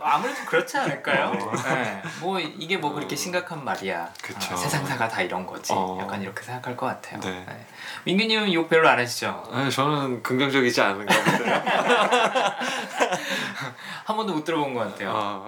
아무래도 0.00 0.44
그렇지 0.46 0.76
않을까요? 0.78 1.32
네. 1.64 2.02
뭐 2.20 2.38
이게 2.38 2.76
뭐 2.76 2.92
그렇게 2.92 3.16
심각한 3.16 3.64
말이야. 3.64 4.10
그쵸. 4.22 4.52
아, 4.52 4.56
세상사가 4.56 5.08
다 5.08 5.22
이런 5.22 5.46
거지. 5.46 5.72
어. 5.72 5.98
약간 6.00 6.20
이렇게 6.20 6.42
생각할 6.42 6.76
것 6.76 6.86
같아요. 6.86 7.20
네. 7.20 7.46
민규님은 8.04 8.52
욕 8.52 8.68
별로 8.68 8.88
안 8.88 8.98
하시죠? 8.98 9.48
아니, 9.52 9.70
저는 9.70 10.22
긍정적이지 10.22 10.80
않은가 10.80 11.14
보요 11.22 11.62
한 14.04 14.16
번도 14.16 14.34
못 14.34 14.44
들어본 14.44 14.74
것 14.74 14.80
같아요. 14.80 15.12
어, 15.14 15.46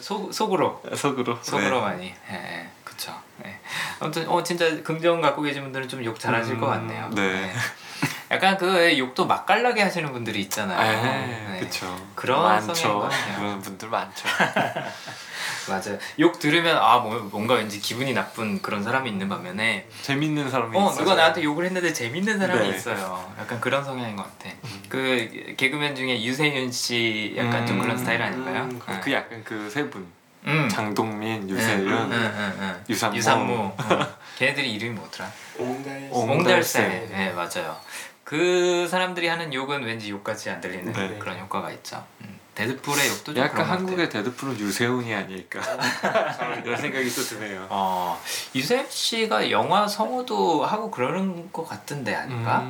속 0.00 0.32
속으로 0.32 0.82
속으로. 0.94 1.38
속으로 1.42 1.71
많이. 1.80 2.14
예, 2.30 2.34
예, 2.34 2.68
그쵸. 2.84 3.12
예. 3.46 3.58
아무튼 4.00 4.28
어 4.28 4.42
진짜 4.42 4.82
긍정 4.82 5.20
갖고 5.20 5.42
계신 5.42 5.62
분들은 5.62 5.88
좀 5.88 6.04
욕 6.04 6.18
잘하실 6.20 6.54
음, 6.54 6.60
것 6.60 6.66
같네요. 6.66 7.08
네. 7.14 7.52
약간 8.30 8.56
그 8.56 8.96
욕도 8.98 9.26
맛깔나게 9.26 9.82
하시는 9.82 10.10
분들이 10.10 10.40
있잖아요. 10.42 11.02
네. 11.02 11.48
네. 11.52 11.58
그쵸. 11.60 11.86
그런 12.14 12.40
성향인 12.62 12.66
많죠. 12.68 13.00
같아요. 13.00 13.36
그런 13.38 13.60
분들 13.60 13.88
많죠. 13.88 14.28
맞아요. 15.68 15.98
욕 16.18 16.38
들으면 16.38 16.76
아 16.76 16.98
뭐, 16.98 17.18
뭔가 17.30 17.54
왠지 17.54 17.78
기분이 17.80 18.12
나쁜 18.14 18.60
그런 18.62 18.82
사람이 18.82 19.08
있는 19.10 19.28
반면에 19.28 19.86
재밌는 20.02 20.50
사람이 20.50 20.76
어 20.76 20.86
있어요. 20.90 20.98
누가 20.98 21.14
나한테 21.14 21.42
욕을 21.44 21.64
했는데 21.66 21.92
재밌는 21.92 22.38
사람이 22.38 22.68
네. 22.70 22.76
있어요. 22.76 23.32
약간 23.38 23.60
그런 23.60 23.84
성향인 23.84 24.16
것 24.16 24.24
같아. 24.24 24.54
그 24.88 25.54
개그맨 25.56 25.94
중에 25.94 26.22
유세윤 26.22 26.72
씨 26.72 27.34
약간 27.36 27.66
좀 27.66 27.76
음, 27.76 27.82
그런 27.82 27.96
스타일 27.98 28.22
아닐까요? 28.22 28.62
음, 28.64 28.80
네. 28.88 29.00
그 29.02 29.12
약간 29.12 29.44
그 29.44 29.68
세 29.70 29.88
분. 29.88 30.06
음. 30.46 30.68
장동민, 30.68 31.42
응, 31.44 31.50
유세윤, 31.50 31.88
응, 31.88 32.12
응, 32.12 32.52
응. 32.58 32.84
유상무. 32.88 33.16
유상무. 33.16 33.54
어. 33.54 33.76
걔네들이 34.38 34.72
이름이 34.72 34.94
뭐더라? 34.94 35.30
옹달. 35.58 36.08
옹달새. 36.10 36.32
옹달새. 36.32 37.08
네 37.10 37.32
맞아요. 37.32 37.76
그 38.24 38.88
사람들이 38.90 39.28
하는 39.28 39.52
욕은 39.52 39.84
왠지 39.84 40.10
욕같이 40.10 40.50
안 40.50 40.60
들리는 40.60 40.92
네. 40.92 41.18
그런 41.18 41.38
효과가 41.38 41.70
있죠. 41.72 42.04
음. 42.22 42.40
데드풀의 42.54 43.08
욕도 43.08 43.32
좀 43.32 43.42
약간 43.42 43.64
한국의 43.64 44.10
데드풀은 44.10 44.58
유세윤이 44.58 45.14
아닐까 45.14 45.60
이런 46.64 46.76
생각이 46.76 47.08
또 47.14 47.22
드네요. 47.22 47.66
어, 47.70 48.20
유세윤 48.54 48.86
씨가 48.90 49.50
영화 49.50 49.88
성우도 49.88 50.64
하고 50.64 50.90
그러는 50.90 51.50
것 51.50 51.66
같은데 51.66 52.14
아닌가? 52.14 52.60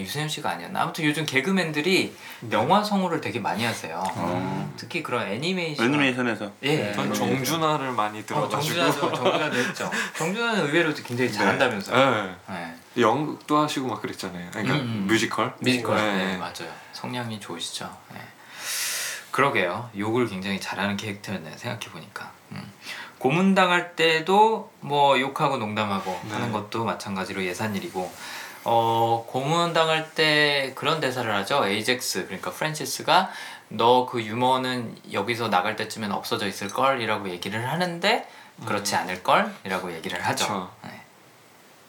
음. 0.00 0.02
아, 0.02 0.02
유세윤 0.02 0.28
씨가 0.28 0.50
아니었나? 0.50 0.82
아무튼 0.82 1.04
요즘 1.04 1.26
개그맨들이 1.26 2.14
영화 2.52 2.82
성우를 2.82 3.20
되게 3.20 3.38
많이 3.38 3.64
하세요. 3.64 4.02
어. 4.16 4.72
특히 4.76 5.02
그런 5.02 5.26
애니메이션. 5.26 5.86
애니메이션에서 5.86 6.50
예. 6.62 6.92
전 6.92 7.10
예. 7.10 7.12
정준하를 7.12 7.92
많이 7.92 8.20
어, 8.20 8.26
들어가지고 8.26 8.62
정준하도 8.62 9.14
정준하도 9.14 9.56
했죠. 9.56 9.90
정준하는 10.16 10.66
의외로 10.66 10.92
굉장히 10.94 11.32
잘한다면서 11.32 11.92
요. 11.92 12.36
네. 12.48 12.54
네. 12.54 12.74
연극도 13.02 13.58
하시고 13.58 13.88
막 13.88 14.02
그랬잖아요. 14.02 14.50
그러니까 14.50 14.74
음, 14.76 14.80
음. 14.80 15.06
뮤지컬. 15.06 15.54
뮤지컬. 15.60 15.96
네. 15.96 16.16
네. 16.16 16.36
맞아요. 16.36 16.72
성량이 16.92 17.38
좋으시죠. 17.40 17.94
네. 18.12 18.20
그러게요. 19.30 19.90
욕을 19.96 20.28
굉장히 20.28 20.60
잘하는 20.60 20.96
캐릭터였네요. 20.96 21.56
생각해 21.56 21.92
보니까. 21.92 22.32
음. 22.52 22.72
고문당할 23.18 23.94
때도 23.96 24.72
뭐 24.80 25.20
욕하고 25.20 25.58
농담하고 25.58 26.20
네. 26.24 26.32
하는 26.32 26.52
것도 26.52 26.84
마찬가지로 26.84 27.44
예삿일이고 27.44 28.10
어 28.64 29.24
고문당할 29.28 30.14
때 30.14 30.72
그런 30.74 31.00
대사를 31.00 31.32
하죠. 31.34 31.66
에이젝스 31.66 32.26
그러니까 32.26 32.50
프랜시스가 32.50 33.30
너 33.68 34.06
그 34.10 34.22
유머는 34.22 34.96
여기서 35.12 35.48
나갈 35.48 35.76
때쯤엔 35.76 36.10
없어져 36.12 36.46
있을 36.48 36.68
걸이라고 36.68 37.30
얘기를 37.30 37.68
하는데 37.70 38.28
그렇지 38.66 38.96
않을 38.96 39.22
걸이라고 39.22 39.92
얘기를 39.94 40.20
하죠. 40.26 40.44
음. 40.44 40.48
그쵸. 40.48 40.70
네. 40.84 41.00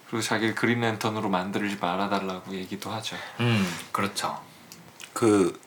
그리고 0.10 0.22
자기를 0.22 0.56
그린 0.56 0.82
랜턴으로 0.82 1.30
만들지 1.30 1.78
말아달라고 1.82 2.54
얘기도 2.54 2.92
하죠. 2.92 3.16
음 3.40 3.66
그렇죠. 3.92 4.40
그 5.14 5.60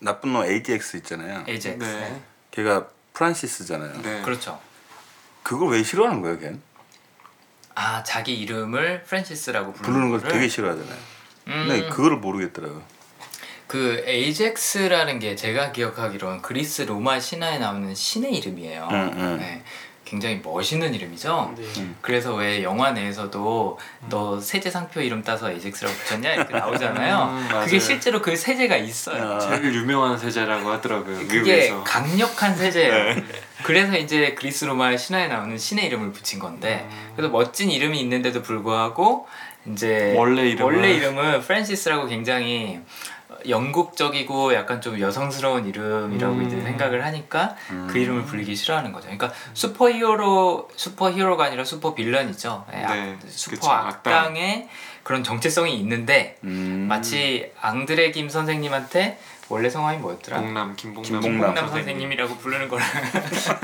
나쁜 0.00 0.32
놈 0.32 0.44
ADX 0.44 0.96
있잖아요. 0.98 1.44
에이젝스. 1.46 1.78
네. 1.78 2.00
네. 2.10 2.22
걔가 2.50 2.86
프란시스잖아요. 3.12 4.02
네. 4.02 4.22
그렇죠. 4.22 4.58
그걸 5.42 5.70
왜 5.70 5.82
싫어하는 5.82 6.20
거예요, 6.22 6.38
걔는? 6.38 6.62
아 7.74 8.02
자기 8.02 8.34
이름을 8.34 9.04
프랜시스라고 9.04 9.72
부르는, 9.72 9.92
부르는 9.92 10.10
걸 10.10 10.20
거를? 10.20 10.34
되게 10.34 10.48
싫어하잖아요. 10.48 10.98
음, 11.48 11.66
근데 11.68 11.88
그거를 11.88 12.18
모르겠더라고요. 12.18 12.82
그 13.66 14.02
에이젝스라는 14.04 15.20
게 15.20 15.36
제가 15.36 15.70
기억하기로는 15.70 16.42
그리스 16.42 16.82
로마 16.82 17.20
신화에 17.20 17.58
나오는 17.58 17.94
신의 17.94 18.34
이름이에요. 18.38 18.88
응, 18.90 19.10
응. 19.14 19.36
네, 19.38 19.62
굉장히 20.10 20.40
멋있는 20.42 20.92
이름이죠. 20.92 21.54
네. 21.56 21.86
그래서 22.00 22.34
왜 22.34 22.64
영화 22.64 22.90
내에서도 22.90 23.78
너 24.08 24.40
세제 24.40 24.68
상표 24.68 25.00
이름 25.00 25.22
따서 25.22 25.52
에이젝스라고 25.52 25.94
붙였냐 25.96 26.34
이렇게 26.34 26.52
나오잖아요. 26.52 27.16
음, 27.30 27.48
맞아요. 27.48 27.64
그게 27.64 27.78
실제로 27.78 28.20
그 28.20 28.34
세제가 28.34 28.76
있어요. 28.76 29.34
아. 29.34 29.38
제일 29.38 29.72
유명한 29.72 30.18
세제라고 30.18 30.68
하더라고요. 30.68 31.16
그게 31.16 31.34
미국에서. 31.34 31.84
강력한 31.84 32.56
세제예요. 32.56 33.22
그래서 33.62 33.96
이제 33.96 34.34
그리스 34.34 34.64
로마 34.64 34.96
신화에 34.96 35.28
나오는 35.28 35.56
신의 35.56 35.86
이름을 35.86 36.10
붙인 36.10 36.40
건데 36.40 36.88
음. 36.90 37.12
그래서 37.14 37.30
멋진 37.30 37.70
이름이 37.70 38.00
있는데도 38.00 38.42
불구하고 38.42 39.28
이제 39.70 40.12
원래 40.16 40.42
이름은- 40.52 40.60
원래 40.62 40.90
이름은 40.90 41.42
프랜시스라고 41.42 42.08
굉장히 42.08 42.80
영국적이고 43.48 44.54
약간 44.54 44.80
좀 44.80 44.98
여성스러운 45.00 45.66
이름이라고 45.66 46.34
음. 46.34 46.42
이제 46.46 46.60
생각을 46.60 47.04
하니까 47.04 47.56
음. 47.70 47.88
그 47.90 47.98
이름을 47.98 48.24
불리기 48.24 48.54
싫어하는 48.54 48.92
거죠. 48.92 49.04
그러니까 49.08 49.32
슈퍼히어로 49.54 50.68
슈퍼히어로가 50.76 51.44
아니라 51.44 51.64
슈퍼 51.64 51.94
빌런이죠. 51.94 52.64
예, 52.74 52.76
악- 52.84 52.94
네, 52.94 53.18
슈퍼 53.28 53.56
그쵸, 53.56 53.70
악당. 53.70 54.14
악당의 54.14 54.68
그런 55.02 55.24
정체성이 55.24 55.76
있는데 55.80 56.36
음. 56.44 56.86
마치 56.88 57.50
앙드레 57.60 58.10
김 58.12 58.28
선생님한테 58.28 59.18
원래 59.48 59.68
성함이 59.68 59.98
뭐였더라? 59.98 60.38
봉남 60.40 60.76
김봉남. 60.76 61.02
김봉남. 61.20 61.22
김봉남 61.54 61.68
선생님 61.68 62.12
이라고 62.12 62.36
부르는 62.36 62.68
거랑 62.68 62.86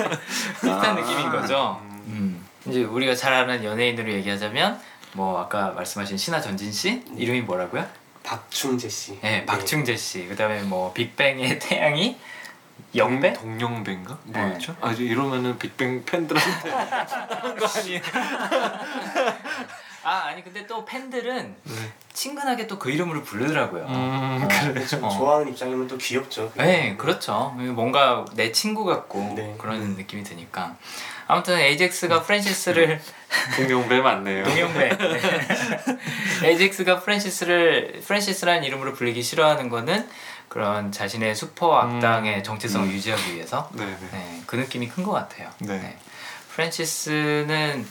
비슷한 0.60 0.84
아. 0.84 0.92
느낌인 0.94 1.30
거죠. 1.30 1.80
음. 2.06 2.44
이제 2.66 2.82
우리가 2.82 3.14
잘 3.14 3.32
아는 3.32 3.62
연예인으로 3.62 4.10
얘기하자면 4.14 4.80
뭐 5.12 5.40
아까 5.40 5.70
말씀하신 5.70 6.16
신하 6.16 6.40
전진 6.40 6.72
씨 6.72 7.02
이름이 7.16 7.42
뭐라고요? 7.42 7.86
박충재 8.26 8.88
씨. 8.88 9.18
네, 9.20 9.46
박충재 9.46 9.96
씨. 9.96 10.26
그다음에 10.26 10.62
뭐 10.62 10.92
빅뱅의 10.92 11.58
태양이 11.62 12.18
영배? 12.94 13.32
동영배인가? 13.34 14.18
네. 14.24 14.40
뭐였죠? 14.42 14.76
아 14.80 14.90
이러면은 14.92 15.56
빅뱅 15.58 16.04
팬들한테 16.04 16.70
하는 16.70 17.56
거 17.56 17.66
아니에요? 17.66 18.00
아 20.02 20.26
아니 20.26 20.42
근데 20.44 20.66
또 20.66 20.84
팬들은 20.84 21.56
네. 21.62 21.92
친근하게 22.12 22.66
또 22.66 22.78
그 22.78 22.90
이름으로 22.90 23.22
부르더라고요. 23.22 23.86
음, 23.86 24.48
그래. 24.48 24.86
좀 24.86 25.04
어. 25.04 25.08
좋아하는 25.08 25.48
입장이면 25.52 25.88
또 25.88 25.96
귀엽죠. 25.98 26.52
네, 26.56 26.96
그렇죠. 26.96 27.54
뭔가 27.74 28.24
내 28.34 28.52
친구 28.52 28.84
같고 28.84 29.34
네. 29.36 29.54
그런 29.58 29.80
느낌이 29.96 30.22
드니까. 30.22 30.76
아무튼 31.28 31.58
에이젝스가 31.58 32.22
프랜시스를 32.22 33.00
동영배 33.56 34.00
맞네요. 34.00 34.44
동영배. 34.44 34.88
네. 34.96 36.48
에이젝스가 36.50 37.00
프랜시스를 37.00 38.00
프랜시스라는 38.06 38.64
이름으로 38.64 38.92
불리기 38.94 39.22
싫어하는 39.22 39.68
거는 39.68 40.08
그런 40.48 40.92
자신의 40.92 41.34
슈퍼 41.34 41.78
악당의 41.80 42.44
정체성을 42.44 42.88
유지하기 42.90 43.34
위해서 43.34 43.68
네네. 43.74 43.96
네, 44.12 44.42
그 44.46 44.56
느낌이 44.56 44.88
큰 44.88 45.02
것 45.04 45.10
같아요. 45.12 45.50
네. 45.58 45.96
프랜시스는 46.54 47.86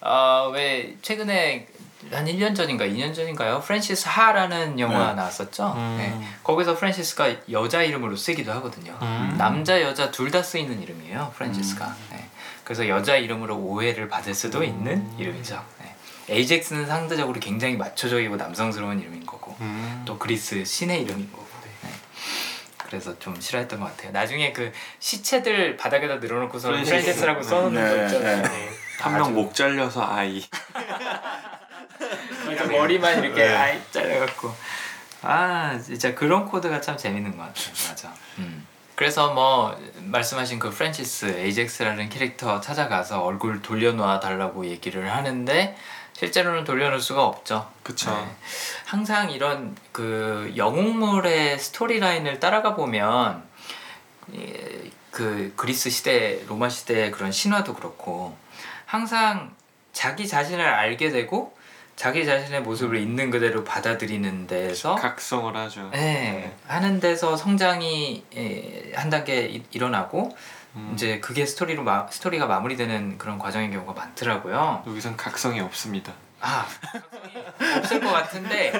어, 0.00 0.50
왜 0.54 0.96
최근에 1.02 1.66
한 2.12 2.24
1년 2.26 2.54
전인가 2.54 2.84
2년 2.86 3.14
전인가요? 3.14 3.60
프랜시스 3.60 4.08
하라는 4.08 4.78
영화 4.78 5.08
네. 5.08 5.14
나왔었죠. 5.14 5.74
음. 5.76 5.96
네. 5.98 6.28
거기서 6.44 6.76
프랜시스가 6.76 7.34
여자 7.50 7.82
이름으로 7.82 8.16
쓰기도 8.16 8.52
하거든요. 8.52 8.96
음. 9.02 9.34
남자 9.36 9.80
여자 9.82 10.10
둘 10.10 10.30
다 10.30 10.42
쓰이는 10.42 10.80
이름이에요. 10.82 11.32
프랜시스가. 11.36 11.94
네. 12.10 12.28
그래서 12.66 12.88
여자 12.88 13.14
이름으로 13.16 13.56
오해를 13.56 14.08
받을 14.08 14.34
수도 14.34 14.64
있는 14.64 15.08
이름이죠. 15.20 15.64
네. 15.80 15.94
에이젝스는 16.28 16.86
상대적으로 16.86 17.38
굉장히 17.38 17.76
마초적이고 17.76 18.34
남성스러운 18.34 18.98
이름인 18.98 19.24
거고 19.24 19.54
음. 19.60 20.02
또 20.04 20.18
그리스 20.18 20.64
신의 20.64 21.02
이름인 21.02 21.30
거고. 21.30 21.46
네. 21.84 21.90
그래서 22.78 23.16
좀 23.20 23.40
싫어했던 23.40 23.78
것 23.78 23.86
같아요. 23.86 24.10
나중에 24.10 24.52
그 24.52 24.72
시체들 24.98 25.76
바닥에다 25.76 26.16
늘어놓고서 26.16 26.70
프랜시스. 26.70 26.90
프랜시스라고 26.90 27.42
써놓는 27.44 27.88
거 27.88 27.94
네, 27.94 28.04
있잖아요. 28.06 28.42
네. 28.42 28.70
한명 28.98 29.32
목 29.32 29.54
잘려서 29.54 30.04
아이. 30.04 30.42
그러니까 32.42 32.66
머리만 32.66 33.22
이렇게 33.22 33.46
네. 33.46 33.54
아이 33.54 33.80
잘려갖고 33.92 34.52
아 35.22 35.78
진짜 35.78 36.16
그런 36.16 36.46
코드가 36.46 36.80
참 36.80 36.96
재밌는 36.96 37.36
것 37.36 37.44
같아요. 37.44 37.66
맞아. 37.88 38.12
음. 38.38 38.66
그래서 38.96 39.32
뭐 39.34 39.78
말씀하신 40.10 40.58
그 40.58 40.70
프랜시스 40.70 41.26
에이젝스라는 41.38 42.08
캐릭터 42.08 42.60
찾아가서 42.60 43.22
얼굴 43.22 43.62
돌려놔 43.62 44.20
달라고 44.20 44.66
얘기를 44.66 45.12
하는데 45.12 45.76
실제로는 46.12 46.64
돌려놓을 46.64 47.00
수가 47.00 47.24
없죠. 47.24 47.70
그쵸. 47.82 48.10
네. 48.10 48.36
항상 48.86 49.30
이런 49.30 49.76
그 49.92 50.52
영웅물의 50.56 51.58
storyline을 51.58 52.40
따라가 52.40 52.74
보면 52.74 53.44
예, 54.34 54.90
그 55.10 55.52
그리스 55.56 55.90
시대, 55.90 56.42
로마 56.48 56.68
시대 56.68 57.10
그런 57.10 57.30
신화도 57.32 57.74
그렇고 57.74 58.36
항상 58.86 59.54
자기 59.92 60.26
자신을 60.26 60.64
알게 60.64 61.10
되고 61.10 61.55
자기 61.96 62.26
자신의 62.26 62.60
모습을 62.62 62.98
있는 62.98 63.30
그대로 63.30 63.64
받아들이는 63.64 64.46
데서 64.46 64.94
각성을 64.96 65.56
하죠. 65.56 65.88
네, 65.92 66.54
하는 66.66 67.00
데서 67.00 67.36
성장이 67.36 68.22
예, 68.36 68.92
한 68.94 69.08
단계 69.08 69.46
이- 69.46 69.64
일어나고 69.72 70.36
음. 70.76 70.90
이제 70.92 71.20
그게 71.20 71.46
스토리로 71.46 71.82
마, 71.84 72.06
스토리가 72.08 72.46
마무리되는 72.46 73.16
그런 73.16 73.38
과정인 73.38 73.70
경우가 73.72 73.94
많더라고요. 73.94 74.84
여기선 74.86 75.16
각성이 75.16 75.60
없습니다. 75.60 76.12
아 76.40 76.66
없을 77.78 78.00
것 78.00 78.12
같은데 78.12 78.72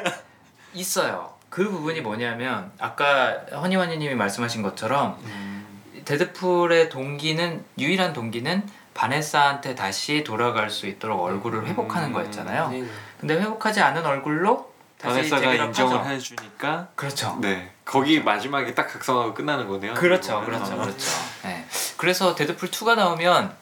있어요. 0.75 1.35
그 1.49 1.67
부분이 1.71 2.03
뭐냐면 2.03 2.71
아까 2.79 3.33
허니와니님이 3.51 4.15
말씀하신 4.15 4.61
것처럼 4.63 5.19
음. 5.25 5.65
데드풀의 6.05 6.91
동기는 6.91 7.65
유일한 7.79 8.13
동기는 8.13 8.69
바네사한테 8.93 9.75
다시 9.75 10.23
돌아갈 10.23 10.69
수 10.71 10.87
있도록 10.87 11.23
얼굴을 11.23 11.67
회복하는 11.67 12.09
음. 12.09 12.13
거였잖아요. 12.13 12.69
네. 12.71 12.85
근데 13.21 13.35
회복하지 13.41 13.81
않은 13.81 14.05
얼굴로 14.05 14.73
다시 14.99 15.29
재결합하죠. 15.29 15.83
인정을 15.83 16.07
해주니까 16.07 16.89
그렇죠. 16.95 17.39
네 17.41 17.73
거기 17.85 18.21
마지막에 18.21 18.75
딱 18.75 18.89
각성하고 18.89 19.35
끝나는 19.35 19.69
거네요. 19.69 19.95
그렇죠, 19.95 20.33
이거는. 20.43 20.47
그렇죠, 20.47 20.73
아. 20.73 20.77
그렇죠. 20.85 21.11
네. 21.45 21.65
그래서 21.97 22.35
데드풀 22.35 22.71
2가 22.71 22.97
나오면 22.97 23.55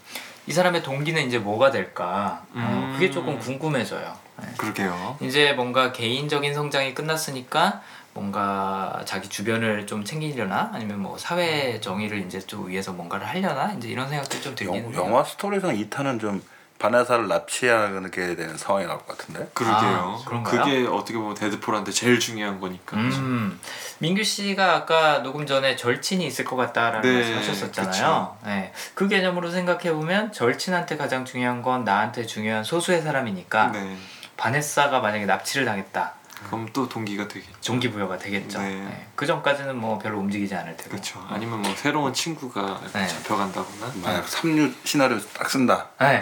이 0.46 0.52
사람의 0.52 0.82
동기는 0.82 1.22
이제 1.26 1.38
뭐가 1.38 1.70
될까? 1.70 2.42
어, 2.55 2.57
음. 2.57 2.92
그게 2.94 3.11
조금 3.11 3.38
궁금해져요. 3.38 4.16
네. 4.40 4.48
그러게요. 4.57 5.18
이제 5.20 5.52
뭔가 5.52 5.92
개인적인 5.92 6.55
성장이 6.55 6.94
끝났으니까 6.94 7.82
뭔가 8.14 9.02
자기 9.05 9.28
주변을 9.28 9.86
좀 9.86 10.05
챙기려나 10.05 10.70
아니면 10.72 11.00
뭐 11.00 11.18
사회 11.18 11.80
정의를 11.80 12.20
이제 12.20 12.40
좀 12.40 12.68
위해서 12.68 12.92
뭔가를 12.92 13.26
하려나 13.26 13.72
이제 13.74 13.88
이런 13.88 14.09
생각도 14.09 14.40
좀 14.40 14.55
들기는 14.55 14.84
영, 14.84 14.92
해요. 14.92 15.00
영화 15.00 15.24
스토리상 15.24 15.76
이탄은 15.76 16.18
좀 16.18 16.42
바네사를 16.78 17.28
납치하게 17.29 18.37
되는 18.37 18.59
상황이 18.59 18.87
나올 18.87 18.99
것 18.99 19.16
같은데. 19.16 19.49
그러게요. 19.55 20.20
아, 20.20 20.25
그런가요? 20.27 20.62
그게 20.62 20.87
어떻게 20.87 21.16
보면 21.16 21.35
데드풀한테 21.35 21.93
제일 21.93 22.20
중요한 22.20 22.61
거니까. 22.61 22.97
음, 22.97 23.59
민규 24.01 24.22
씨가 24.22 24.75
아까 24.75 25.22
녹음 25.22 25.47
전에 25.47 25.77
절친이 25.77 26.27
있을 26.27 26.45
것 26.45 26.57
같다라는 26.57 27.01
네, 27.01 27.14
말씀하셨었잖아요. 27.14 28.37
네, 28.45 28.72
그 28.95 29.09
개념으로 29.09 29.51
생각해 29.51 29.93
보면 29.93 30.33
절친한테 30.33 30.97
가장 30.97 31.25
중요한 31.25 31.62
건 31.62 31.85
나한테 31.85 32.27
중요한 32.27 32.64
소수의 32.64 33.03
사람이니까 33.03 33.68
네. 33.68 33.97
바네사가 34.37 35.01
만약에 35.01 35.27
납치를 35.27 35.64
당했다, 35.64 36.12
그럼 36.49 36.68
또 36.72 36.89
동기가 36.89 37.29
되겠죠. 37.29 37.55
동기부여가 37.64 38.18
되겠죠. 38.18 38.59
네. 38.61 38.75
네. 38.75 39.07
그 39.14 39.25
전까지는 39.25 39.77
뭐 39.77 39.99
별로 39.99 40.18
움직이지 40.18 40.55
않을 40.55 40.77
테고. 40.77 40.91
그렇죠. 40.91 41.25
아니면 41.31 41.62
뭐 41.62 41.75
새로운 41.77 42.12
친구가 42.12 42.81
네. 42.93 43.07
잡혀간다거나. 43.07 43.93
만약 44.03 44.29
삼류 44.29 44.70
시나리오 44.85 45.18
딱 45.33 45.49
쓴다. 45.49 45.89
네, 46.01 46.20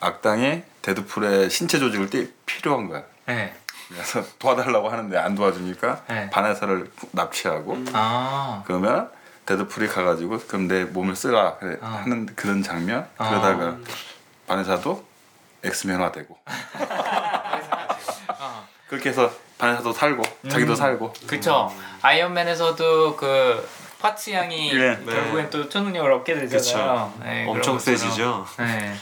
악당이 0.00 0.62
데드풀의 0.82 1.50
신체 1.50 1.78
조직을 1.78 2.10
떼 2.10 2.28
필요한 2.46 2.88
거야. 2.88 3.02
네. 3.26 3.54
그래서 3.88 4.24
도와달라고 4.38 4.88
하는데 4.88 5.16
안 5.18 5.34
도와주니까 5.34 6.04
네. 6.08 6.30
바네사를 6.30 6.90
납치하고 7.10 7.84
아, 7.92 8.62
그러면 8.66 9.10
데드풀이 9.46 9.88
가가지고 9.88 10.38
그럼 10.46 10.68
내 10.68 10.84
몸을 10.84 11.16
쓰라 11.16 11.56
그래 11.56 11.76
아. 11.82 12.02
하는 12.04 12.26
그런 12.36 12.62
장면 12.62 13.08
아. 13.18 13.28
그러다가 13.28 13.76
바네사도 14.46 15.04
엑스맨화되고 15.64 16.38
아. 18.28 18.64
그렇게 18.88 19.08
해서 19.10 19.30
바네사도 19.58 19.92
살고 19.92 20.22
자기도 20.48 20.72
음. 20.72 20.76
살고 20.76 21.12
그쵸. 21.26 21.72
아이언맨에서도 22.02 23.16
그 23.16 23.68
포츠 24.00 24.30
양이 24.30 24.72
네. 24.72 24.98
결국엔 25.04 25.50
또 25.50 25.68
초능력을 25.68 26.10
얻게 26.12 26.34
되잖아요. 26.34 27.12
네, 27.22 27.46
엄청. 27.46 27.78
세지죠. 27.78 28.46
네. 28.58 28.94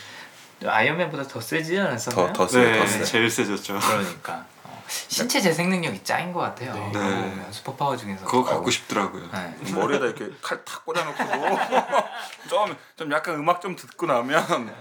아이언맨보다 0.64 1.24
더 1.28 1.40
세지 1.40 1.78
않았었나요? 1.78 2.32
더 2.32 2.32
더 2.32 2.48
세, 2.48 2.62
네, 2.62 2.78
더 2.78 2.86
세. 2.86 3.04
제일 3.04 3.30
세졌죠. 3.30 3.78
그러니까 3.78 4.44
어, 4.64 4.84
신체 4.88 5.40
재생 5.40 5.70
능력이 5.70 6.02
짱인 6.04 6.32
것 6.32 6.40
같아요. 6.40 6.72
네. 6.74 6.90
그러고 6.92 7.08
보면 7.22 7.52
super 7.52 7.74
power 7.76 7.96
중에서. 7.96 8.24
그거 8.24 8.42
갖고 8.42 8.70
싶더라고요. 8.70 9.28
네. 9.32 9.72
머리에다 9.72 10.06
이렇게 10.06 10.28
칼 10.42 10.64
탁 10.64 10.84
꽂아놓고도 10.84 11.58
좀, 12.48 12.76
좀 12.96 13.12
약간 13.12 13.34
음악 13.36 13.60
좀 13.60 13.76
듣고 13.76 14.06
나면 14.06 14.74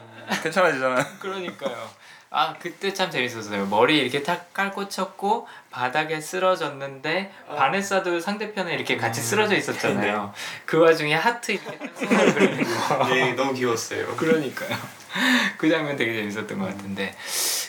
괜찮아지잖아요. 0.44 1.06
그러니까요. 1.20 2.08
아 2.30 2.54
그때 2.60 2.94
참 2.94 3.10
재밌었어요. 3.10 3.68
머리 3.68 4.00
이렇게 4.00 4.22
탁 4.22 4.54
깔고 4.54 4.90
쳤고 4.90 5.48
바닥에 5.72 6.20
쓰러졌는데 6.20 7.32
바네사도 7.56 8.20
상대편에 8.20 8.74
이렇게 8.74 8.98
같이 8.98 9.22
쓰러져 9.22 9.56
있었잖아요. 9.56 10.34
그 10.66 10.78
와중에 10.78 11.14
하트 11.16 11.54
이렇게 11.54 11.78
딱 11.78 11.90
손을 11.98 12.34
그리는 12.34 12.64
거. 12.66 13.08
네, 13.08 13.32
너무 13.32 13.54
귀여웠어요. 13.54 14.18
그러니까요. 14.18 14.78
그 15.58 15.70
장면 15.70 15.96
되게 15.96 16.14
재밌었던 16.14 16.60
것 16.60 16.66
같은데 16.66 17.16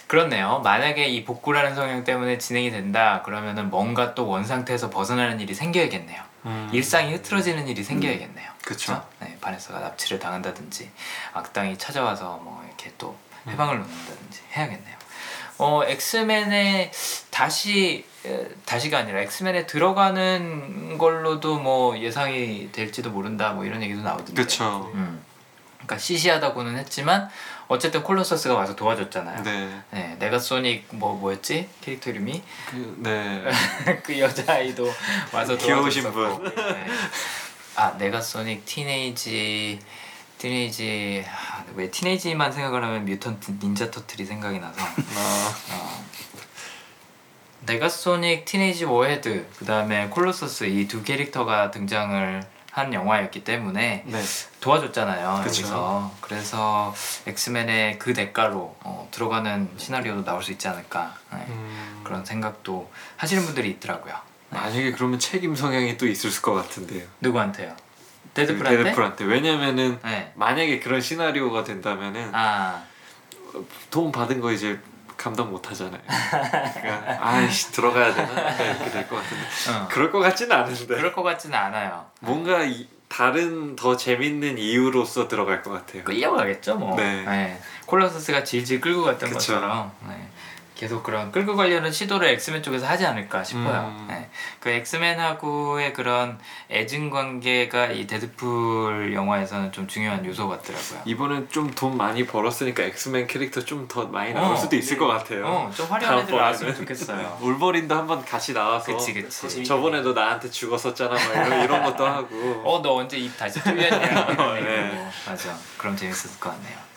그렇네요. 0.06 0.60
만약에 0.64 1.06
이 1.06 1.24
복구라는 1.24 1.74
성향 1.74 2.04
때문에 2.04 2.38
진행이 2.38 2.70
된다 2.70 3.22
그러면은 3.24 3.70
뭔가 3.70 4.14
또 4.14 4.26
원 4.28 4.44
상태에서 4.44 4.90
벗어나는 4.90 5.40
일이 5.40 5.54
생겨야겠네요. 5.54 6.22
음. 6.46 6.70
일상이 6.72 7.12
흐트러지는 7.14 7.66
일이 7.68 7.82
생겨야겠네요. 7.82 8.50
그쵸? 8.64 9.02
네, 9.20 9.36
바네사가 9.40 9.80
납치를 9.80 10.18
당한다든지 10.18 10.90
악당이 11.32 11.78
찾아와서 11.78 12.40
뭐 12.42 12.62
이렇게 12.66 12.92
또 12.98 13.16
해방을 13.46 13.78
놓는다든지 13.78 14.40
해야겠네요. 14.56 14.96
어 15.58 15.82
엑스맨에 15.84 16.92
다시 17.30 18.04
에, 18.24 18.48
다시가 18.64 18.98
아니라 18.98 19.20
엑스맨에 19.22 19.66
들어가는 19.66 20.98
걸로도 20.98 21.58
뭐 21.58 21.98
예상이 21.98 22.70
될지도 22.72 23.10
모른다 23.10 23.52
뭐 23.52 23.64
이런 23.64 23.82
얘기도 23.82 24.02
나오던데. 24.02 24.34
그렇죠. 24.34 24.90
음. 24.94 25.22
그러니까 25.88 25.98
시시하다고는 25.98 26.76
했지만 26.78 27.30
어쨌든 27.66 28.02
콜로서스가 28.02 28.54
와서 28.54 28.76
도와줬잖아요. 28.76 29.42
네. 29.42 29.82
네. 29.90 30.16
네가소닉 30.18 30.86
뭐 30.90 31.14
뭐였지 31.14 31.66
캐릭터 31.80 32.10
이름이 32.10 32.42
그, 32.70 32.96
네. 32.98 33.44
그 34.04 34.18
여자 34.20 34.52
아이도 34.52 34.92
와서 35.32 35.56
귀여우신 35.58 36.12
도와줬었고. 36.12 36.44
네. 36.72 36.86
아 37.76 37.90
네가소닉 37.98 38.66
Teenage 38.66 39.80
Teenage 40.36 41.24
아, 41.26 41.64
왜 41.74 41.90
Teenage만 41.90 42.52
생각을 42.52 42.84
하면 42.84 43.04
Mutant 43.06 43.52
Ninja 43.62 43.90
Turtle이 43.90 44.26
생각이 44.26 44.60
나서 44.60 44.80
아, 44.84 45.54
어. 45.72 46.04
Negasonic 47.62 48.44
Teenage 48.44 48.84
Warhead 48.84 49.46
그 49.58 49.64
다음에 49.64 50.08
콜로서스 50.08 50.64
이 50.64 50.86
두 50.86 51.02
캐릭터가 51.02 51.70
등장을 51.70 52.42
한 52.78 52.94
영화였기 52.94 53.44
때문에 53.44 54.04
네. 54.06 54.22
도와줬잖아요 54.60 55.42
그쵸. 55.44 55.62
여기서 55.62 56.14
그래서 56.20 56.94
엑스맨의 57.26 57.98
그 57.98 58.14
대가로 58.14 58.76
어, 58.80 59.08
들어가는 59.10 59.70
시나리오도 59.76 60.24
나올 60.24 60.42
수 60.42 60.52
있지 60.52 60.68
않을까 60.68 61.14
네. 61.32 61.44
음, 61.48 62.00
그런 62.04 62.24
생각도 62.24 62.90
하시는 63.16 63.44
분들이 63.44 63.70
있더라고요 63.70 64.14
만약에 64.50 64.92
그러면 64.92 65.18
책임 65.18 65.54
성향이 65.54 65.96
또 65.98 66.06
있을 66.06 66.30
것 66.40 66.54
같은데요. 66.54 67.06
누구한테요? 67.20 67.74
데드풀한테? 68.34 68.82
데드풀한테 68.82 69.24
왜냐면은 69.24 69.98
네. 70.02 70.32
만약에 70.36 70.80
그런 70.80 71.00
시나리오가 71.00 71.64
된다면은 71.64 72.32
아돈 72.34 74.12
받은 74.12 74.40
거 74.40 74.52
이제 74.52 74.78
감당 75.18 75.50
못 75.50 75.70
하잖아요. 75.70 76.00
그러니까 76.80 77.18
아이씨 77.20 77.72
들어가야 77.72 78.14
되나 78.14 78.50
이렇게 78.62 78.90
될 78.90 79.08
것 79.08 79.16
같은데 79.16 79.44
어. 79.70 79.88
그럴 79.90 80.10
것 80.10 80.20
같지는 80.20 80.56
않은데 80.56 80.86
그럴 80.86 81.12
것 81.12 81.22
같지는 81.22 81.58
않아요 81.58 82.06
뭔가 82.20 82.62
이, 82.64 82.88
다른 83.08 83.74
더 83.74 83.96
재밌는 83.96 84.58
이유로서 84.58 85.28
들어갈 85.28 85.62
것 85.62 85.70
같아요. 85.72 86.04
끌려가겠죠 86.04 86.76
뭐 86.76 86.96
네. 86.96 87.24
네. 87.24 87.60
콜로서스가 87.86 88.44
질질 88.44 88.80
끌고 88.80 89.02
갔던 89.04 89.30
그쵸. 89.30 89.34
것처럼 89.54 89.92
네. 90.06 90.28
계속 90.78 91.02
그런 91.02 91.32
끌고 91.32 91.56
가려는 91.56 91.90
시도를 91.90 92.28
엑스맨 92.28 92.62
쪽에서 92.62 92.86
하지 92.86 93.04
않을까 93.04 93.42
싶어요 93.42 93.94
음. 93.98 94.06
네. 94.08 94.30
그 94.60 94.70
엑스맨하고의 94.70 95.92
그런 95.92 96.38
애증 96.70 97.10
관계가 97.10 97.86
이 97.88 98.06
데드풀 98.06 99.12
영화에서는 99.12 99.72
좀 99.72 99.88
중요한 99.88 100.24
요소 100.24 100.48
같더라고요 100.48 101.00
이번엔 101.04 101.48
좀 101.50 101.68
돈 101.74 101.96
많이 101.96 102.24
벌었으니까 102.26 102.82
엑스맨 102.84 103.26
캐릭터 103.26 103.60
좀 103.60 103.88
더 103.88 104.06
많이 104.06 104.32
나올 104.34 104.52
어, 104.52 104.56
수도 104.56 104.76
있을 104.76 104.98
것 104.98 105.06
같아요. 105.06 105.46
어, 105.46 105.70
좀 105.74 105.86
화려한 105.86 106.18
애들 106.20 106.36
나왔으면. 106.36 106.74
좋겠어요 106.74 107.38
울버린도 107.42 107.94
한번 107.94 108.24
같이 108.24 108.52
나와서 108.52 108.92
그치 108.96 109.12
그치 109.14 109.64
저번에도 109.64 110.12
나한테 110.12 110.50
죽었었잖아 110.50 111.14
막 111.14 111.46
이런, 111.46 111.62
이런 111.64 111.82
것도 111.84 112.06
하고 112.06 112.62
어 112.64 112.80
너 112.82 112.94
언제 112.94 113.16
입 113.16 113.36
다시 113.36 113.60
뚫렸냐 113.62 114.06
이런 114.06 114.54
네. 114.64 115.10
맞아 115.26 115.56
그럼 115.76 115.96
재밌었을 115.96 116.38
것 116.38 116.50
같네요 116.50 116.76
음. 116.76 116.87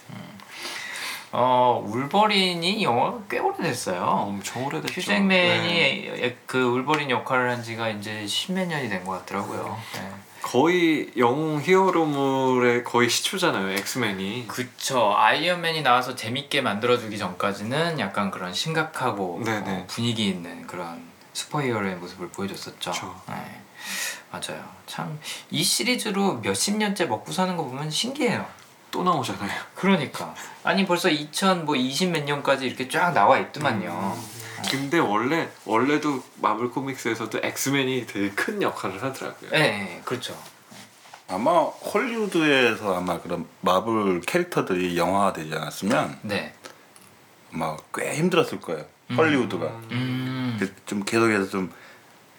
어 1.33 1.81
울버린이 1.87 2.83
영화가 2.83 3.19
꽤 3.29 3.39
오래됐어요 3.39 4.01
엄청 4.01 4.65
오래됐죠. 4.65 4.99
휴잭맨이 4.99 5.67
네. 5.67 6.37
그 6.45 6.61
울버린 6.61 7.09
역할을 7.09 7.49
한 7.49 7.63
지가 7.63 7.89
이제 7.89 8.27
십몇 8.27 8.67
년이 8.67 8.89
된 8.89 9.03
것 9.05 9.11
같더라고요. 9.19 9.79
네. 9.93 10.09
거의 10.41 11.09
영웅 11.17 11.61
히어로물의 11.61 12.83
거의 12.83 13.09
시초잖아요 13.09 13.69
엑스맨이. 13.77 14.47
그쵸. 14.47 15.13
아이언맨이 15.15 15.83
나와서 15.83 16.15
재밌게 16.15 16.61
만들어주기 16.61 17.17
전까지는 17.17 17.99
약간 17.99 18.29
그런 18.31 18.51
심각하고. 18.53 19.41
어, 19.47 19.85
분위기 19.87 20.27
있는 20.27 20.65
그런 20.67 21.01
슈퍼히어로의 21.33 21.95
모습을 21.95 22.29
보여줬었죠. 22.29 22.91
그쵸. 22.91 23.15
네. 23.29 23.35
맞아요. 24.31 24.63
참 24.87 25.17
이 25.51 25.63
시리즈로 25.63 26.39
몇십 26.41 26.75
년째 26.77 27.05
먹고 27.05 27.31
사는 27.31 27.55
거 27.55 27.63
보면 27.63 27.89
신기해요. 27.89 28.45
또 28.91 29.03
나오잖아요. 29.03 29.61
그러니까 29.75 30.35
아니 30.63 30.85
벌써 30.85 31.09
2000뭐20몇 31.09 32.25
년까지 32.25 32.67
이렇게 32.67 32.87
쫙 32.87 33.11
나와 33.13 33.39
있더만요. 33.39 34.17
근데 34.69 34.99
원래 34.99 35.49
원래도 35.65 36.21
마블 36.35 36.69
코믹스에서도 36.69 37.39
엑스맨이 37.41 38.05
되게 38.05 38.29
큰 38.31 38.61
역할을 38.61 39.01
하더라고요. 39.01 39.49
네, 39.49 39.59
네, 39.59 40.01
그렇죠. 40.05 40.37
아마 41.27 41.61
헐리우드에서 41.61 42.97
아마 42.97 43.19
그런 43.19 43.47
마블 43.61 44.21
캐릭터들이 44.21 44.97
영화화되지 44.97 45.55
않았으면 45.55 46.19
네. 46.23 46.53
아마 47.53 47.77
꽤 47.95 48.13
힘들었을 48.15 48.59
거예요. 48.59 48.85
음. 49.11 49.17
헐리우드가 49.17 49.65
음. 49.91 50.57
그좀 50.59 51.03
계속해서 51.05 51.49
좀 51.49 51.71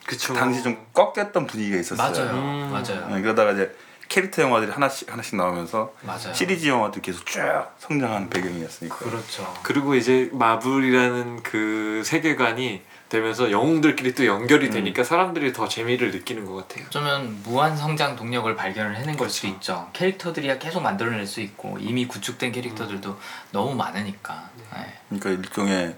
그쵸. 0.07 0.35
당시 0.35 0.63
좀 0.63 0.77
꺾였던 0.93 1.47
분위기가 1.47 1.79
있었어요. 1.79 2.11
맞아요. 2.11 2.39
음. 2.39 2.71
맞아요. 2.71 3.09
네, 3.09 3.23
그러다가 3.23 3.53
이제 3.53 3.75
캐릭터 4.13 4.43
영화들이 4.43 4.71
하나씩 4.71 5.11
하나씩 5.11 5.37
나오면서 5.37 5.95
맞아요. 6.03 6.35
시리즈 6.35 6.67
영화도 6.67 7.01
계속 7.01 7.25
쭉 7.25 7.41
성장하는 7.79 8.29
배경이었으니까. 8.29 8.95
그렇죠. 8.97 9.55
그리고 9.63 9.95
이제 9.95 10.29
마블이라는 10.33 11.43
그 11.43 12.03
세계관이 12.05 12.83
되면서 13.09 13.51
영웅들끼리 13.51 14.15
또 14.15 14.27
연결이 14.27 14.69
되니까 14.69 15.03
사람들이 15.03 15.55
더 15.55 15.67
재미를 15.67 16.11
느끼는 16.11 16.45
것 16.45 16.57
같아요. 16.57 16.85
어쩌면 16.89 17.41
무한 17.43 17.75
성장 17.75 18.15
동력을 18.15 18.55
발견을 18.55 18.97
해낸 18.97 19.17
걸 19.17 19.31
수도 19.31 19.49
있죠. 19.49 19.89
캐릭터들이야 19.95 20.59
계속 20.59 20.83
만들어낼 20.83 21.27
수 21.27 21.41
있고 21.41 21.79
이미 21.81 22.07
구축된 22.07 22.53
캐릭터들도 22.53 23.19
너무 23.53 23.75
많으니까. 23.75 24.51
네. 24.75 24.99
그러니까 25.09 25.31
일종의 25.31 25.97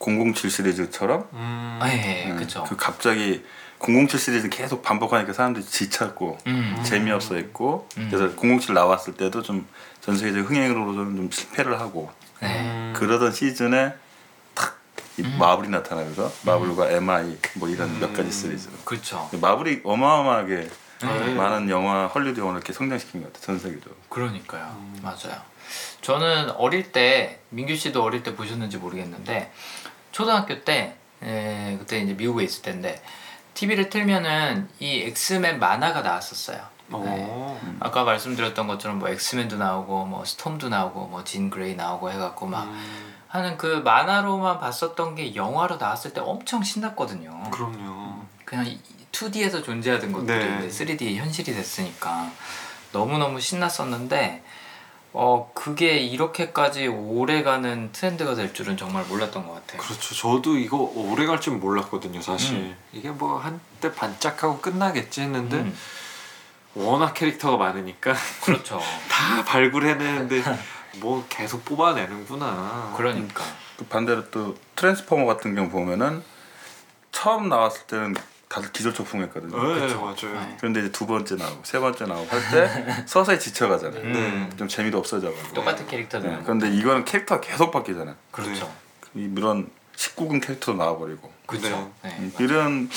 007 0.00 0.50
시리즈처럼 0.50 1.28
음. 1.32 1.78
아, 1.80 1.88
예, 1.88 2.24
예, 2.26 2.30
음, 2.32 2.36
그쵸. 2.36 2.64
그 2.64 2.74
갑자기 2.76 3.44
007 3.80 4.18
시리즈 4.18 4.48
계속 4.48 4.82
반복하니까 4.82 5.32
사람들이 5.32 5.64
지쳤고 5.64 6.38
음. 6.46 6.80
재미없어 6.84 7.34
했고 7.34 7.88
음. 7.98 8.08
그래서 8.10 8.34
007 8.36 8.74
나왔을 8.74 9.14
때도 9.14 9.42
좀 9.42 9.66
전 10.04 10.18
세계적 10.18 10.50
흥행으로는 10.50 11.16
좀 11.16 11.30
실패를 11.30 11.80
하고 11.80 12.12
네. 12.42 12.60
음. 12.60 12.92
그러던 12.94 13.32
시즌에 13.32 13.94
탁이 14.54 14.68
음. 15.20 15.38
마블이 15.38 15.70
나타나면서 15.70 16.30
마블과 16.44 16.90
MI 16.90 17.38
뭐 17.54 17.70
이런 17.70 17.98
몇 17.98 18.12
가지 18.12 18.30
시리즈 18.30 18.68
그렇죠. 18.84 19.30
마블이 19.40 19.80
어마어마하게 19.82 20.68
네. 21.00 21.34
많은 21.34 21.70
영화 21.70 22.06
헐리우드 22.06 22.38
영화를 22.38 22.58
이렇게 22.58 22.74
성장시킨 22.74 23.22
것 23.22 23.32
같아요 23.32 23.46
전 23.46 23.58
세계적으로 23.58 23.96
그러니까요. 24.10 24.76
맞아요. 25.00 25.40
저는 26.02 26.50
어릴 26.50 26.92
때 26.92 27.40
민규 27.48 27.74
씨도 27.74 28.02
어릴 28.02 28.22
때 28.22 28.36
보셨는지 28.36 28.76
모르겠는데 28.76 29.50
초등학교 30.12 30.64
때 30.64 30.96
에, 31.22 31.76
그때 31.78 32.00
이제 32.00 32.12
미국에 32.12 32.44
있을 32.44 32.60
때인데 32.60 33.02
TV를 33.54 33.88
틀면은 33.90 34.68
이 34.80 35.02
엑스맨 35.02 35.58
만화가 35.58 36.02
나왔었어요. 36.02 36.58
네. 36.58 36.96
어. 37.28 37.76
아까 37.80 38.04
말씀드렸던 38.04 38.66
것처럼 38.66 38.98
뭐 38.98 39.08
엑스맨도 39.08 39.56
나오고 39.56 40.04
뭐 40.06 40.24
스톰도 40.24 40.68
나오고 40.68 41.06
뭐 41.06 41.24
진 41.24 41.48
그레이 41.50 41.74
나오고 41.74 42.10
해갖고 42.10 42.46
막 42.46 42.64
음. 42.64 43.14
하는 43.28 43.56
그 43.56 43.80
만화로만 43.84 44.60
봤었던 44.60 45.14
게 45.16 45.34
영화로 45.34 45.76
나왔을 45.76 46.12
때 46.12 46.20
엄청 46.20 46.62
신났거든요. 46.62 47.50
그럼요. 47.50 48.22
그냥 48.44 48.66
2D에서 49.12 49.64
존재하던 49.64 50.12
것들이 50.12 50.38
네. 50.38 50.66
이제 50.66 50.84
3D 50.84 51.16
현실이 51.16 51.52
됐으니까 51.54 52.30
너무 52.92 53.18
너무 53.18 53.40
신났었는데 53.40 54.44
어 55.16 55.48
그게 55.54 55.98
이렇게까지 55.98 56.88
오래가는 56.88 57.92
트렌드가 57.92 58.34
될 58.34 58.52
줄은 58.52 58.76
정말 58.76 59.04
몰랐던 59.04 59.46
것 59.46 59.54
같아요. 59.54 59.80
그렇죠. 59.80 60.12
저도 60.14 60.58
이거 60.58 60.76
오래 60.94 61.24
갈 61.24 61.40
줄 61.40 61.54
몰랐거든요, 61.54 62.20
사실. 62.20 62.56
음. 62.56 62.76
이게 62.92 63.10
뭐 63.10 63.38
한때 63.38 63.94
반짝하고 63.94 64.58
끝나겠지 64.60 65.20
했는데 65.22 65.58
음, 65.58 65.76
워낙 66.74 67.14
캐릭터가 67.14 67.56
많으니까 67.56 68.14
그렇죠. 68.42 68.80
다 69.08 69.44
발굴해내는데 69.44 70.42
뭐 70.96 71.24
계속 71.28 71.64
뽑아내는구나. 71.64 72.94
그러니까 72.96 73.44
그 73.76 73.84
반대로 73.84 74.28
또 74.30 74.56
트랜스포머 74.74 75.26
같은 75.26 75.54
경우 75.54 75.68
보면은 75.70 76.24
처음 77.12 77.48
나왔을 77.48 77.82
때는 77.86 78.14
다들 78.54 78.70
기절초풍했거든요 78.70 79.74
네, 79.74 79.80
그쵸. 79.80 80.00
맞아요. 80.00 80.40
네. 80.40 80.56
그런데 80.60 80.78
이제 80.80 80.92
두 80.92 81.06
번째 81.08 81.34
나오고 81.34 81.60
세 81.64 81.80
번째 81.80 82.04
나오고 82.06 82.28
할 82.30 82.50
때 82.52 83.02
서서히 83.06 83.40
지쳐가잖아요 83.40 84.00
음. 84.00 84.52
좀 84.56 84.68
재미도 84.68 84.96
없어져가지고 84.98 85.54
똑같은 85.54 85.86
캐릭터들. 85.88 86.30
네, 86.30 86.38
그런데 86.44 86.70
이거는 86.70 87.04
캐릭터가 87.04 87.40
계속 87.40 87.72
바뀌잖아요 87.72 88.14
그렇죠. 88.30 88.72
이 89.14 89.26
물론 89.26 89.70
19금 89.96 90.40
캐릭터도 90.40 90.78
나와버리고 90.78 91.32
그렇죠. 91.46 91.92
네. 92.02 92.16
음, 92.20 92.32
이런 92.38 92.88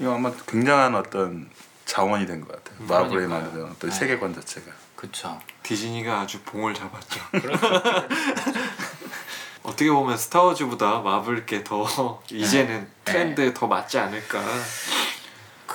이거 0.00 0.14
아마 0.16 0.32
굉장한 0.48 0.96
어떤 0.96 1.48
자원이 1.86 2.26
된 2.26 2.40
것 2.40 2.48
같아요. 2.48 2.76
음, 2.80 2.86
마블에 2.88 3.26
그러니까요. 3.26 3.40
만든 3.42 3.64
어떤 3.70 3.90
네. 3.90 3.96
세계관 3.96 4.34
자체가. 4.34 4.66
그렇죠. 4.96 5.38
디즈니가 5.62 6.22
아주 6.22 6.40
봉을 6.42 6.74
잡았죠. 6.74 7.20
그렇죠. 7.30 7.66
어떻게 9.62 9.90
보면 9.90 10.16
스타워즈보다 10.18 11.00
마블께 11.00 11.62
더 11.64 12.20
이제는 12.30 12.86
트렌드에 13.04 13.54
더 13.54 13.66
맞지 13.66 13.98
않을까 13.98 14.42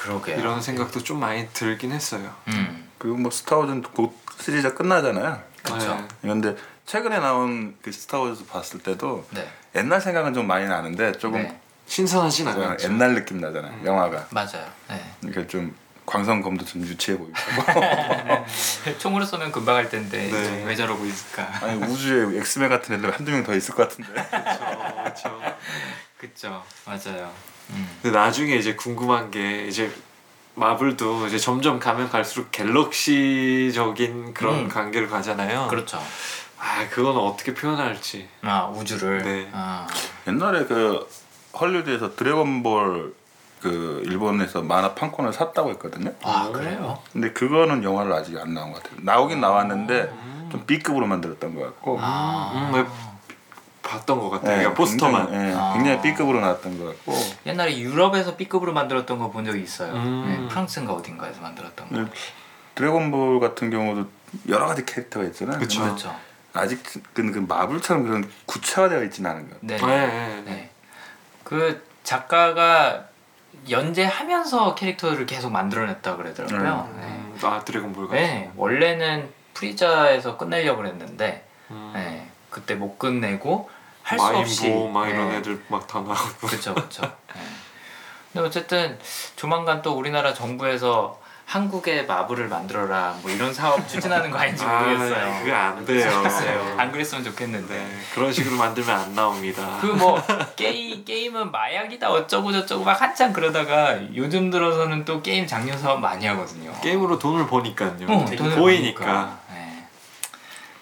그러게요. 0.10 0.40
이런 0.40 0.62
생각도 0.62 1.04
좀 1.04 1.20
많이 1.20 1.48
들긴 1.54 1.92
했어요. 1.92 2.34
음, 2.48 2.90
그리고 2.98 3.18
뭐 3.18 3.30
스타워즈는 3.32 3.84
곧 3.84 4.14
시리즈가 4.40 4.74
끝나잖아요. 4.76 5.42
그렇죠. 5.64 5.96
네. 5.96 6.08
그런데 6.22 6.56
최근에 6.86 7.20
나온 7.20 7.76
그 7.82 7.92
스타워즈 7.92 8.46
봤을 8.48 8.80
때도 8.80 9.28
네. 9.32 9.48
옛날 9.76 10.02
생각은 10.02 10.34
좀 10.34 10.48
많이 10.48 10.68
나는데 10.68 11.14
조금 11.14 11.44
네. 11.44 11.60
신선하진 11.86 12.48
않았죠. 12.48 12.88
옛날 12.88 13.14
느낌 13.14 13.40
나잖아요. 13.40 13.86
영화가. 13.86 14.28
맞아요. 14.32 14.66
네. 14.90 15.04
그러니까 15.22 15.48
좀 15.48 15.76
광선검도 16.06 16.66
좀 16.66 16.82
유치해 16.82 17.18
보이고. 17.18 17.34
총으로 18.98 19.26
쏘면 19.26 19.52
금방 19.52 19.76
할 19.76 19.90
텐데 19.90 20.28
네. 20.32 20.64
왜 20.66 20.76
저러고 20.76 21.06
있을까? 21.06 21.48
아니 21.62 21.84
우주에 21.84 22.40
엑스맨 22.40 22.70
같은 22.70 22.96
애들 22.96 23.12
한두 23.12 23.32
명 23.32 23.44
더 23.44 23.54
있을 23.54 23.76
것 23.76 23.88
같은데. 23.90 24.12
그렇죠. 24.14 25.40
그쵸. 26.18 26.64
맞아요. 26.86 27.32
음. 27.72 27.90
근데 28.02 28.18
나중에 28.18 28.56
이제 28.56 28.76
궁금한 28.76 29.32
게 29.32 29.66
이제 29.66 29.92
마블도 30.56 31.28
이제 31.28 31.38
점점 31.38 31.80
가면 31.80 32.10
갈수록 32.10 32.52
갤럭시적인 32.52 34.34
그런 34.34 34.56
음. 34.56 34.68
관계를 34.68 35.10
가잖아요. 35.10 35.68
그렇죠. 35.70 36.00
아 36.60 36.88
그건 36.90 37.18
어떻게 37.18 37.54
표현할지. 37.54 38.28
아 38.42 38.66
우주를. 38.68 39.24
네. 39.24 39.50
아, 39.54 39.88
옛날에 40.28 40.66
그 40.66 41.08
헐리우드에서 41.60 42.16
드래곤볼 42.16 43.16
그 43.62 44.04
일본에서 44.06 44.62
만화 44.62 44.94
판권을 44.94 45.34
샀다고 45.34 45.70
했거든요. 45.72 46.14
아 46.24 46.50
그래요? 46.52 47.00
근데 47.12 47.32
그거는 47.32 47.84
영화를 47.84 48.12
아직 48.14 48.38
안 48.38 48.54
나온 48.54 48.72
것 48.74 48.84
같아요. 48.84 49.00
나오긴 49.04 49.40
나왔는데 49.42 50.12
좀 50.52 50.64
B급으로 50.66 51.06
만들었던 51.08 51.56
것 51.56 51.62
같고. 51.62 51.98
아 52.02 52.52
음, 52.54 52.72
네. 52.74 52.86
봤던 53.82 54.20
것 54.20 54.30
같아요. 54.30 54.52
예, 54.52 54.56
그러니까 54.58 54.74
포스터만. 54.76 55.26
굉장히, 55.30 55.50
예, 55.50 55.54
아. 55.56 55.74
굉장히 55.74 56.02
B급으로 56.02 56.42
나왔던 56.42 56.78
것 56.80 56.86
같고. 56.86 57.14
옛날에 57.46 57.78
유럽에서 57.80 58.36
B급으로 58.36 58.74
만들었던 58.74 59.18
거 59.18 59.30
본 59.32 59.46
적이 59.46 59.62
있어요. 59.64 59.94
음. 59.94 60.26
네, 60.28 60.48
프랑스인가 60.50 60.94
어딘가에서 60.94 61.42
만들었던 61.42 61.90
거. 61.90 61.96
네. 62.02 62.06
드래곤볼 62.76 63.40
같은 63.40 63.70
경우도 63.70 64.10
여러 64.48 64.66
가지 64.68 64.86
캐릭터가 64.86 65.26
있잖아요. 65.28 65.58
그렇죠. 65.58 66.16
아직 66.54 66.82
그, 66.84 67.02
그 67.14 67.46
마블처럼 67.48 68.04
그런 68.04 68.30
구체화되어 68.46 69.04
있지는 69.06 69.32
않은 69.32 69.50
것 69.50 69.62
같아요. 69.62 69.88
네. 69.88 70.08
네, 70.08 70.08
네. 70.08 70.42
네. 70.46 70.70
그 71.44 71.84
작가가 72.04 73.06
연재하면서 73.70 74.76
캐릭터를 74.76 75.26
계속 75.26 75.52
만들어냈다 75.52 76.16
그러더라고요. 76.16 76.90
네. 77.00 77.04
음, 77.08 77.40
아 77.44 77.60
드래곤볼 77.66 78.08
같은. 78.08 78.22
네. 78.22 78.52
원래는 78.56 79.30
프리자에서 79.54 80.38
끝내려고 80.38 80.82
그랬는데 80.82 81.46
음. 81.72 81.92
네. 81.94 82.29
그때 82.50 82.76
못 82.76 82.98
끝내고 83.00 83.70
할 84.04 84.18
수 84.18 84.26
없이 84.26 84.70
막 84.92 85.08
이런 85.08 85.30
네. 85.30 85.38
애들 85.38 85.62
막 85.68 85.86
다 85.88 86.00
나오고. 86.02 86.48
그렇죠, 86.48 86.74
그렇죠. 86.74 87.02
네. 87.34 87.42
근데 88.34 88.48
어쨌든 88.48 88.98
조만간 89.36 89.82
또 89.82 89.94
우리나라 89.94 90.34
정부에서 90.34 91.20
한국의 91.46 92.06
마블을 92.06 92.48
만들어라 92.48 93.18
뭐 93.24 93.32
이런 93.32 93.52
사업 93.52 93.88
추진하는 93.90 94.30
거 94.30 94.38
아닌지 94.38 94.64
모르겠어요. 94.66 95.26
아, 95.34 95.40
그게 95.40 95.52
안 95.52 95.84
돼요. 95.86 96.22
글쎄요. 96.22 96.76
안 96.78 96.92
그랬으면 96.92 97.24
좋겠는데. 97.24 97.74
네, 97.76 97.88
그런 98.14 98.32
식으로 98.32 98.56
만들면 98.56 99.00
안 99.00 99.16
나옵니다. 99.16 99.78
그 99.82 99.88
뭐 99.88 100.22
게임 100.56 101.04
게임은 101.04 101.52
마약이다 101.52 102.10
어쩌고 102.12 102.52
저쩌고 102.52 102.84
막 102.84 103.02
한참 103.02 103.34
그러다가 103.34 103.98
요즘 104.16 104.52
들어서는 104.52 105.06
또 105.06 105.24
게임 105.24 105.48
장려 105.48 105.76
사업 105.76 106.00
많이 106.00 106.26
하거든요. 106.28 106.72
게임으로 106.82 107.18
돈을 107.18 107.48
버니까요. 107.48 107.94
어, 108.08 108.26
돈을 108.26 108.56
보이니까. 108.56 109.06
버니까. 109.06 109.40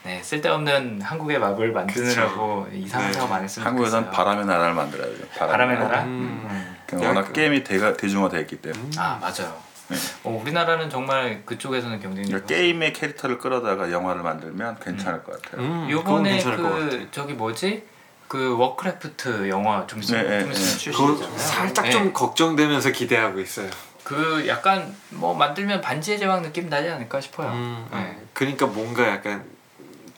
네. 0.07 0.15
네, 0.17 0.23
쓸데없는 0.23 1.01
한국의 1.01 1.37
마블 1.37 1.73
만드느라고 1.73 2.67
이상한 2.71 3.11
네. 3.11 3.13
사업 3.17 3.29
안 3.33 3.43
했으면 3.43 3.67
한국에선 3.67 4.05
좋겠어요. 4.05 4.15
바람의 4.23 4.45
나라를 4.45 4.73
만들어야죠. 4.73 5.27
바람의 5.37 5.77
나라? 5.79 6.03
음. 6.03 6.47
음. 6.49 6.75
그 6.87 6.95
워낙 6.95 7.19
약간- 7.19 7.33
게임이 7.33 7.63
대가, 7.65 7.91
대중화되어 7.93 8.39
있기 8.41 8.61
때문에. 8.61 8.89
아 8.97 9.17
맞아요. 9.19 9.53
네. 9.89 9.97
어, 10.23 10.39
우리나라는 10.41 10.89
정말 10.89 11.43
그쪽에서는 11.45 11.99
경쟁력이 11.99 12.29
그러니까 12.31 12.47
게임의 12.47 12.93
캐릭터를 12.93 13.37
끌어다가 13.37 13.91
영화를 13.91 14.21
만들면 14.21 14.79
괜찮을 14.79 15.23
것 15.23 15.41
같아요. 15.41 15.61
음, 15.61 15.87
요번에. 15.89 16.41
그 16.41 17.07
저기 17.11 17.33
뭐지 17.33 17.85
그 18.29 18.57
워크래프트 18.57 19.49
영화 19.49 19.85
좀 19.87 19.99
있으면 19.99 20.23
네, 20.27 20.39
좀 20.39 20.49
네, 20.49 20.55
있으면 20.55 20.77
네. 20.77 20.91
그거 20.91 21.07
출시잖아요. 21.15 21.37
살짝 21.37 21.85
네. 21.85 21.91
좀 21.91 22.13
걱정되면서 22.13 22.91
기대하고 22.91 23.39
있어요. 23.41 23.69
그 24.03 24.45
약간 24.47 24.95
뭐 25.09 25.33
만들면 25.33 25.81
반지의 25.81 26.17
제왕 26.19 26.41
느낌 26.41 26.69
나지 26.69 26.89
않을까 26.89 27.19
싶어요. 27.19 27.49
음, 27.51 27.85
네. 27.91 28.17
그러니까 28.33 28.65
뭔가 28.65 29.05
약간 29.07 29.43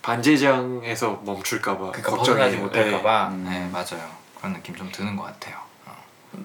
반제왕에서 0.01 1.21
멈출까봐 1.25 1.91
그러니까. 1.91 2.15
벗어나지 2.15 2.57
못할까봐 2.57 3.27
음. 3.29 3.45
네 3.49 3.67
맞아요 3.71 4.09
그런 4.37 4.53
느낌 4.53 4.75
좀 4.75 4.91
드는 4.91 5.15
것 5.15 5.23
같아요 5.23 5.57
어. 5.85 5.91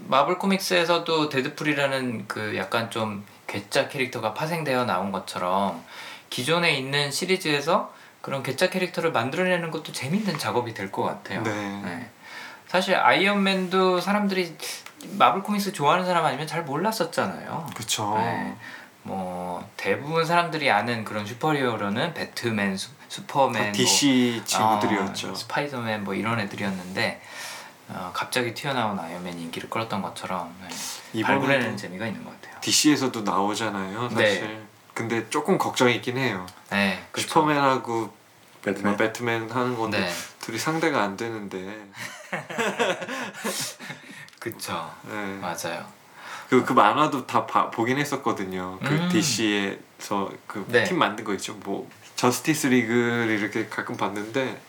마블 0.09 0.39
코믹스에서도 0.39 1.29
데드풀이라는 1.29 2.27
그 2.29 2.57
약간 2.57 2.91
좀 2.91 3.25
괴짜 3.47 3.89
캐릭터가 3.89 4.35
파생되어 4.35 4.85
나온 4.85 5.13
것처럼 5.13 5.83
기존에 6.31 6.73
있는 6.77 7.11
시리즈에서 7.11 7.93
그런 8.21 8.43
괴짜 8.43 8.71
캐릭터를 8.71 9.13
만들어내는 9.13 9.71
것도 9.71 9.93
재밌는 9.93 10.39
작업이 10.39 10.75
될 10.75 10.91
것 10.91 11.03
같아요 11.03 11.43
네. 11.43 11.51
네. 11.85 12.11
사실 12.67 12.97
아이언맨도 12.97 14.01
사람들이 14.01 14.57
마블 15.19 15.43
코믹스 15.43 15.73
좋아하는 15.73 16.07
사람 16.07 16.25
아니면 16.25 16.47
잘 16.47 16.65
몰랐었잖아요 16.65 17.67
그쵸. 17.77 18.15
네. 18.19 18.57
뭐 19.03 19.69
대부분 19.77 20.25
사람들이 20.25 20.71
아는 20.71 21.05
그런 21.05 21.27
슈퍼히어로는 21.27 22.15
배트맨, 22.15 22.79
수, 22.79 22.89
슈퍼맨, 23.09 23.67
다 23.67 23.73
DC 23.73 24.35
뭐, 24.37 24.45
친구들이었죠. 24.45 25.31
어, 25.31 25.35
스파이더맨 25.35 26.05
뭐 26.05 26.15
이런 26.15 26.41
애들이었는데 26.41 27.23
어, 27.89 28.11
갑자기 28.15 28.55
튀어나온 28.55 28.99
아이언맨 28.99 29.39
인기를 29.39 29.69
끌었던 29.71 30.03
것처럼 30.03 30.55
네. 31.13 31.23
발굴해내는 31.23 31.77
재미가 31.77 32.07
있는 32.07 32.25
것 32.25 32.31
같아요. 32.41 32.61
DC에서도 32.61 33.23
나오잖아요. 33.23 34.09
사실. 34.11 34.41
네. 34.41 34.63
근데 34.95 35.29
조금 35.29 35.59
걱정이 35.59 35.97
있긴 35.97 36.17
해요. 36.17 36.47
네, 36.71 37.05
그쵸. 37.13 37.29
슈퍼맨하고 37.29 38.13
배트맨. 38.63 38.87
뭐 38.87 38.97
배트맨 38.97 39.51
하는 39.51 39.77
건데 39.77 40.01
네, 40.01 40.11
둘이 40.41 40.59
상대가 40.59 41.03
안 41.03 41.17
되는데. 41.17 41.87
그쵸. 44.39 44.91
네. 45.09 45.15
맞아요. 45.41 45.85
그, 46.49 46.65
그 46.65 46.73
만화도 46.73 47.27
다 47.27 47.47
봐- 47.47 47.71
보긴 47.71 47.99
했었거든요. 47.99 48.79
그 48.85 48.95
음. 48.95 49.09
DC에서 49.09 50.31
그팀 50.47 50.73
네. 50.73 50.93
만든 50.93 51.25
거 51.25 51.33
있죠. 51.35 51.55
뭐 51.55 51.89
저스티스 52.17 52.69
리그를 52.69 53.39
이렇게 53.39 53.67
가끔 53.69 53.97
봤는데 53.97 54.61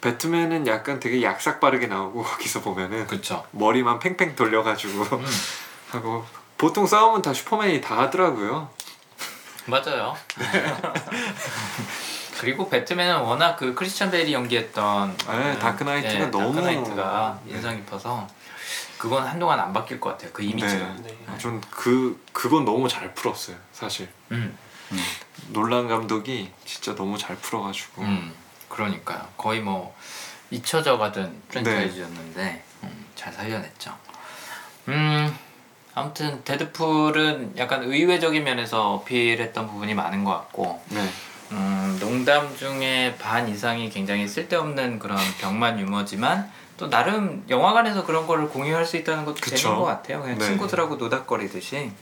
배트맨은 0.00 0.66
약간 0.66 0.98
되게 0.98 1.22
약삭 1.22 1.60
빠르게 1.60 1.86
나오고 1.86 2.22
거기서 2.36 2.60
보면은 2.62 3.06
그쵸. 3.06 3.44
머리만 3.52 3.98
팽팽 3.98 4.34
돌려가지고 4.34 5.02
음, 5.16 5.26
하고 5.90 6.24
보통 6.56 6.86
싸움은 6.86 7.22
다 7.22 7.32
슈퍼맨이 7.32 7.80
다 7.80 7.98
하더라고요. 7.98 8.68
맞아요. 9.66 10.16
그리고 12.40 12.68
배트맨은 12.70 13.20
워낙 13.20 13.56
그 13.56 13.74
크리스찬 13.74 14.10
베일이 14.10 14.32
연기했던 14.32 15.16
네, 15.28 15.58
다크나이트가 15.58 16.30
너무- 16.30 16.54
다크나이트가 16.54 17.40
네. 17.44 17.52
인상 17.54 17.76
깊어서 17.76 18.26
그건 18.96 19.26
한동안 19.26 19.60
안 19.60 19.72
바뀔 19.72 20.00
것 20.00 20.10
같아요. 20.10 20.30
그 20.32 20.42
이미지가. 20.42 20.84
네. 21.02 21.16
네. 21.26 21.38
전그 21.38 22.24
그건 22.32 22.64
너무 22.64 22.88
잘 22.88 23.12
풀었어요. 23.14 23.56
사실 23.72 24.08
음. 24.32 24.56
놀란 25.48 25.88
감독이 25.88 26.50
진짜 26.64 26.94
너무 26.94 27.18
잘 27.18 27.36
풀어가지고 27.36 28.02
음, 28.02 28.32
그러니까요. 28.68 29.26
거의 29.36 29.60
뭐 29.60 29.94
잊혀져 30.50 30.98
가던 30.98 31.42
프랜차이즈였는데 31.48 32.64
음, 32.82 33.06
잘 33.14 33.32
살려냈죠. 33.32 33.92
음, 34.88 35.36
아무튼 35.94 36.42
데드풀은 36.44 37.54
약간 37.58 37.82
의외적인 37.84 38.42
면에서 38.44 38.94
어필했던 38.94 39.66
부분이 39.68 39.94
많은 39.94 40.24
것 40.24 40.32
같고, 40.32 40.82
네. 40.88 41.08
음, 41.52 41.96
농담 42.00 42.56
중에 42.56 43.16
반 43.18 43.48
이상이 43.48 43.90
굉장히 43.90 44.26
쓸데없는 44.28 44.98
그런 44.98 45.18
병만 45.38 45.78
유머지만 45.80 46.50
또 46.76 46.88
나름 46.88 47.44
영화관에서 47.48 48.06
그런 48.06 48.26
거를 48.26 48.48
공유할 48.48 48.86
수 48.86 48.96
있다는 48.96 49.24
것도 49.24 49.40
그쵸. 49.40 49.56
재밌는 49.56 49.78
것 49.80 49.84
같아요. 49.84 50.22
그냥 50.22 50.38
네. 50.38 50.46
친구들하고 50.46 50.96
노닥거리듯이 50.96 51.92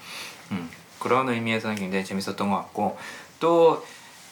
음, 0.53 0.70
그런 0.99 1.28
의미에서는 1.28 1.76
굉장히 1.76 2.05
재밌었던 2.05 2.51
것 2.51 2.57
같고 2.57 2.99
또 3.40 3.84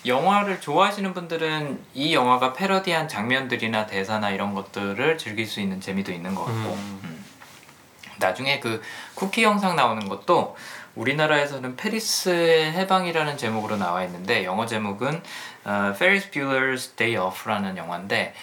영화를 0.05 0.61
좋아하시는 0.61 1.15
분들은 1.15 1.85
이 1.95 2.15
영화가 2.15 2.53
패러디한 2.53 3.09
장면들이나 3.09 3.87
대사나 3.87 4.31
이런 4.31 4.55
것들을 4.55 5.19
즐길 5.19 5.47
수 5.47 5.61
있는 5.61 5.81
재미도 5.81 6.13
있는 6.13 6.35
것 6.35 6.45
같고 6.45 6.75
음. 6.75 7.01
음. 7.05 7.25
나중에 8.19 8.61
그 8.61 8.83
쿠키 9.15 9.43
영상 9.43 9.77
나오는 9.77 10.09
것도 10.09 10.57
우리나라에서는 10.95 11.77
페리스의 11.77 12.73
해방이라는 12.73 13.37
제목으로 13.37 13.77
나와 13.77 14.03
있는데 14.05 14.45
영어 14.45 14.65
제목은 14.65 15.23
어, 15.65 15.93
Ferris 15.95 16.31
Bueller's 16.31 16.97
Day 16.97 17.17
Off라는 17.23 17.77
영화인데 17.77 18.35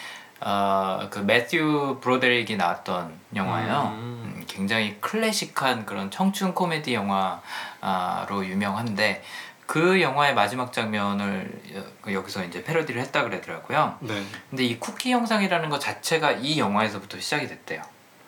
어, 0.46 1.08
그 1.10 1.20
매튜 1.20 2.00
브로데릭이 2.02 2.58
나왔던 2.58 3.14
영화예요. 3.36 3.94
음. 3.96 4.34
음, 4.36 4.44
굉장히 4.48 4.98
클래식한 5.00 5.86
그런 5.86 6.12
청춘 6.12 6.54
코미디 6.54 6.94
영화로 6.94 8.46
유명한데 8.46 9.24
그 9.66 10.02
영화의 10.02 10.36
마지막 10.36 10.74
장면을 10.74 11.62
여- 12.08 12.12
여기서 12.14 12.44
이제 12.44 12.64
패러디를 12.64 13.02
했다 13.02 13.24
그러더라고요. 13.24 13.96
네. 14.02 14.22
근데 14.50 14.66
이 14.66 14.78
쿠키 14.80 15.12
영상이라는 15.12 15.70
것 15.70 15.80
자체가 15.80 16.34
이 16.34 16.60
영화에서부터 16.60 17.20
시작이 17.20 17.48
됐대요. 17.48 17.82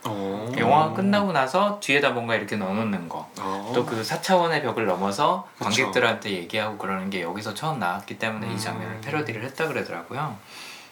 어. 0.07 0.51
영화가 0.57 0.93
끝나고 0.93 1.34
나서 1.34 1.80
뒤에다 1.82 2.11
뭔가 2.11 2.36
이렇게 2.36 2.55
넣어놓는 2.55 3.09
거. 3.09 3.30
어. 3.39 3.72
또그 3.76 4.01
4차원의 4.03 4.61
벽을 4.63 4.86
넘어서 4.86 5.47
그쵸. 5.57 5.66
관객들한테 5.66 6.30
얘기하고 6.32 6.78
그러는 6.78 7.09
게 7.09 7.22
여기서 7.24 7.53
처음 7.53 7.80
나왔기 7.80 8.18
때문에 8.20 8.47
음. 8.47 8.53
이 8.53 8.59
장면을 8.59 9.01
패러디를 9.01 9.43
했다 9.43 9.68
그러더라고요. 9.68 10.38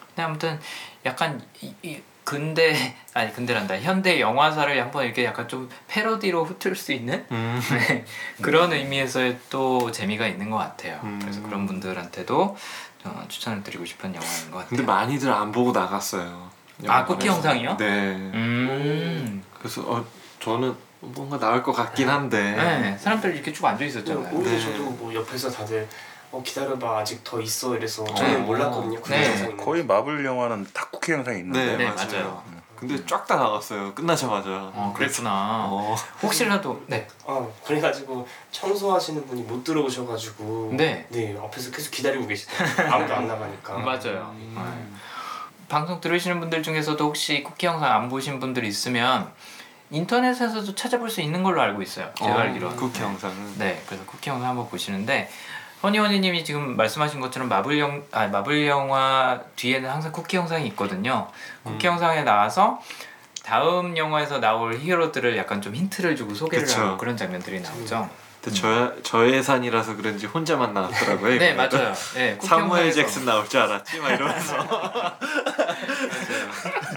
근데 0.08 0.22
아무튼 0.22 0.60
약간 1.04 1.42
이, 1.60 1.74
이 1.82 2.00
근대 2.24 2.74
아니 3.12 3.32
근대란다 3.32 3.78
현대 3.80 4.20
영화사를 4.20 4.80
한번 4.80 5.04
이렇게 5.04 5.24
약간 5.24 5.46
좀 5.46 5.68
패러디로 5.88 6.44
훑을 6.44 6.74
수 6.74 6.92
있는 6.92 7.24
음. 7.30 7.60
네, 7.88 8.04
그런 8.40 8.72
의미에서의 8.72 9.38
또 9.50 9.92
재미가 9.92 10.26
있는 10.26 10.50
것 10.50 10.56
같아요. 10.56 11.00
음. 11.04 11.18
그래서 11.20 11.42
그런 11.42 11.66
분들한테도 11.66 12.56
어, 13.04 13.24
추천을 13.28 13.62
드리고 13.62 13.84
싶은 13.84 14.14
영화인 14.14 14.50
것 14.50 14.58
같아요. 14.58 14.68
근데 14.70 14.82
많이들 14.82 15.30
안 15.30 15.52
보고 15.52 15.72
나갔어요. 15.72 16.50
아, 16.86 17.04
쿠키 17.04 17.28
영상이요? 17.28 17.76
네. 17.76 17.86
음, 17.86 19.44
그래서 19.58 19.82
어, 19.82 20.04
저는 20.40 20.74
뭔가 21.00 21.38
나을 21.38 21.62
것 21.62 21.72
같긴 21.72 22.08
한데. 22.08 22.40
네, 22.40 22.98
사람들 22.98 23.34
이렇게 23.34 23.52
쭉 23.52 23.66
앉아 23.66 23.84
있었잖아요. 23.84 24.34
오히려 24.34 24.50
네. 24.50 24.60
저도 24.60 24.90
뭐 24.90 25.14
옆에서 25.14 25.50
다들 25.50 25.86
어 26.34 26.42
기다려봐 26.42 26.98
아직 26.98 27.22
더 27.22 27.40
있어 27.40 27.76
이래서 27.76 28.04
저는 28.04 28.32
네. 28.32 28.38
몰랐거든요. 28.38 29.00
그 29.00 29.08
네. 29.10 29.18
영상이 29.24 29.40
있는지. 29.50 29.64
거의 29.64 29.84
마블 29.84 30.24
영화는 30.24 30.66
다 30.74 30.88
쿠키 30.90 31.12
영상이 31.12 31.38
있는데 31.38 31.64
네, 31.64 31.76
네, 31.76 31.84
맞아요. 31.84 32.08
맞아요. 32.10 32.42
근데 32.74 33.06
쫙 33.06 33.24
다 33.24 33.36
나갔어요. 33.36 33.94
끝나자마자. 33.94 34.48
어, 34.74 34.92
그랬구나. 34.96 35.30
어. 35.70 35.94
혹시라도 36.22 36.82
네. 36.88 37.06
아 37.24 37.46
그래가지고 37.64 38.26
청소하시는 38.50 39.24
분이 39.28 39.42
못 39.42 39.62
들어오셔가지고 39.62 40.72
네. 40.76 41.06
네 41.10 41.38
앞에서 41.40 41.70
계속 41.70 41.92
기다리고 41.92 42.26
계시더라고요 42.26 42.92
아무도 42.92 43.14
안 43.14 43.28
나가니까 43.28 43.78
맞아요. 43.78 44.34
네. 44.36 44.88
방송 45.68 46.00
들으시는 46.00 46.40
분들 46.40 46.64
중에서도 46.64 47.02
혹시 47.04 47.44
쿠키 47.44 47.66
영상 47.66 47.92
안 47.92 48.08
보신 48.08 48.40
분들 48.40 48.64
있으면 48.64 49.30
인터넷에서도 49.90 50.74
찾아볼 50.74 51.08
수 51.10 51.20
있는 51.20 51.44
걸로 51.44 51.60
알고 51.62 51.80
있어요. 51.80 52.10
제가 52.18 52.34
어, 52.34 52.38
알기로는. 52.38 52.76
쿠키 52.76 53.00
영상은. 53.02 53.54
네, 53.58 53.80
그래서 53.86 54.04
쿠키 54.04 54.30
영상 54.30 54.48
한번 54.50 54.68
보시는데 54.68 55.30
허니허니님이 55.84 56.44
지금 56.44 56.76
말씀하신 56.76 57.20
것처럼 57.20 57.48
마블 57.48 57.78
영, 57.78 58.02
아 58.10 58.26
마블 58.26 58.66
영화 58.66 59.40
뒤에는 59.56 59.88
항상 59.88 60.12
쿠키 60.12 60.36
영상이 60.36 60.66
있거든요. 60.68 61.28
쿠키 61.62 61.86
음. 61.86 61.92
영상에 61.92 62.22
나와서 62.22 62.80
다음 63.44 63.96
영화에서 63.96 64.40
나올 64.40 64.78
히어로들을 64.78 65.36
약간 65.36 65.60
좀 65.60 65.74
힌트를 65.74 66.16
주고 66.16 66.34
소개를 66.34 66.64
그쵸. 66.64 66.80
하고 66.80 66.96
그런 66.96 67.16
장면들이 67.16 67.60
나오죠. 67.60 68.08
근데 68.40 68.58
저 68.58 68.94
저 69.02 69.30
예산이라서 69.30 69.96
그런지 69.96 70.26
혼자만 70.26 70.74
나왔더라고요. 70.74 71.38
네. 71.38 71.52
맞아요. 71.54 71.94
네, 72.14 72.34
쿠키 72.36 72.46
사무엘 72.48 72.86
영상에서 72.86 72.94
잭슨 72.94 73.24
나올 73.26 73.48
줄 73.48 73.60
알았지 73.60 73.98
막 74.00 74.10
이러면서. 74.10 74.56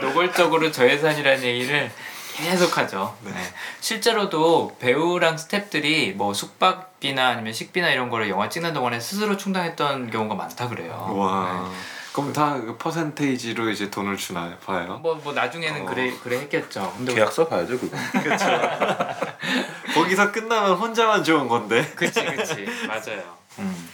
노골적으로 0.01 0.71
저 0.71 0.89
예산이라는 0.89 1.43
얘기를 1.43 1.91
계속하죠. 2.37 3.17
네. 3.21 3.31
네. 3.31 3.39
실제로도 3.81 4.77
배우랑 4.79 5.35
스탭들이 5.35 6.15
뭐 6.15 6.33
숙박 6.33 6.86
비나 6.99 7.29
아니면 7.29 7.53
식비나 7.53 7.89
이런 7.89 8.09
거를 8.09 8.29
영화 8.29 8.49
찍는 8.49 8.73
동안에 8.73 8.99
스스로 8.99 9.37
충당했던 9.37 10.09
경우가 10.09 10.35
많다 10.35 10.67
그래요. 10.67 11.13
와. 11.15 11.69
그럼 12.11 12.33
다그 12.33 12.77
퍼센테이지로 12.77 13.69
이제 13.69 13.91
돈을 13.91 14.17
주나요? 14.17 14.57
봐요. 14.57 14.99
뭐, 15.03 15.13
뭐 15.23 15.33
나중에는 15.33 15.83
어. 15.83 15.85
그래 15.85 16.11
그래 16.23 16.39
했겠죠. 16.39 16.91
근데 16.97 17.13
계약서 17.13 17.47
봐야죠 17.47 17.79
그거. 17.79 17.95
거기서 19.93 20.31
끝나면 20.31 20.73
혼자만 20.73 21.23
좋은 21.23 21.47
건데. 21.47 21.91
그치 21.95 22.25
그치 22.25 22.65
맞아요. 22.87 23.21
음. 23.59 23.89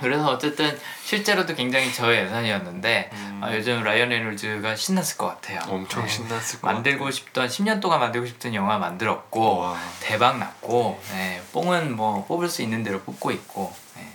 그래서 0.00 0.30
어쨌든 0.30 0.78
실제로도 1.04 1.54
굉장히 1.54 1.92
저예산이었는데 1.92 3.10
음. 3.12 3.40
아, 3.42 3.54
요즘 3.54 3.82
라이언 3.82 4.08
레놀즈가 4.08 4.74
신났을 4.76 5.16
것 5.18 5.26
같아요. 5.26 5.60
엄청 5.68 6.02
네. 6.02 6.08
신났을 6.08 6.60
것 6.60 6.72
만들고 6.72 7.10
싶던 7.10 7.48
10년 7.48 7.80
동안 7.80 8.00
만들고 8.00 8.26
싶던 8.26 8.54
영화 8.54 8.78
만들었고 8.78 9.58
와. 9.58 9.76
대박 10.00 10.38
났고 10.38 11.00
네, 11.12 11.42
뽕은 11.52 11.94
뭐 11.96 12.24
뽑을 12.26 12.48
수 12.48 12.62
있는 12.62 12.82
대로 12.82 13.00
뽑고 13.00 13.30
있고 13.32 13.72
네, 13.96 14.06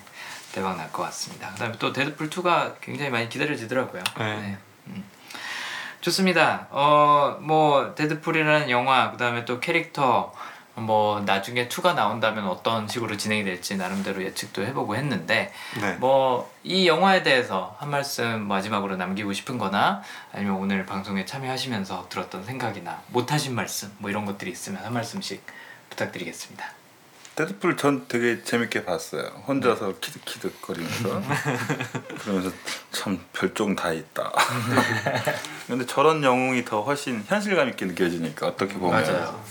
대박 0.53 0.77
날 0.77 0.91
것 0.91 1.03
같습니다. 1.03 1.49
그다음에 1.51 1.75
또 1.79 1.91
데드풀 1.93 2.29
2가 2.29 2.75
굉장히 2.81 3.09
많이 3.11 3.29
기다려지더라고요. 3.29 4.03
네. 4.19 4.57
음. 4.87 5.03
좋습니다. 6.01 6.67
어 6.71 7.37
뭐 7.41 7.93
데드풀이라는 7.95 8.69
영화 8.69 9.11
그다음에 9.11 9.45
또 9.45 9.59
캐릭터 9.59 10.33
뭐 10.75 11.21
나중에 11.21 11.67
2가 11.67 11.95
나온다면 11.95 12.47
어떤 12.47 12.87
식으로 12.87 13.15
진행이 13.15 13.43
될지 13.43 13.77
나름대로 13.77 14.21
예측도 14.23 14.63
해보고 14.65 14.95
했는데 14.95 15.53
네. 15.79 15.93
뭐이 15.95 16.87
영화에 16.87 17.23
대해서 17.23 17.75
한 17.79 17.89
말씀 17.89 18.41
마지막으로 18.41 18.97
남기고 18.97 19.33
싶은 19.33 19.57
거나 19.57 20.01
아니면 20.33 20.55
오늘 20.55 20.85
방송에 20.85 21.25
참여하시면서 21.25 22.07
들었던 22.09 22.43
생각이나 22.43 23.01
못하신 23.07 23.55
말씀 23.55 23.91
뭐 23.99 24.09
이런 24.09 24.25
것들이 24.25 24.51
있으면 24.51 24.83
한 24.83 24.93
말씀씩 24.93 25.43
부탁드리겠습니다. 25.89 26.65
데드풀 27.35 27.75
전 27.75 28.07
되게 28.07 28.41
재밌게 28.43 28.85
봤어요. 28.85 29.23
혼자서 29.45 29.87
네. 29.87 29.93
키득키득 29.99 30.61
거리면서 30.61 31.21
그러면서 32.19 32.51
참 32.91 33.19
별종 33.33 33.75
다 33.75 33.91
있다. 33.91 34.31
근데 35.67 35.85
저런 35.85 36.23
영웅이 36.23 36.63
더 36.63 36.81
훨씬 36.81 37.23
현실감 37.27 37.67
있게 37.69 37.85
느껴지니까 37.85 38.47
어떻게 38.47 38.75
보면 38.75 39.01
맞아요. 39.01 39.43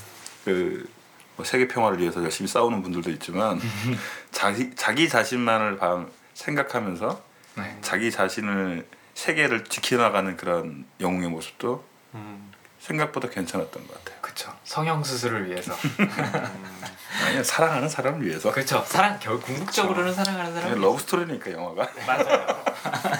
그 0.45 0.87
뭐 1.35 1.45
세계 1.45 1.67
평화를 1.67 1.99
위해서 1.99 2.23
열심히 2.23 2.47
싸우는 2.47 2.81
분들도 2.81 3.09
있지만 3.11 3.59
자기 4.31 4.73
자기 4.75 5.09
자신만을 5.09 5.77
방- 5.77 6.09
생각하면서 6.33 7.21
네. 7.55 7.77
자기 7.81 8.11
자신을 8.11 8.85
세계를 9.13 9.63
지켜나가는 9.65 10.35
그런 10.35 10.85
영웅의 10.99 11.29
모습도 11.29 11.83
음. 12.15 12.51
생각보다 12.79 13.29
괜찮았던 13.29 13.87
것 13.87 13.93
같아요. 14.03 14.21
그렇죠. 14.21 14.53
성형 14.65 15.03
수술을 15.03 15.49
위해서. 15.49 15.73
아니 17.25 17.43
사랑하는 17.43 17.87
사람을 17.89 18.25
위해서. 18.27 18.51
그렇죠. 18.51 18.83
사랑 18.85 19.17
결 19.19 19.39
궁극적으로는 19.39 20.13
사랑하는 20.13 20.53
사람. 20.53 20.69
그냥 20.69 20.83
러브 20.83 20.99
스토리니까 20.99 21.51
영화가. 21.51 21.89
맞아요. 22.05 22.63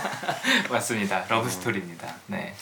맞습니다. 0.70 1.26
러브 1.30 1.50
스토리입니다. 1.50 2.14
네. 2.28 2.54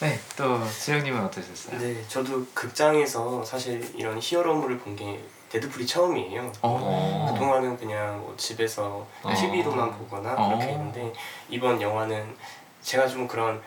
네. 0.00 0.18
또 0.36 0.64
수영님은 0.64 1.24
어떠셨어요? 1.26 1.78
네 1.78 2.02
저도 2.08 2.46
극장에서 2.54 3.44
사실 3.44 3.86
이런 3.96 4.18
히어로물을 4.20 4.78
본 4.78 4.96
게 4.96 5.20
데드풀이 5.50 5.84
처음이에요 5.86 6.52
어. 6.62 7.28
그동안은 7.32 7.76
그냥 7.76 8.20
뭐 8.20 8.34
집에서 8.36 9.04
어. 9.22 9.34
TV로만 9.34 9.90
보거나 9.98 10.34
어. 10.38 10.48
그렇게 10.48 10.66
했는데 10.72 11.12
이번 11.48 11.80
영화는 11.82 12.36
제가 12.82 13.06
좀 13.08 13.26
그런 13.26 13.60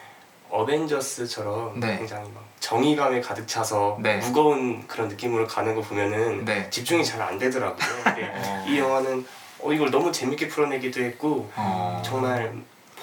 어벤져스처럼 0.49 1.79
네. 1.79 1.97
굉장히 1.97 2.29
막 2.31 2.43
정의감에 2.59 3.19
가득 3.21 3.47
차서 3.47 3.97
네. 4.01 4.17
무거운 4.17 4.87
그런 4.87 5.07
느낌으로 5.09 5.45
가는 5.47 5.75
거 5.75 5.81
보면은 5.81 6.45
네. 6.45 6.69
집중이 6.69 7.03
잘 7.03 7.21
안 7.21 7.37
되더라고요. 7.37 7.75
어. 8.33 8.65
이 8.67 8.77
영화는 8.79 9.25
어 9.59 9.73
이걸 9.73 9.91
너무 9.91 10.11
재밌게 10.11 10.47
풀어내기도 10.47 11.01
했고 11.01 11.49
어. 11.55 12.01
정말 12.05 12.53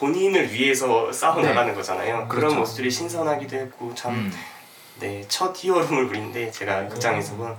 본인을 0.05 0.51
위해서 0.53 1.12
싸워 1.12 1.36
네. 1.42 1.48
나가는 1.48 1.74
거잖아요. 1.74 2.26
그런 2.26 2.28
그렇죠. 2.28 2.57
모습들이 2.57 2.90
신선하기도 2.90 3.55
했고 3.57 3.94
참 3.94 4.14
음. 4.14 4.32
네, 4.98 5.22
첫 5.28 5.55
hero 5.55 6.09
movie인데 6.09 6.51
제가 6.51 6.88
극장에서는 6.88 7.55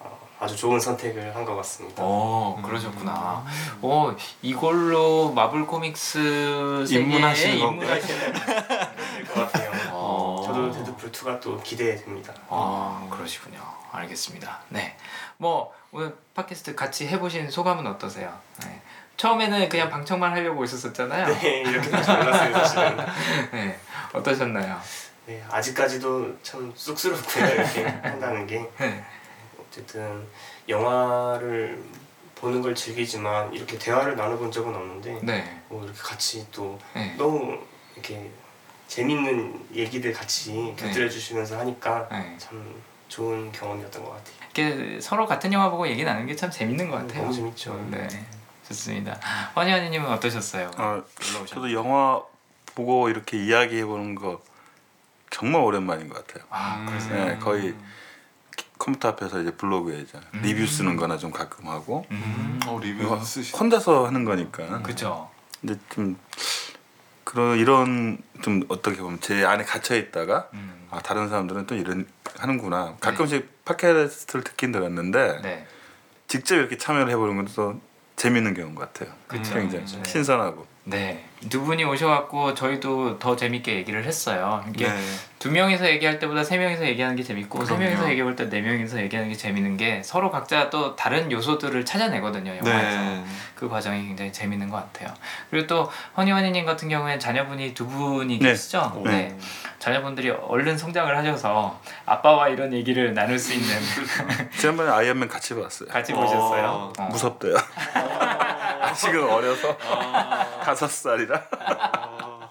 어, 0.00 0.18
아주 0.40 0.56
좋은 0.56 0.80
선택을 0.80 1.34
한 1.36 1.44
것 1.44 1.54
같습니다. 1.56 2.02
어, 2.04 2.60
그러셨구나. 2.64 3.44
어, 3.80 4.16
이걸로 4.42 5.32
마블 5.32 5.66
코믹스 5.66 6.84
입문하시는? 6.90 7.58
입문하시는 7.58 8.32
될것 8.32 9.52
같아요. 9.52 9.70
어. 9.92 10.42
저도 10.44 10.72
데드풀 10.72 11.12
2가 11.12 11.40
또 11.40 11.60
기대됩니다. 11.60 12.32
아, 12.48 13.06
그러시군요. 13.10 13.60
알겠습니다. 13.92 14.60
네. 14.70 14.96
뭐 15.36 15.72
오늘 15.92 16.16
팟캐스트 16.34 16.74
같이 16.74 17.06
해 17.06 17.20
보신 17.20 17.48
소감은 17.48 17.86
어떠세요? 17.86 18.32
네. 18.64 18.80
처음에는 19.16 19.68
그냥 19.68 19.88
방청만 19.90 20.32
하려고 20.32 20.64
있었었잖아요. 20.64 21.26
네, 21.38 21.60
이렇게 21.62 21.88
될줄 21.90 22.16
몰랐어요, 22.18 22.52
사실은. 22.52 22.96
네. 23.52 23.78
어떠셨나요? 24.12 24.80
네, 25.26 25.42
아직까지도 25.50 26.36
참 26.42 26.72
쑥스럽고요, 26.74 27.44
이렇게 27.46 27.84
한다는 27.84 28.46
게. 28.46 28.68
네. 28.78 29.04
어쨌든 29.60 30.26
영화를 30.68 31.82
보는 32.34 32.60
걸 32.60 32.74
즐기지만 32.74 33.52
이렇게 33.54 33.78
대화를 33.78 34.16
나눠본 34.16 34.50
적은 34.52 34.74
없는데 34.74 35.18
네. 35.22 35.62
뭐 35.68 35.82
이렇게 35.84 35.98
같이 36.00 36.46
또 36.52 36.78
네. 36.94 37.14
너무 37.16 37.58
이렇게 37.94 38.30
재밌는 38.88 39.68
얘기들 39.74 40.12
같이 40.12 40.74
곁들여 40.76 41.08
주시면서 41.08 41.58
하니까 41.60 42.06
네. 42.10 42.34
참 42.38 42.82
좋은 43.08 43.50
경험이었던 43.52 44.04
것 44.04 44.10
같아요. 44.10 44.34
이렇게 44.54 45.00
서로 45.00 45.26
같은 45.26 45.52
영화 45.52 45.70
보고 45.70 45.88
얘기 45.88 46.04
나누는 46.04 46.26
게 46.26 46.36
참 46.36 46.50
재밌는 46.50 46.90
것 46.90 46.98
같아요. 46.98 47.22
너무 47.22 47.32
재밌죠. 47.32 47.74
네. 47.90 48.06
좋습니다. 48.68 49.18
허니허니님은 49.56 50.08
어떠셨어요? 50.12 50.70
오셨 50.76 51.46
저도 51.46 51.72
영화 51.72 52.20
보고 52.74 53.08
이렇게 53.08 53.42
이야기해 53.44 53.84
보는 53.84 54.14
거 54.14 54.42
정말 55.30 55.62
오랜만인 55.62 56.08
것 56.08 56.26
같아요. 56.26 56.44
아, 56.50 56.78
음. 56.80 56.86
그러세요? 56.86 57.24
네, 57.26 57.38
거의 57.38 57.74
컴퓨터 58.78 59.08
앞에서 59.08 59.40
이제 59.40 59.50
블로그에 59.52 59.98
이제 60.00 60.18
음. 60.34 60.40
리뷰 60.42 60.66
쓰는 60.66 60.96
거나 60.96 61.16
좀 61.18 61.30
가끔 61.30 61.68
하고 61.68 62.06
음. 62.10 62.60
어 62.66 62.78
리뷰 62.80 63.18
쓰시. 63.24 63.52
혼자서 63.56 64.06
하는 64.06 64.24
거니까. 64.24 64.82
그죠. 64.82 65.30
근데 65.60 65.78
좀 65.90 66.18
그런 67.24 67.58
이런 67.58 68.18
좀 68.42 68.62
어떻게 68.68 68.98
보면 68.98 69.20
제 69.20 69.44
안에 69.44 69.64
갇혀 69.64 69.96
있다가 69.96 70.48
음. 70.54 70.86
아 70.90 71.00
다른 71.00 71.28
사람들은 71.28 71.66
또 71.66 71.74
이런 71.74 72.06
하는구나. 72.38 72.96
가끔씩 73.00 73.64
팟캐스트를 73.64 74.44
듣긴 74.44 74.72
들었는데 74.72 75.40
네. 75.42 75.66
직접 76.28 76.56
이렇게 76.56 76.76
참여를 76.76 77.10
해보는 77.12 77.44
것도 77.44 77.80
재밌는 78.16 78.54
경우인 78.54 78.74
것 78.74 78.92
같아요. 78.92 79.14
그쵸. 79.26 79.54
굉장히 79.54 79.84
네. 79.86 80.02
신선하고. 80.04 80.66
네. 80.86 81.24
두 81.50 81.62
분이 81.62 81.84
오셔갖고 81.84 82.54
저희도 82.54 83.18
더 83.18 83.36
재밌게 83.36 83.74
얘기를 83.74 84.04
했어요. 84.04 84.64
이게 84.70 84.88
네. 84.88 84.94
두 85.38 85.50
명이서 85.50 85.86
얘기할 85.88 86.18
때보다 86.18 86.42
세 86.42 86.56
명이서 86.56 86.86
얘기하는 86.86 87.16
게 87.16 87.22
재밌고 87.22 87.58
세 87.64 87.74
그럼요. 87.74 87.84
명이서 87.84 88.10
얘기할 88.10 88.36
때 88.36 88.48
네 88.48 88.60
명이서 88.62 88.98
얘기하는 89.02 89.30
게 89.30 89.36
재밌는 89.36 89.76
게 89.76 90.02
서로 90.02 90.30
각자 90.30 90.70
또 90.70 90.96
다른 90.96 91.30
요소들을 91.30 91.84
찾아내거든요. 91.84 92.56
영화에서. 92.56 92.98
네. 92.98 93.24
그 93.54 93.68
과정이 93.68 94.06
굉장히 94.06 94.32
재밌는 94.32 94.70
것 94.70 94.76
같아요. 94.76 95.12
그리고 95.50 95.66
또 95.66 95.90
허니허니님 96.16 96.64
같은 96.64 96.88
경우에는 96.88 97.18
자녀분이 97.20 97.74
두 97.74 97.86
분이 97.86 98.38
네. 98.38 98.50
계시죠? 98.50 99.02
네. 99.04 99.10
네. 99.10 99.38
자녀분들이 99.78 100.30
얼른 100.30 100.78
성장을 100.78 101.14
하셔서 101.16 101.78
아빠와 102.06 102.48
이런 102.48 102.72
얘기를 102.72 103.12
나눌 103.12 103.38
수 103.38 103.52
있는 103.54 103.68
지난번에 104.58 104.90
아이언맨 104.90 105.28
같이 105.28 105.54
봤어요. 105.54 105.88
같이 105.90 106.12
어. 106.14 106.16
보셨어요? 106.16 106.92
어. 106.98 107.08
무섭대요. 107.10 107.54
아직은 108.94 109.28
어려서 109.30 109.76
아. 109.82 110.60
다섯 110.64 110.88
살이라. 110.88 111.42
아. 111.60 112.48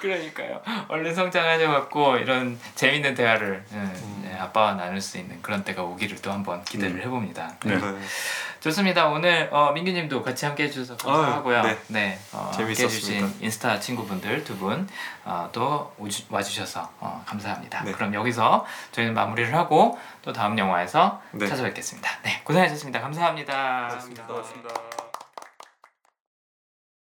그러니까요. 0.00 0.60
얼른 0.88 1.14
성장하셔갖고 1.14 2.16
이런 2.16 2.58
재밌는 2.74 3.14
대화를 3.14 3.64
음, 3.70 4.22
네, 4.24 4.36
아빠와 4.36 4.74
나눌 4.74 5.00
수 5.00 5.18
있는 5.18 5.40
그런 5.42 5.62
때가 5.62 5.82
오기를 5.82 6.20
또 6.22 6.32
한번 6.32 6.64
기대를 6.64 7.02
해봅니다. 7.04 7.52
네. 7.64 7.78
좋습니다. 8.58 9.06
오늘 9.08 9.48
어, 9.52 9.70
민규님도 9.72 10.22
같이 10.22 10.44
함께 10.46 10.64
해주셔서 10.64 10.96
감사하고요. 10.96 11.58
아유, 11.58 11.66
네, 11.68 11.78
네. 11.88 12.18
어, 12.32 12.50
재밌었습니다. 12.54 13.28
인스타 13.40 13.78
친구분들 13.78 14.42
두분 14.42 14.88
어, 15.24 15.48
또 15.52 15.92
오주- 16.00 16.24
와주셔서 16.30 16.90
어, 16.98 17.22
감사합니다. 17.26 17.84
네. 17.84 17.92
그럼 17.92 18.14
여기서 18.14 18.66
저희는 18.92 19.14
마무리를 19.14 19.54
하고 19.54 19.98
또 20.22 20.32
다음 20.32 20.58
영화에서 20.58 21.20
네. 21.32 21.46
찾아뵙겠습니다. 21.46 22.10
네, 22.24 22.40
고생하셨습니다. 22.42 23.00
감사합니다. 23.00 23.86
고맙습니다. 23.88 24.22
고맙습니다. 24.24 25.01